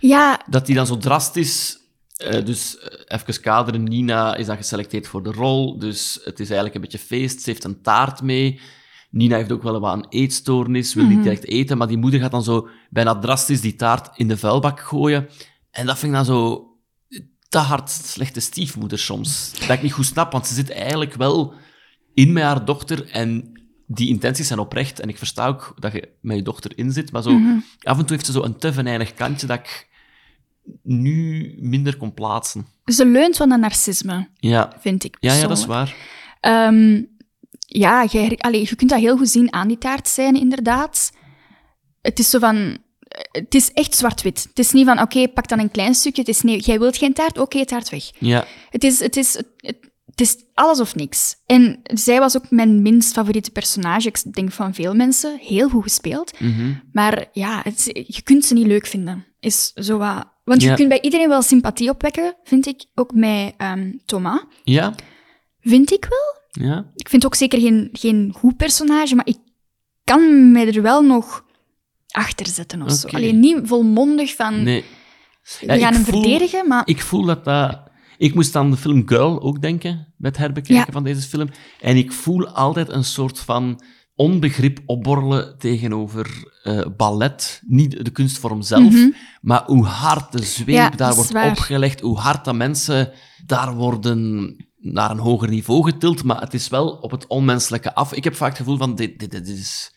Ja, 0.00 0.40
Dat 0.50 0.66
die 0.66 0.74
dan 0.74 0.86
zo 0.86 0.96
drastisch... 0.96 1.78
eh, 2.16 2.44
dus 2.44 2.78
eh, 2.78 3.18
even 3.18 3.40
kaderen, 3.40 3.84
Nina 3.84 4.34
is 4.34 4.46
dan 4.46 4.56
geselecteerd 4.56 5.08
voor 5.08 5.22
de 5.22 5.32
rol, 5.32 5.78
dus 5.78 6.14
het 6.24 6.34
is 6.40 6.46
eigenlijk 6.46 6.74
een 6.74 6.80
beetje 6.80 6.98
feest. 6.98 7.42
Ze 7.42 7.50
heeft 7.50 7.64
een 7.64 7.82
taart 7.82 8.22
mee. 8.22 8.60
Nina 9.10 9.36
heeft 9.36 9.52
ook 9.52 9.62
wel 9.62 9.80
wat 9.80 9.94
een 9.94 10.06
eetstoornis, 10.08 10.94
wil 10.94 11.04
Mhm. 11.04 11.12
niet 11.14 11.22
direct 11.22 11.44
eten, 11.46 11.78
maar 11.78 11.86
die 11.88 11.96
moeder 11.96 12.20
gaat 12.20 12.30
dan 12.30 12.42
zo 12.42 12.68
bijna 12.90 13.18
drastisch 13.18 13.60
die 13.60 13.74
taart 13.76 14.18
in 14.18 14.28
de 14.28 14.36
vuilbak 14.36 14.80
gooien. 14.80 15.28
En 15.70 15.86
dat 15.86 15.98
vind 15.98 16.12
ik 16.12 16.16
dan 16.18 16.26
zo 16.26 16.66
te 17.48 17.58
hard 17.58 17.90
slechte 17.90 18.40
stiefmoeder 18.40 18.98
soms. 18.98 19.52
Dat 19.60 19.68
ik 19.70 19.82
niet 19.82 19.92
goed 19.92 20.04
snap, 20.06 20.32
want 20.32 20.46
ze 20.46 20.54
zit 20.54 20.70
eigenlijk 20.70 21.14
wel 21.14 21.54
in 22.14 22.32
met 22.32 22.42
haar 22.42 22.64
dochter 22.64 23.10
en 23.10 23.57
die 23.90 24.08
intenties 24.08 24.46
zijn 24.46 24.58
oprecht. 24.58 25.00
En 25.00 25.08
ik 25.08 25.18
versta 25.18 25.46
ook 25.46 25.74
dat 25.78 25.92
je 25.92 26.08
met 26.20 26.36
je 26.36 26.42
dochter 26.42 26.72
in 26.78 26.92
zit, 26.92 27.12
maar 27.12 27.22
zo, 27.22 27.30
Mhm. 27.30 27.58
af 27.82 27.98
en 27.98 28.04
toe 28.06 28.16
heeft 28.16 28.26
ze 28.26 28.32
zo 28.32 28.42
een 28.42 28.56
te 28.58 28.72
venijnig 28.72 29.14
kantje 29.14 29.46
dat 29.46 29.58
ik 29.58 29.88
nu 30.82 31.54
minder 31.58 31.96
kon 31.96 32.14
plaatsen. 32.14 32.66
ze 32.84 33.06
leunt 33.06 33.36
wel 33.36 33.46
naar 33.46 33.58
narcisme, 33.58 34.28
Ja, 34.36 34.72
vind 34.80 35.04
ik 35.04 35.16
ja, 35.20 35.32
ja 35.34 35.46
dat 35.46 35.58
is 35.58 35.66
waar. 35.66 35.94
Ehm, 36.40 37.02
ja, 37.58 38.04
jij, 38.10 38.34
allee, 38.38 38.60
je 38.68 38.76
kunt 38.76 38.90
dat 38.90 39.00
heel 39.00 39.16
goed 39.16 39.28
zien 39.28 39.52
aan 39.52 39.68
die 39.68 39.78
taartscène, 39.78 40.38
inderdaad. 40.40 41.10
Het 42.02 42.18
is 42.18 42.30
zo 42.30 42.38
van... 42.38 42.78
Het 43.32 43.54
is 43.54 43.72
echt 43.72 43.94
zwart-wit. 43.94 44.46
Het 44.48 44.58
is 44.58 44.72
niet 44.72 44.86
van, 44.86 45.00
oké, 45.00 45.28
pak 45.28 45.48
dan 45.48 45.58
een 45.58 45.70
klein 45.70 45.94
stukje. 45.94 46.20
Het 46.20 46.30
is 46.30 46.42
nee, 46.42 46.60
jij 46.60 46.78
wilt 46.78 46.96
geen 46.96 47.12
taart? 47.12 47.38
Oké, 47.38 47.64
taart 47.64 47.88
weg. 47.90 48.10
Ja, 48.18 48.44
Het 48.70 48.84
is, 48.84 49.00
het, 49.00 49.16
is, 49.16 49.34
het, 49.56 49.76
het 50.18 50.26
is 50.28 50.44
alles 50.54 50.80
of 50.80 50.94
niks. 50.94 51.36
En 51.46 51.80
zij 51.82 52.18
was 52.18 52.36
ook 52.36 52.50
mijn 52.50 52.82
minst 52.82 53.12
favoriete 53.12 53.50
personage. 53.50 54.08
Ik 54.08 54.32
denk 54.34 54.52
van 54.52 54.74
veel 54.74 54.94
mensen. 54.94 55.38
Heel 55.40 55.68
goed 55.68 55.82
gespeeld. 55.82 56.40
mhm. 56.40 56.72
Maar 56.92 57.26
ja, 57.32 57.60
het, 57.64 57.84
je 58.06 58.22
kunt 58.22 58.44
ze 58.44 58.54
niet 58.54 58.66
leuk 58.66 58.86
vinden. 58.86 59.26
Is 59.40 59.72
zo 59.74 59.98
wat... 59.98 60.26
Want 60.44 60.62
je 60.62 60.74
kunt 60.74 60.88
bij 60.88 61.00
iedereen 61.00 61.28
wel 61.28 61.42
sympathie 61.42 61.90
opwekken, 61.90 62.34
vind 62.44 62.66
ik. 62.66 62.84
Ook 62.94 63.12
met 63.14 63.54
ehm, 63.56 63.92
Thomas. 64.04 64.40
ja, 64.64 64.94
Vind 65.60 65.92
ik 65.92 66.06
wel. 66.08 66.66
ja. 66.68 66.90
Ik 66.94 67.08
vind 67.08 67.24
ook 67.24 67.34
zeker 67.34 67.60
geen, 67.60 67.88
geen 67.92 68.32
goed 68.36 68.56
personage, 68.56 69.14
maar 69.14 69.26
ik 69.26 69.36
kan 70.04 70.52
mij 70.52 70.66
er 70.74 70.82
wel 70.82 71.02
nog 71.02 71.44
achter 72.08 72.46
zetten 72.46 72.82
of 72.82 72.92
zo. 72.92 73.08
Alleen 73.08 73.40
niet 73.40 73.58
volmondig 73.64 74.34
van... 74.34 74.62
Nee. 74.62 74.84
we 75.60 75.66
Ja, 75.66 75.78
gaan 75.78 75.88
ik 75.88 75.94
hem 75.94 76.04
voel- 76.04 76.22
verdedigen, 76.22 76.68
maar... 76.68 76.82
Ik 76.84 77.02
voel 77.02 77.24
dat 77.24 77.44
dat... 77.44 77.80
Ik 78.18 78.34
moest 78.34 78.56
aan 78.56 78.70
de 78.70 78.76
film 78.76 79.02
Girl 79.08 79.42
ook 79.42 79.60
denken, 79.62 80.06
bij 80.16 80.30
het 80.30 80.38
herbekijken 80.38 80.84
Ja. 80.86 80.92
van 80.92 81.04
deze 81.04 81.28
film. 81.28 81.48
En 81.80 81.96
ik 81.96 82.12
voel 82.12 82.48
altijd 82.48 82.88
een 82.88 83.04
soort 83.04 83.38
van 83.38 83.80
onbegrip 84.14 84.78
opborrelen 84.86 85.58
tegenover 85.58 86.56
eh, 86.62 86.80
ballet. 86.96 87.62
Niet 87.66 88.04
de 88.04 88.10
kunstvorm 88.10 88.62
zelf, 88.62 88.92
Mhm. 88.92 89.08
maar 89.40 89.62
hoe 89.66 89.84
hard 89.84 90.32
de 90.32 90.42
zweep 90.44 90.68
Ja, 90.68 90.90
daar 90.90 91.14
wordt 91.14 91.32
waar. 91.32 91.50
opgelegd, 91.50 92.00
hoe 92.00 92.18
hard 92.18 92.44
dat 92.44 92.54
mensen 92.54 93.10
daar 93.46 93.74
worden 93.74 94.54
naar 94.78 95.10
een 95.10 95.18
hoger 95.18 95.48
niveau 95.48 95.84
getild. 95.84 96.24
Maar 96.24 96.40
het 96.40 96.54
is 96.54 96.68
wel 96.68 96.88
op 96.88 97.10
het 97.10 97.26
onmenselijke 97.26 97.94
af. 97.94 98.12
Ik 98.12 98.24
heb 98.24 98.34
vaak 98.34 98.48
het 98.48 98.58
gevoel 98.58 98.76
van, 98.76 98.94
dit, 98.94 99.18
dit, 99.18 99.30
dit 99.30 99.48
is 99.48 99.94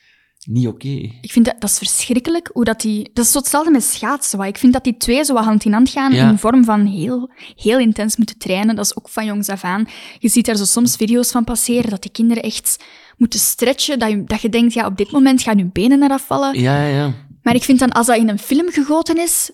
niet 0.47 0.67
oké. 0.67 0.88
Ik 1.21 1.32
vind 1.32 1.45
dat, 1.45 1.56
dat 1.60 1.69
is 1.69 1.77
verschrikkelijk, 1.77 2.49
hoe 2.54 2.63
dat 2.63 2.82
die... 2.82 3.10
Dat 3.13 3.25
is 3.25 3.32
zo 3.32 3.38
hetzelfde 3.38 3.71
met 3.71 3.84
schaatsen. 3.84 4.38
Wat. 4.38 4.47
Ik 4.47 4.58
vind 4.58 4.73
dat 4.73 4.84
die 4.84 4.97
twee 4.97 5.23
zo 5.23 5.34
wat 5.34 5.43
hand 5.43 5.65
in 5.65 5.73
hand 5.73 5.89
gaan 5.89 6.13
Ja. 6.13 6.30
in 6.30 6.38
vorm 6.38 6.63
van 6.63 6.86
heel, 6.86 7.30
heel 7.56 7.80
intens 7.80 8.17
moeten 8.17 8.38
trainen. 8.38 8.75
Dat 8.75 8.86
is 8.86 8.95
ook 8.97 9.10
van 9.10 9.25
jongs 9.25 9.49
af 9.49 9.63
aan. 9.63 9.86
Je 10.19 10.30
ziet 10.30 10.45
daar 10.45 10.56
zo 10.56 10.65
soms 10.65 10.95
video's 10.95 11.32
van 11.32 11.43
passeren, 11.43 11.89
dat 11.89 12.01
die 12.01 12.12
kinderen 12.12 12.43
echt 12.43 12.84
moeten 13.17 13.39
stretchen, 13.39 13.99
dat 13.99 14.10
je, 14.10 14.23
dat 14.23 14.41
je 14.41 14.49
denkt, 14.49 14.73
ja, 14.73 14.86
op 14.86 14.97
dit 14.97 15.12
moment 15.12 15.41
gaan 15.41 15.58
hun 15.58 15.69
benen 15.73 16.04
eraf 16.04 16.25
vallen. 16.25 16.60
Ja, 16.60 16.84
ja, 16.86 16.97
ja. 16.97 17.13
Maar 17.43 17.56
ik 17.56 17.63
vind 17.63 17.80
dan, 17.80 17.91
als 17.91 18.08
dat 18.08 18.17
in 18.17 18.30
een 18.30 18.39
film 18.39 18.69
gegoten 18.71 19.17
is, 19.17 19.51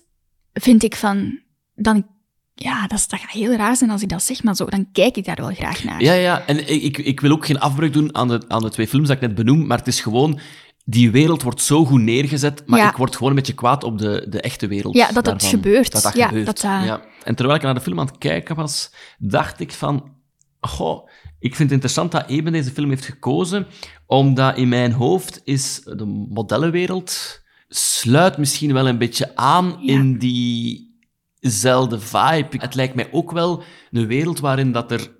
vind 0.52 0.82
ik 0.82 0.94
van... 0.96 1.38
Dan, 1.74 2.06
ja, 2.54 2.86
dat, 2.86 2.98
is, 2.98 3.08
dat 3.08 3.20
gaat 3.20 3.30
heel 3.30 3.52
raar 3.52 3.76
zijn 3.76 3.90
als 3.90 4.02
ik 4.02 4.08
dat 4.08 4.22
zeg, 4.22 4.42
maar 4.42 4.56
zo, 4.56 4.64
dan 4.64 4.88
kijk 4.92 5.16
ik 5.16 5.24
daar 5.24 5.36
wel 5.36 5.54
graag 5.54 5.84
naar. 5.84 6.02
Ja, 6.02 6.12
ja, 6.12 6.42
en 6.46 6.58
ik, 6.68 6.82
ik- 6.82 6.98
ik 6.98 7.20
wil 7.20 7.30
ook 7.30 7.46
geen 7.46 7.58
afbreuk 7.60 7.92
doen 7.92 8.14
aan 8.14 8.28
de, 8.28 8.42
aan 8.48 8.62
de 8.62 8.70
twee 8.70 8.88
films 8.88 9.08
dat 9.08 9.16
ik 9.16 9.22
net 9.22 9.34
benoem, 9.34 9.66
maar 9.66 9.78
het 9.78 9.86
is 9.86 10.00
gewoon, 10.00 10.38
die 10.90 11.10
wereld 11.10 11.42
wordt 11.42 11.62
zo 11.62 11.84
goed 11.84 12.00
neergezet, 12.00 12.62
maar 12.66 12.78
Ja. 12.78 12.90
ik 12.90 12.96
word 12.96 13.14
gewoon 13.14 13.28
een 13.30 13.36
beetje 13.36 13.54
kwaad 13.54 13.84
op 13.84 13.98
de, 13.98 14.26
de 14.28 14.40
echte 14.40 14.66
wereld. 14.66 14.94
Ja, 14.94 15.12
dat 15.12 15.24
daarvan. 15.24 15.48
gebeurt. 15.50 15.92
Dat 15.92 16.02
dat 16.02 16.16
Ja, 16.16 16.26
gebeurt. 16.26 16.46
dat 16.46 16.60
dat- 16.60 16.84
Ja. 16.84 17.00
En 17.24 17.34
terwijl 17.34 17.58
ik 17.58 17.64
naar 17.64 17.74
de 17.74 17.80
film 17.80 18.00
aan 18.00 18.06
het 18.06 18.18
kijken 18.18 18.56
was, 18.56 18.90
dacht 19.18 19.60
ik 19.60 19.72
van, 19.72 20.12
goh, 20.60 21.08
ik 21.38 21.54
vind 21.54 21.58
het 21.58 21.70
interessant 21.70 22.12
dat 22.12 22.26
Eben 22.28 22.52
deze 22.52 22.70
film 22.70 22.88
heeft 22.88 23.04
gekozen, 23.04 23.66
omdat 24.06 24.56
in 24.56 24.68
mijn 24.68 24.92
hoofd 24.92 25.40
is 25.44 25.80
de 25.84 26.04
modellenwereld 26.30 27.40
sluit 27.68 28.36
misschien 28.38 28.72
wel 28.72 28.88
een 28.88 28.98
beetje 28.98 29.36
aan 29.36 29.76
Ja. 29.80 29.92
in 29.92 30.18
diezelfde 31.40 32.00
vibe. 32.00 32.48
Het 32.58 32.74
lijkt 32.74 32.94
mij 32.94 33.08
ook 33.12 33.30
wel 33.32 33.62
een 33.90 34.06
wereld 34.06 34.40
waarin 34.40 34.72
dat 34.72 34.90
er 34.92 35.16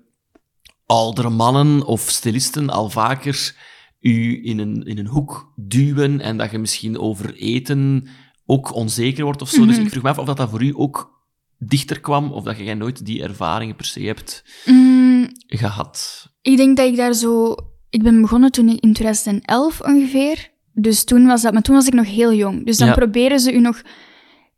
oudere 0.85 1.29
mannen 1.29 1.85
of 1.85 2.01
stilisten 2.01 2.69
al 2.69 2.89
vaker 2.89 3.55
u 3.99 4.45
in 4.45 4.59
een, 4.59 4.83
in 4.85 4.97
een 4.97 5.07
hoek 5.07 5.53
duwen 5.55 6.21
en 6.21 6.37
dat 6.37 6.51
je 6.51 6.57
misschien 6.57 6.97
over 6.99 7.33
eten 7.35 8.07
ook 8.45 8.73
onzeker 8.73 9.23
wordt 9.23 9.41
of 9.41 9.49
zo. 9.49 9.65
Dus 9.65 9.75
Mhm. 9.75 9.85
ik 9.85 9.91
vroeg 9.91 10.03
me 10.03 10.09
af 10.09 10.17
of 10.17 10.25
dat, 10.25 10.37
dat 10.37 10.49
voor 10.49 10.63
u 10.63 10.73
ook 10.75 11.17
dichter 11.57 11.99
kwam 11.99 12.31
of 12.31 12.43
dat 12.43 12.57
jij 12.57 12.73
nooit 12.73 13.05
die 13.05 13.23
ervaringen 13.23 13.75
per 13.75 13.85
se 13.85 13.99
hebt 14.01 14.43
Mm, 14.65 15.27
gehad. 15.47 16.27
ik 16.41 16.57
denk 16.57 16.77
dat 16.77 16.87
ik 16.87 16.95
daar 16.95 17.13
zo... 17.13 17.55
Ik 17.89 18.03
ben 18.03 18.21
begonnen 18.21 18.51
toen 18.51 18.77
in 18.79 18.93
2011 18.93 19.81
ongeveer. 19.81 20.49
Dus 20.73 21.03
toen 21.03 21.25
was 21.25 21.41
dat... 21.41 21.53
Maar 21.53 21.61
toen 21.61 21.75
was 21.75 21.87
ik 21.87 21.93
nog 21.93 22.05
heel 22.05 22.33
jong. 22.33 22.65
Dus 22.65 22.77
dan 22.77 22.87
Ja. 22.87 22.93
proberen 22.93 23.39
ze 23.39 23.53
u 23.53 23.59
nog 23.59 23.81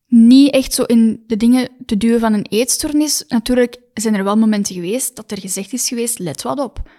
niet 0.08 0.54
echt 0.54 0.74
zo 0.74 0.84
in 0.84 1.24
de 1.28 1.38
dingen 1.38 1.70
te 1.86 1.98
duwen 1.98 2.20
van 2.20 2.34
een 2.34 2.46
eetstoornis. 2.50 3.24
Natuurlijk 3.28 3.80
zijn 3.94 4.14
er 4.14 4.24
wel 4.24 4.38
momenten 4.38 4.76
geweest 4.76 5.16
dat 5.16 5.32
er 5.32 5.40
gezegd 5.40 5.74
is 5.74 5.88
geweest, 5.88 6.20
let 6.20 6.42
wat 6.42 6.60
op. 6.60 6.92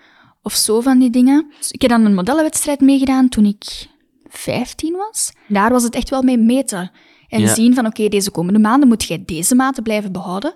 Of 0.43 0.55
zo 0.55 0.81
van 0.81 0.99
die 0.99 1.11
dingen. 1.11 1.53
Dus 1.59 1.71
ik 1.71 1.81
heb 1.83 1.91
dan 1.91 2.05
een 2.05 2.15
modellenwedstrijd 2.15 2.81
meegedaan 2.81 3.29
toen 3.29 3.45
ik 3.45 3.87
15 4.29 4.93
was. 4.97 5.33
Daar 5.49 5.71
was 5.71 5.83
het 5.83 5.95
echt 5.95 6.11
wel 6.11 6.23
mee 6.23 6.39
meten. 6.39 6.91
En 7.29 7.41
Ja. 7.41 7.55
zien 7.55 7.75
van, 7.75 7.87
oké, 7.87 8.09
deze 8.09 8.31
komende 8.31 8.59
maanden 8.59 8.89
moet 8.89 9.05
jij 9.05 9.23
deze 9.27 9.55
maten 9.55 9.83
blijven 9.83 10.13
behouden. 10.13 10.55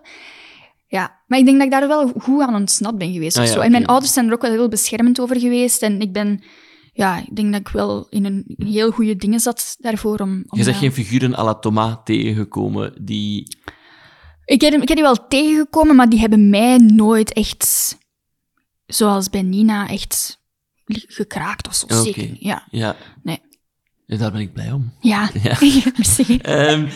Ja, 0.88 1.22
maar 1.26 1.38
ik 1.38 1.44
denk 1.44 1.56
dat 1.56 1.66
ik 1.66 1.72
daar 1.72 1.88
wel 1.88 2.12
goed 2.18 2.40
aan 2.40 2.54
ontsnapt 2.54 2.98
ben 2.98 3.12
geweest. 3.12 3.36
Ah, 3.36 3.42
of 3.42 3.48
ja, 3.48 3.54
zo. 3.54 3.60
En 3.60 3.70
mijn 3.70 3.86
ouders 3.86 4.12
zijn 4.12 4.26
er 4.26 4.32
ook 4.32 4.42
wel 4.42 4.50
heel 4.50 4.68
beschermend 4.68 5.20
over 5.20 5.40
geweest. 5.40 5.82
En 5.82 6.00
ik 6.00 6.12
ben... 6.12 6.42
Ja, 6.92 7.18
ik 7.18 7.36
denk 7.36 7.52
dat 7.52 7.60
ik 7.60 7.68
wel 7.68 8.06
in 8.10 8.24
een 8.24 8.44
heel 8.56 8.90
goede 8.90 9.16
dingen 9.16 9.40
zat 9.40 9.76
daarvoor 9.78 10.18
om... 10.18 10.44
om 10.48 10.58
Je 10.58 10.64
bent 10.64 10.76
geen 10.76 10.92
figuren 10.92 11.38
à 11.38 11.44
la 11.44 11.54
Thomas 11.54 11.96
tegengekomen 12.04 13.04
die... 13.04 13.56
Ik 14.44 14.60
heb, 14.60 14.72
ik 14.72 14.88
heb 14.88 14.96
die 14.96 15.06
wel 15.06 15.26
tegengekomen, 15.28 15.96
maar 15.96 16.08
die 16.08 16.20
hebben 16.20 16.50
mij 16.50 16.76
nooit 16.78 17.32
echt 17.32 17.96
zoals 18.86 19.30
bij 19.30 19.42
Nina 19.42 19.88
echt 19.88 20.40
gekraakt 20.88 21.68
of 21.68 21.74
zo. 21.74 22.02
Zeker. 22.02 22.36
Ja. 22.38 22.66
Ja. 22.70 22.96
Nee. 23.22 23.40
Ja, 24.06 24.16
Daar 24.16 24.32
ben 24.32 24.40
ik 24.40 24.52
blij 24.52 24.72
om. 24.72 24.92
Ja. 25.00 25.30
Ja. 25.42 25.56
Merci. 25.96 26.38
Ehm, 26.38 26.88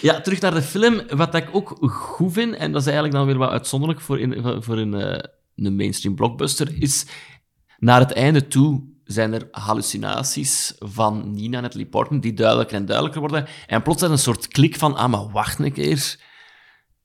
ja, 0.00 0.20
terug 0.20 0.40
naar 0.40 0.54
de 0.54 0.62
film. 0.62 1.02
Wat 1.08 1.34
ik 1.34 1.48
ook 1.52 1.76
goed 1.90 2.32
vind, 2.32 2.54
en 2.54 2.72
dat 2.72 2.80
is 2.80 2.86
eigenlijk 2.86 3.16
dan 3.16 3.26
weer 3.26 3.38
wat 3.38 3.50
uitzonderlijk 3.50 4.00
voor, 4.00 4.20
in, 4.20 4.62
voor 4.62 4.78
een, 4.78 4.94
eh, 4.94 5.28
een 5.56 5.76
mainstream 5.76 6.14
blockbuster, 6.14 6.82
is 6.82 7.06
naar 7.78 8.00
het 8.00 8.12
einde 8.12 8.48
toe 8.48 8.96
zijn 9.04 9.32
er 9.32 9.48
hallucinaties 9.50 10.74
van 10.78 11.34
Nina 11.34 11.60
Natalie 11.60 11.86
Portman 11.86 12.20
die 12.20 12.34
duidelijker 12.34 12.76
en 12.76 12.86
duidelijker 12.86 13.20
worden. 13.20 13.46
En 13.66 13.82
plots 13.82 14.02
is 14.02 14.06
er 14.06 14.12
een 14.12 14.18
soort 14.18 14.48
klik 14.48 14.76
van, 14.76 14.96
ah, 14.96 15.10
maar 15.10 15.30
wacht 15.30 15.58
een 15.58 15.72
keer. 15.72 16.16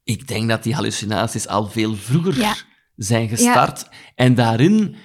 Ik 0.04 0.28
denk 0.28 0.50
dat 0.50 0.64
die 0.64 0.74
hallucinaties 0.74 1.48
al 1.48 1.68
veel 1.68 1.96
vroeger 1.96 2.38
Ja. 2.38 2.56
Zijn 2.96 3.30
gestart. 3.30 3.90
En 4.16 4.36
daarin 4.36 4.96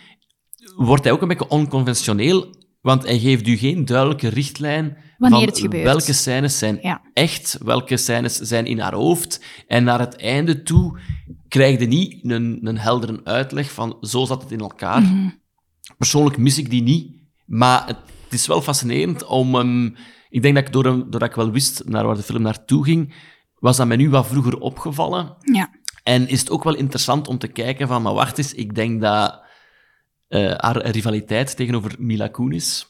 wordt 0.76 1.04
hij 1.04 1.12
ook 1.12 1.22
een 1.22 1.28
beetje 1.28 1.48
onconventioneel, 1.48 2.54
want 2.80 3.02
hij 3.02 3.18
geeft 3.18 3.46
u 3.46 3.56
geen 3.56 3.84
duidelijke 3.84 4.28
richtlijn 4.28 4.96
Wanneer 5.18 5.38
van 5.38 5.48
het 5.48 5.58
gebeurt. 5.58 5.84
welke 5.84 6.12
scènes 6.12 6.58
zijn 6.58 6.78
Ja. 6.82 7.00
echt, 7.12 7.58
welke 7.62 7.96
scènes 7.96 8.36
zijn 8.36 8.66
in 8.66 8.78
haar 8.78 8.94
hoofd. 8.94 9.44
En 9.66 9.84
naar 9.84 9.98
het 10.00 10.16
einde 10.16 10.62
toe 10.62 10.98
krijg 11.48 11.80
je 11.80 11.86
niet 11.86 12.30
een, 12.30 12.58
een 12.62 12.78
heldere 12.78 13.20
uitleg 13.24 13.72
van 13.72 13.96
zo 14.00 14.24
zat 14.24 14.42
het 14.42 14.50
in 14.52 14.60
elkaar. 14.60 15.02
Mhm. 15.02 15.28
Persoonlijk 15.98 16.36
mis 16.38 16.58
ik 16.58 16.70
die 16.70 16.82
niet, 16.82 17.16
maar 17.46 17.86
het, 17.86 17.96
het 18.24 18.32
is 18.32 18.46
wel 18.46 18.62
fascinerend 18.62 19.24
om... 19.24 19.54
hem- 19.54 19.96
ik 20.30 20.42
denk 20.42 20.54
dat 20.54 20.66
ik, 20.66 20.72
door 20.72 20.82
doordat 20.82 21.22
ik 21.28 21.34
wel 21.34 21.50
wist 21.50 21.82
naar 21.84 22.06
waar 22.06 22.16
de 22.16 22.22
film 22.22 22.42
naartoe 22.42 22.84
ging, 22.84 23.14
was 23.54 23.76
dat 23.76 23.86
mij 23.86 23.96
nu 23.96 24.10
wat 24.10 24.26
vroeger 24.26 24.58
opgevallen. 24.58 25.36
Ja. 25.52 25.70
En 26.08 26.28
is 26.28 26.40
het 26.40 26.50
ook 26.50 26.64
wel 26.64 26.74
interessant 26.74 27.28
om 27.28 27.38
te 27.38 27.48
kijken 27.48 27.88
van, 27.88 28.02
maar 28.02 28.14
wacht 28.14 28.38
eens, 28.38 28.54
ik 28.54 28.74
denk 28.74 29.00
dat 29.00 29.40
eh, 30.28 30.52
haar 30.56 30.86
rivaliteit 30.86 31.56
tegenover 31.56 31.94
Mila 31.98 32.28
Kunis, 32.28 32.86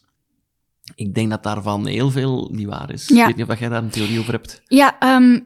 ik 0.94 1.14
denk 1.14 1.30
dat 1.30 1.42
daarvan 1.42 1.86
heel 1.86 2.10
veel 2.10 2.48
niet 2.52 2.66
waar 2.66 2.92
is. 2.92 3.08
Ja. 3.08 3.20
Ik 3.20 3.26
weet 3.26 3.36
niet 3.36 3.50
of 3.50 3.58
jij 3.58 3.68
daar 3.68 3.82
een 3.82 3.90
theorie 3.90 4.18
over 4.18 4.32
hebt. 4.32 4.62
Ja, 4.66 4.98
ehm, 4.98 5.40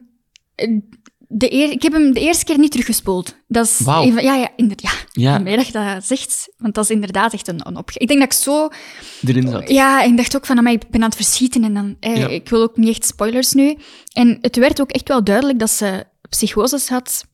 de 1.27 1.53
eer, 1.53 1.71
ik 1.71 1.81
heb 1.81 1.93
hem 1.93 2.13
de 2.13 2.19
eerste 2.19 2.45
keer 2.45 2.59
niet 2.59 2.71
teruggespoeld. 2.71 3.35
Dat 3.47 3.65
is 3.65 3.79
ja, 3.85 4.35
ja, 4.35 4.49
inderdaad. 4.55 5.05
Ja. 5.11 5.37
Ja. 5.37 5.55
Dat 5.55 5.67
je 5.67 5.73
dat 5.73 6.05
zegt, 6.05 6.53
want 6.57 6.75
dat 6.75 6.83
is 6.83 6.89
inderdaad 6.89 7.33
echt 7.33 7.47
een, 7.47 7.67
een 7.67 7.77
opge... 7.77 7.99
Ik 7.99 8.07
denk 8.07 8.19
dat 8.19 8.33
ik 8.33 8.39
zo... 8.39 8.69
Erin 9.25 9.47
zat. 9.47 9.69
Ja, 9.69 10.01
ik 10.01 10.17
dacht 10.17 10.35
ook 10.35 10.45
van, 10.45 10.57
amai, 10.57 10.75
ik 10.75 10.89
ben 10.89 11.01
aan 11.01 11.07
het 11.07 11.15
verschieten 11.15 11.63
en 11.63 11.73
dan... 11.73 11.95
Eh, 11.99 12.17
Ja. 12.17 12.27
Ik 12.27 12.49
wil 12.49 12.61
ook 12.61 12.77
niet 12.77 12.89
echt 12.89 13.05
spoilers 13.05 13.53
nu. 13.53 13.77
En 14.13 14.37
het 14.41 14.55
werd 14.55 14.81
ook 14.81 14.91
echt 14.91 15.07
wel 15.07 15.23
duidelijk 15.23 15.59
dat 15.59 15.69
ze 15.69 16.05
psychoses 16.29 16.89
had 16.89 17.31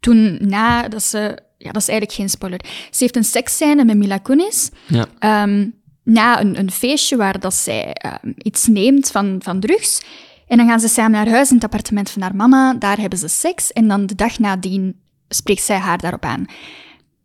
toen 0.00 0.38
na 0.40 0.88
dat 0.88 1.02
ze... 1.02 1.38
Ja, 1.58 1.72
dat 1.72 1.82
is 1.82 1.88
eigenlijk 1.88 2.18
geen 2.18 2.28
spoiler. 2.28 2.60
Ze 2.90 2.96
heeft 2.98 3.16
een 3.16 3.24
seksscène 3.24 3.84
met 3.84 3.96
Mila 3.96 4.18
Kunis. 4.18 4.70
Ja. 4.86 5.06
Ehm, 5.18 5.68
na 6.04 6.40
een, 6.40 6.58
een 6.58 6.70
feestje 6.70 7.16
waar 7.16 7.40
dat 7.40 7.54
zij 7.54 7.92
ehm, 7.92 8.32
iets 8.36 8.66
neemt 8.66 9.10
van, 9.10 9.36
van 9.42 9.60
drugs. 9.60 10.00
En 10.46 10.56
dan 10.56 10.66
gaan 10.68 10.80
ze 10.80 10.88
samen 10.88 11.10
naar 11.10 11.28
huis 11.28 11.48
in 11.48 11.54
het 11.54 11.64
appartement 11.64 12.10
van 12.10 12.22
haar 12.22 12.34
mama. 12.36 12.74
Daar 12.74 12.98
hebben 12.98 13.18
ze 13.18 13.28
seks. 13.28 13.72
En 13.72 13.88
dan 13.88 14.06
de 14.06 14.14
dag 14.14 14.38
nadien 14.38 15.00
spreekt 15.28 15.62
zij 15.62 15.76
haar 15.78 15.98
daarop 15.98 16.24
aan. 16.24 16.44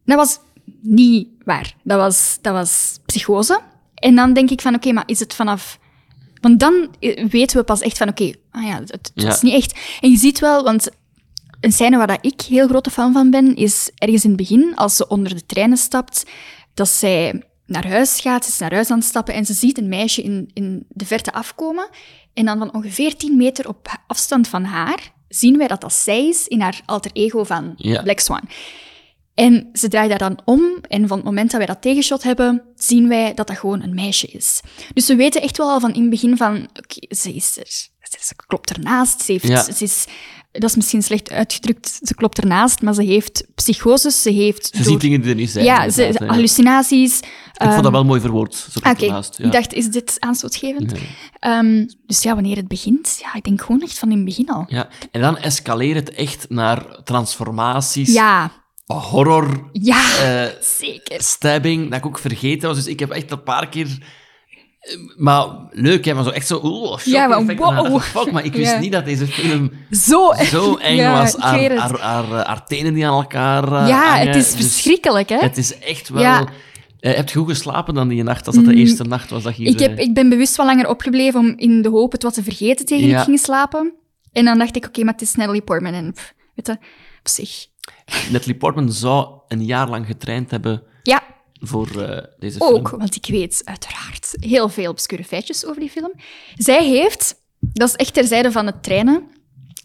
Dat 0.06 0.18
was 0.18 0.40
niet 0.82 1.28
waar. 1.44 1.76
Dat 1.84 1.98
was, 1.98 2.38
dat 2.42 2.54
was 2.54 3.00
psychose. 3.06 3.60
En 3.96 4.16
dan 4.16 4.34
denk 4.34 4.50
ik 4.50 4.62
van, 4.62 4.76
oké, 4.76 4.92
maar 4.92 5.04
is 5.06 5.20
het 5.20 5.34
vanaf... 5.34 5.80
Want 6.42 6.60
dan 6.60 6.96
eh, 7.00 7.26
weten 7.26 7.58
we 7.58 7.64
pas 7.64 7.82
echt 7.82 7.98
van, 7.98 8.10
oké, 8.10 8.32
ah 8.52 8.64
ja, 8.64 8.80
het, 8.80 8.92
het 8.92 9.12
Ja. 9.14 9.30
is 9.30 9.42
niet 9.42 9.54
echt... 9.54 9.80
En 10.02 10.10
je 10.12 10.18
ziet 10.18 10.40
wel, 10.40 10.64
want 10.64 10.90
een 11.66 11.72
scène 11.72 11.98
waar 11.98 12.08
dat 12.08 12.26
ik 12.26 12.42
heel 12.42 12.68
grote 12.68 12.90
fan 12.92 13.14
van 13.14 13.30
ben, 13.30 13.56
is 13.56 13.92
ergens 13.96 14.24
in 14.24 14.30
het 14.30 14.40
begin, 14.40 14.76
als 14.76 14.96
ze 14.96 15.08
onder 15.08 15.36
de 15.36 15.46
treinen 15.46 15.78
stapt, 15.78 16.24
dat 16.74 16.88
zij 16.90 17.44
naar 17.66 17.88
huis 17.88 18.20
gaat, 18.20 18.46
ze 18.46 18.52
is 18.52 18.58
naar 18.58 18.74
huis 18.74 18.90
aan 18.92 18.98
het 18.98 19.08
stappen 19.08 19.34
en 19.34 19.46
ze 19.46 19.54
ziet 19.54 19.78
een 19.78 19.90
meisje 19.90 20.22
in, 20.22 20.50
in 20.54 20.86
de 20.90 21.06
verte 21.06 21.34
afkomen. 21.34 21.90
En 22.34 22.46
dan 22.46 22.58
van 22.58 22.74
ongeveer 22.74 23.16
10 23.16 23.38
meter 23.38 23.68
op 23.68 24.00
afstand 24.08 24.48
van 24.48 24.64
haar 24.64 25.14
zien 25.28 25.58
wij 25.58 25.68
dat 25.68 25.82
dat 25.82 25.94
zij 25.94 26.28
is 26.28 26.48
in 26.48 26.62
haar 26.62 26.82
alter 26.86 27.12
ego 27.14 27.44
van 27.44 27.74
Ja. 27.78 28.02
Black 28.02 28.20
Swan. 28.20 28.42
En 29.34 29.70
ze 29.74 29.88
draait 29.88 30.10
daar 30.10 30.18
dan 30.18 30.40
om 30.46 30.62
en 30.88 31.08
van 31.08 31.18
het 31.18 31.26
moment 31.26 31.50
dat 31.52 31.58
wij 31.58 31.68
dat 31.68 31.82
tegenshot 31.82 32.24
hebben, 32.24 32.64
zien 32.76 33.08
wij 33.08 33.34
dat 33.34 33.48
dat 33.48 33.58
gewoon 33.58 33.82
een 33.82 33.94
meisje 33.94 34.28
is. 34.28 34.62
Dus 34.94 35.08
we 35.08 35.16
weten 35.16 35.42
echt 35.42 35.58
wel 35.58 35.70
al 35.70 35.80
van 35.80 35.94
in 35.94 36.02
het 36.02 36.10
begin 36.10 36.38
van, 36.38 36.56
oké, 36.56 37.16
ze 37.16 37.34
is 37.34 37.58
er, 37.58 37.68
ze 38.20 38.36
klopt 38.48 38.70
ernaast, 38.70 39.22
ze 39.22 39.32
heeft, 39.32 39.48
Ja. 39.48 39.64
ze 39.74 39.84
is, 39.84 40.06
dat 40.58 40.70
is 40.70 40.76
misschien 40.76 41.04
slecht 41.04 41.32
uitgedrukt, 41.32 42.00
ze 42.04 42.16
klopt 42.16 42.38
ernaast, 42.38 42.82
maar 42.82 42.94
ze 42.94 43.04
heeft 43.04 43.46
psychoses, 43.56 44.22
ze 44.22 44.30
heeft... 44.30 44.70
Ze 44.76 44.84
ziet 44.84 45.02
dingen 45.02 45.22
die 45.22 45.30
er 45.30 45.36
niet 45.36 45.50
zijn. 45.50 45.66
Ja, 45.66 45.90
ze, 45.90 46.22
hallucinaties. 46.28 47.20
Ik 47.54 47.72
vond 47.72 47.84
dat 47.84 47.92
wel 47.92 48.06
mooi 48.06 48.22
verwoord. 48.22 48.56
Zo 48.72 48.80
Oké, 48.90 49.06
ja. 49.06 49.24
ik 49.38 49.52
dacht, 49.52 49.74
is 49.74 49.88
dit 49.88 50.18
aanstootgevend? 50.20 50.92
Nee. 50.92 51.10
Ehm, 51.40 51.86
dus 52.06 52.24
ja, 52.24 52.34
wanneer 52.34 52.56
het 52.56 52.68
begint, 52.68 53.20
ja, 53.22 53.34
ik 53.34 53.44
denk 53.44 53.62
gewoon 53.62 53.82
echt 53.82 54.00
van 54.00 54.10
in 54.10 54.16
het 54.16 54.26
begin 54.26 54.50
al. 54.50 54.66
Ja, 54.68 54.90
en 55.12 55.22
dan 55.22 55.38
escaleert 55.38 55.96
het 55.96 56.16
echt 56.16 56.46
naar 56.50 57.04
transformaties, 57.04 58.14
Ja, 58.14 58.52
horror, 58.86 59.70
ja, 59.72 60.18
eh, 60.18 60.62
zeker. 60.62 61.24
stabbing, 61.24 61.90
dat 61.90 62.00
ik 62.00 62.06
ook 62.06 62.20
vergeten 62.20 62.68
was. 62.68 62.78
Dus 62.78 62.88
ik 62.88 63.00
heb 63.00 63.10
echt 63.10 63.32
een 63.32 63.44
paar 63.44 63.70
keer... 63.70 63.98
eh, 64.86 64.98
Maar 65.18 65.48
leuk, 65.72 66.06
hè, 66.06 66.14
maar 66.14 66.24
zo 66.24 66.30
echt 66.30 66.48
zo... 66.48 66.56
Shock 66.60 67.00
Ja, 67.04 67.28
maar 67.28 67.56
wow. 67.56 67.96
ik, 67.96 68.02
Fuck, 68.02 68.32
maar 68.32 68.46
ik 68.46 68.54
wist 68.54 68.72
Ja. 68.72 68.80
niet 68.80 68.92
dat 68.92 69.06
deze 69.06 69.28
film 69.28 69.72
Zo, 69.92 70.34
zo 70.34 70.76
eng 70.76 70.96
Ja, 70.96 71.20
was. 71.22 71.36
Haar, 71.36 71.60
haar, 71.78 72.00
haar, 72.00 72.00
haar, 72.00 72.46
haar 72.48 72.66
tenen 72.66 72.94
die 72.94 73.08
aan 73.08 73.14
elkaar 73.22 73.64
eh, 73.64 73.88
Ja, 73.88 74.10
hangen. 74.10 74.28
het 74.28 74.36
is 74.36 74.52
Dus 74.56 74.66
verschrikkelijk, 74.66 75.30
hè? 75.30 75.38
Het 75.38 75.58
is 75.58 75.80
echt 75.80 76.10
wel... 76.10 76.22
Ja. 76.22 76.46
Eh, 77.00 77.14
heb 77.16 77.30
je 77.30 77.38
goed 77.40 77.50
geslapen 77.50 77.94
dan 77.94 78.08
die 78.08 78.24
nacht, 78.24 78.48
als 78.48 78.56
dat 78.56 78.66
de 78.66 78.72
Mm, 78.72 78.78
eerste 78.78 79.04
nacht 79.04 79.30
was 79.30 79.44
dat 79.44 79.58
je. 79.58 79.64
Ik, 79.64 79.80
heb, 79.80 79.98
eh, 79.98 80.04
ik 80.06 80.14
ben 80.14 80.30
bewust 80.30 80.56
wel 80.56 80.66
langer 80.66 80.90
opgebleven 80.90 81.40
om 81.40 81.54
in 81.58 81.82
de 81.82 81.90
hoop 81.90 82.12
het 82.12 82.24
wat 82.24 82.34
te 82.34 82.44
vergeten 82.44 82.86
tegen 82.86 83.10
ik 83.10 83.18
ging 83.18 83.40
slapen. 83.40 83.94
En 84.32 84.46
dan 84.46 84.58
dacht 84.58 84.76
ik, 84.76 84.86
oké, 84.86 85.04
maar 85.04 85.14
het 85.14 85.22
is 85.22 85.36
Natalie 85.36 85.62
Portman. 85.62 85.94
En 85.94 86.14
pff, 86.14 86.34
weet 86.56 86.68
je, 86.68 86.72
op 87.20 87.28
zich. 87.28 87.66
Natalie 88.32 88.56
Portman 88.56 88.92
zou 88.92 89.28
een 89.48 89.66
jaar 89.66 89.90
lang 89.90 90.06
getraind 90.06 90.52
hebben 90.52 90.84
Ja, 91.04 91.24
voor 91.68 92.02
eh, 92.02 92.24
deze 92.40 92.62
ook, 92.62 92.88
film. 92.88 93.00
want 93.00 93.16
ik 93.16 93.26
weet 93.26 93.62
uiteraard 93.64 94.36
heel 94.40 94.70
veel 94.70 94.92
obscure 94.92 95.24
feitjes 95.24 95.66
over 95.66 95.80
die 95.80 95.90
film. 95.90 96.12
Zij 96.56 96.86
heeft, 96.86 97.36
dat 97.60 97.88
is 97.88 97.96
echt 97.96 98.14
terzijde 98.14 98.52
van 98.52 98.66
het 98.66 98.84
trainen, 98.84 99.24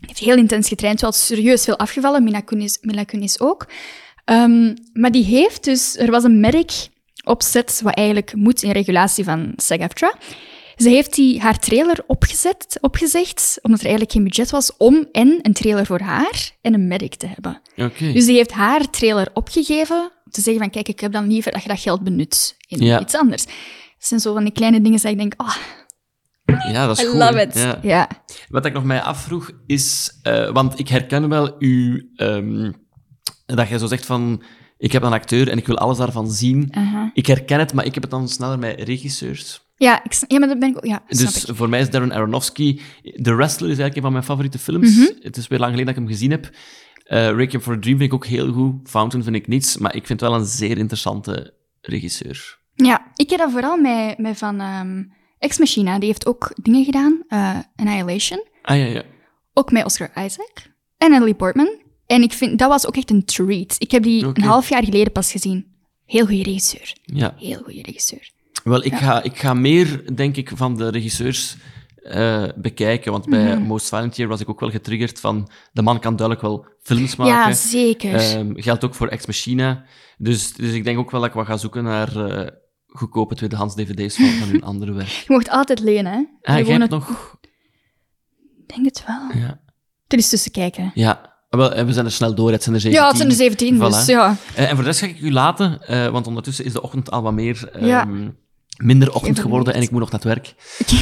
heeft 0.01 0.19
heel 0.19 0.37
intens 0.37 0.69
getraind, 0.69 1.01
wel 1.01 1.13
serieus 1.13 1.65
veel 1.65 1.79
afgevallen, 1.79 2.25
Mila 2.25 2.41
Kunis, 2.41 2.79
Mila 2.81 3.05
Kunis 3.05 3.41
ook. 3.41 3.67
Ehm, 4.25 4.75
maar 4.93 5.11
die 5.11 5.25
heeft 5.25 5.65
dus, 5.65 5.97
er 5.97 6.11
was 6.11 6.25
een 6.25 6.41
merk 6.41 6.89
op 7.25 7.43
set, 7.43 7.81
wat 7.83 7.95
eigenlijk 7.95 8.35
moet 8.35 8.63
in 8.63 8.71
regulatie 8.71 9.25
van 9.25 9.53
SAG-AFTRA. 9.57 10.15
Ze 10.77 10.89
heeft 10.89 11.15
die, 11.15 11.41
haar 11.41 11.59
trailer 11.59 11.99
opgezet, 12.07 12.79
opgezegd, 12.81 13.59
omdat 13.63 13.81
er 13.81 13.87
eigenlijk 13.87 14.15
geen 14.15 14.25
budget 14.25 14.51
was, 14.51 14.77
om 14.77 15.07
en 15.13 15.39
een 15.43 15.53
trailer 15.53 15.87
voor 15.87 16.01
haar 16.01 16.51
en 16.61 16.75
een 16.75 16.89
medic 16.89 17.15
te 17.15 17.27
hebben. 17.27 17.61
Oké. 17.77 18.13
Dus 18.13 18.25
die 18.25 18.37
heeft 18.37 18.53
haar 18.53 18.91
trailer 18.91 19.31
opgegeven 19.35 20.11
te 20.31 20.41
zeggen 20.41 20.63
van 20.63 20.71
kijk, 20.71 20.89
ik 20.89 21.01
heb 21.01 21.13
dan 21.13 21.27
liever 21.27 21.53
dat 21.53 21.63
je 21.63 21.69
dat 21.69 21.81
geld 21.81 22.03
benut 22.03 22.57
in 22.67 22.79
Ja. 22.79 23.01
iets 23.01 23.15
anders. 23.15 23.45
Dat 23.45 23.55
zijn 24.09 24.21
zo 24.21 24.33
van 24.33 24.45
die 24.45 24.53
kleine 24.53 24.81
dingen 24.81 25.03
dat 25.03 25.11
ik 25.13 25.19
denk, 25.19 25.35
ah, 25.37 25.57
Ja, 26.73 26.87
dat 26.87 26.99
is 26.99 27.05
I 27.05 27.07
goed. 27.07 27.19
love 27.19 27.41
it. 27.41 27.55
Ja. 27.55 27.79
Ja. 27.83 28.09
Wat 28.49 28.65
ik 28.67 28.73
nog 28.73 28.85
mij 28.85 29.01
afvroeg 29.01 29.51
is, 29.67 30.19
eh, 30.23 30.51
want 30.51 30.79
ik 30.79 30.89
herken 30.89 31.29
wel 31.29 31.55
u, 31.59 32.11
ehm, 32.17 32.73
dat 33.47 33.69
jij 33.69 33.79
zo 33.79 33.87
zegt 33.87 34.07
van, 34.07 34.43
ik 34.79 34.93
heb 34.93 35.03
een 35.03 35.13
acteur 35.13 35.49
en 35.49 35.59
ik 35.59 35.67
wil 35.67 35.79
alles 35.79 35.99
daarvan 35.99 36.31
zien. 36.31 36.73
Ik 37.13 37.27
herken 37.27 37.59
het, 37.59 37.73
maar 37.73 37.85
ik 37.85 37.95
heb 37.95 38.03
het 38.03 38.13
dan 38.13 38.29
sneller 38.29 38.59
met 38.59 38.81
regisseurs. 38.81 39.69
Ja, 39.77 40.05
ik, 40.05 40.13
ja, 40.29 40.39
maar 40.39 40.49
dat 40.49 40.59
ben 40.59 40.69
ik 40.69 40.77
ook, 40.77 40.85
ja, 40.87 41.03
Dus 41.09 41.45
ik. 41.45 41.57
voor 41.57 41.69
mij 41.69 41.81
is 41.81 41.91
Darren 41.91 42.13
Aronofsky, 42.13 42.81
The 43.03 43.35
Wrestler 43.35 43.71
is 43.71 43.79
eigenlijk 43.79 43.97
een 43.97 44.03
van 44.03 44.13
mijn 44.13 44.25
favoriete 44.25 44.59
films. 44.59 44.97
Mhm. 44.97 45.07
Het 45.21 45.37
is 45.37 45.49
weer 45.49 45.59
lang 45.59 45.71
geleden 45.71 45.95
dat 45.95 46.03
ik 46.03 46.09
hem 46.09 46.13
gezien 46.19 46.31
heb. 46.31 46.51
Eh 47.11 47.31
Requiem 47.37 47.63
for 47.63 47.73
a 47.75 47.79
Dream 47.79 47.99
vind 47.99 48.11
ik 48.13 48.15
ook 48.15 48.27
heel 48.27 48.53
goed. 48.53 48.89
Fountain 48.89 49.25
vind 49.25 49.37
ik 49.37 49.47
niets, 49.49 49.77
maar 49.77 49.95
ik 49.95 50.07
vind 50.07 50.21
het 50.21 50.31
wel 50.31 50.39
een 50.39 50.45
zeer 50.47 50.79
interessante 50.79 51.55
regisseur. 51.81 52.59
Ja, 52.75 53.07
ik 53.15 53.31
heb 53.31 53.39
dat 53.39 53.51
vooral 53.51 53.77
met, 53.77 54.19
met 54.19 54.39
van 54.39 54.61
ehm, 54.61 55.03
Ex 55.39 55.59
Machina, 55.59 55.99
die 55.99 56.09
heeft 56.09 56.27
ook 56.27 56.53
dingen 56.63 56.85
gedaan, 56.85 57.23
eh, 57.29 57.59
Annihilation, 57.77 58.45
Ah 58.63 58.77
ja, 58.77 58.85
ja. 58.85 59.03
ook 59.53 59.73
met 59.73 59.85
Oscar 59.85 60.11
Isaac 60.25 60.53
en 60.99 61.11
Natalie 61.11 61.35
Portman. 61.35 61.79
En 62.07 62.23
ik 62.23 62.33
vind, 62.33 62.59
dat 62.59 62.69
was 62.69 62.87
ook 62.87 62.97
echt 62.97 63.11
een 63.11 63.25
treat. 63.25 63.75
Ik 63.79 63.91
heb 63.91 64.03
die 64.03 64.25
een 64.25 64.43
half 64.43 64.69
jaar 64.69 64.85
geleden 64.85 65.13
pas 65.13 65.31
gezien. 65.33 65.67
Heel 66.07 66.27
goede 66.27 66.43
regisseur. 66.43 66.93
ja. 67.03 67.35
Heel 67.39 67.63
goede 67.63 67.83
regisseur. 67.83 68.31
Wel, 68.65 68.85
ik, 68.85 68.95
ga, 68.95 69.23
ik 69.23 69.37
ga 69.39 69.55
meer, 69.55 70.15
denk 70.15 70.37
ik, 70.37 70.51
van 70.55 70.77
de 70.77 70.89
regisseurs 70.89 71.57
eh, 72.03 72.45
bekijken. 72.57 73.13
Want 73.13 73.29
bij 73.29 73.57
Mhm. 73.57 73.63
Most 73.67 73.89
Violent 73.89 74.17
Year 74.17 74.29
was 74.31 74.41
ik 74.41 74.49
ook 74.49 74.61
wel 74.61 74.71
getriggerd 74.71 75.21
van... 75.21 75.49
De 75.73 75.83
man 75.83 76.01
kan 76.01 76.17
duidelijk 76.17 76.47
wel 76.47 76.67
films 76.83 77.17
maken. 77.17 77.35
Ja, 77.35 77.53
zeker. 77.53 78.15
Ehm, 78.15 78.51
geldt 78.55 78.85
ook 78.85 78.95
voor 78.95 79.09
Ex 79.09 79.27
Machina. 79.27 79.85
Dus, 80.19 80.53
dus 80.53 80.73
ik 80.73 80.85
denk 80.85 80.99
ook 80.99 81.11
wel 81.11 81.21
dat 81.21 81.29
ik 81.29 81.35
wat 81.37 81.47
ga 81.47 81.57
zoeken 81.57 81.85
naar 81.85 82.17
eh, 82.27 82.49
goedkope 82.87 83.35
tweedehands 83.35 83.75
dvd's 83.75 84.17
van, 84.17 84.27
van 84.31 84.49
hun 84.49 84.63
andere 84.63 84.93
werk. 84.93 85.09
Je 85.27 85.33
mocht 85.33 85.49
altijd 85.51 85.81
lenen, 85.81 86.13
hè? 86.13 86.53
Ah, 86.53 86.59
jij 86.59 86.65
hebt 86.67 86.81
het- 86.83 86.91
nog... 86.91 87.37
Ik 88.67 88.75
denk 88.75 88.85
het 88.85 89.05
wel. 89.07 89.43
Ja. 89.43 89.61
Er 90.07 90.19
is 90.19 90.29
tussen 90.29 90.51
kijken. 90.51 90.91
Ja. 90.95 91.29
Ah, 91.51 91.61
Wel, 91.61 91.73
en 91.73 91.87
we 91.87 91.93
zijn 91.93 92.05
er 92.07 92.13
snel 92.13 92.35
door, 92.35 92.53
het 92.53 92.63
zijn 92.63 92.75
er 92.75 92.81
17. 92.81 93.03
Ja, 93.03 93.09
het 93.09 93.17
zijn 93.19 93.29
er 93.31 93.37
17, 93.37 93.79
dus 93.79 94.07
ja. 94.07 94.37
Eh, 94.55 94.63
En 94.63 94.69
voor 94.69 94.79
de 94.79 94.85
rest 94.85 95.01
ga 95.01 95.07
ik 95.07 95.21
u 95.21 95.33
laten, 95.33 95.83
eh, 95.87 96.09
want 96.09 96.27
ondertussen 96.27 96.65
is 96.65 96.73
de 96.73 96.83
ochtend 96.83 97.11
al 97.11 97.23
wat 97.23 97.33
meer... 97.33 97.69
ehm, 97.73 97.87
Ja. 97.87 98.09
Minder 98.83 99.15
ochtend 99.15 99.39
geworden 99.39 99.75
en 99.75 99.83
ik 99.83 99.91
moet 99.91 100.01
nog 100.01 100.11
naar 100.11 100.21
het 100.21 100.29
werk. 100.29 100.55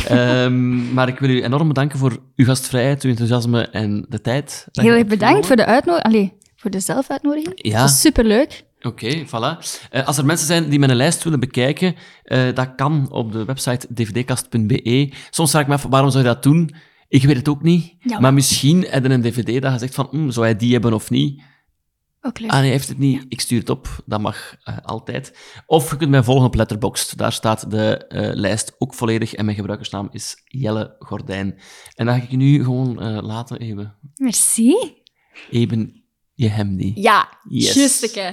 Ehm, 0.08 0.94
maar 0.94 1.08
ik 1.08 1.18
wil 1.18 1.30
u 1.30 1.42
enorm 1.42 1.68
bedanken 1.68 1.98
voor 1.98 2.18
uw 2.36 2.44
gastvrijheid, 2.44 3.02
uw 3.02 3.10
enthousiasme 3.10 3.68
en 3.68 4.06
de 4.08 4.20
tijd. 4.20 4.66
Heel 4.72 4.92
erg 4.92 5.06
bedankt 5.06 5.46
voor 5.46 5.56
de 5.56 5.66
uitnodiging. 5.66 6.32
Voor 6.56 6.70
de 6.70 6.80
zelfuitnodiging. 6.80 7.52
Ja. 7.54 7.80
Dat 7.80 7.88
is 7.88 8.00
superleuk. 8.00 8.64
Oké, 8.82 9.26
voilà. 9.26 9.58
Eh, 9.90 10.06
als 10.06 10.18
er 10.18 10.24
mensen 10.24 10.46
zijn 10.46 10.68
die 10.68 10.78
mijn 10.78 10.96
lijst 10.96 11.22
willen 11.24 11.40
bekijken, 11.40 11.94
eh, 12.24 12.54
dat 12.54 12.74
kan 12.76 13.08
op 13.10 13.32
de 13.32 13.44
website 13.44 13.86
dvdkast.be. 13.94 15.12
Soms 15.30 15.50
vraag 15.50 15.62
ik 15.62 15.68
me 15.68 15.74
af, 15.74 15.82
waarom 15.82 16.10
zou 16.10 16.24
je 16.24 16.28
dat 16.28 16.42
doen? 16.42 16.74
Ik 17.08 17.24
weet 17.24 17.36
het 17.36 17.48
ook 17.48 17.62
niet. 17.62 17.94
Ja. 18.00 18.20
Maar 18.20 18.34
misschien 18.34 18.86
heb 18.88 19.04
je 19.04 19.10
een 19.10 19.22
dvd 19.22 19.62
dat 19.62 19.72
je 19.72 19.78
zegt 19.78 19.94
van, 19.94 20.08
hm, 20.10 20.30
zou 20.30 20.46
hij 20.46 20.56
die 20.56 20.72
hebben 20.72 20.92
of 20.92 21.10
niet? 21.10 21.42
Ook 22.20 22.38
leuk. 22.38 22.50
Ah, 22.50 22.60
nee, 22.60 22.70
heeft 22.70 22.88
het 22.88 22.98
niet. 22.98 23.24
Ik 23.28 23.40
stuur 23.40 23.58
het 23.58 23.70
op. 23.70 23.88
Dat 24.06 24.20
mag 24.20 24.56
eh, 24.64 24.76
altijd. 24.82 25.38
Of 25.66 25.90
je 25.90 25.96
kunt 25.96 26.10
mij 26.10 26.22
volgen 26.22 26.46
op 26.46 26.54
Letterboxd. 26.54 27.16
Daar 27.16 27.32
staat 27.32 27.70
de 27.70 27.96
eh, 28.06 28.34
lijst 28.34 28.74
ook 28.78 28.94
volledig. 28.94 29.34
En 29.34 29.44
mijn 29.44 29.56
gebruikersnaam 29.56 30.08
is 30.12 30.42
Jelle 30.44 30.96
Gordijn. 30.98 31.58
En 31.94 32.06
dan 32.06 32.16
ga 32.18 32.22
ik 32.22 32.30
je 32.30 32.36
nu 32.36 32.64
gewoon 32.64 33.00
eh, 33.02 33.18
laten, 33.22 33.58
even. 33.58 33.94
Merci. 34.14 34.74
Eben 35.50 36.04
je 36.34 36.48
hem 36.48 36.76
niet. 36.76 36.98
Ja, 36.98 37.28
Yes. 37.48 37.74
justeke. 37.74 38.30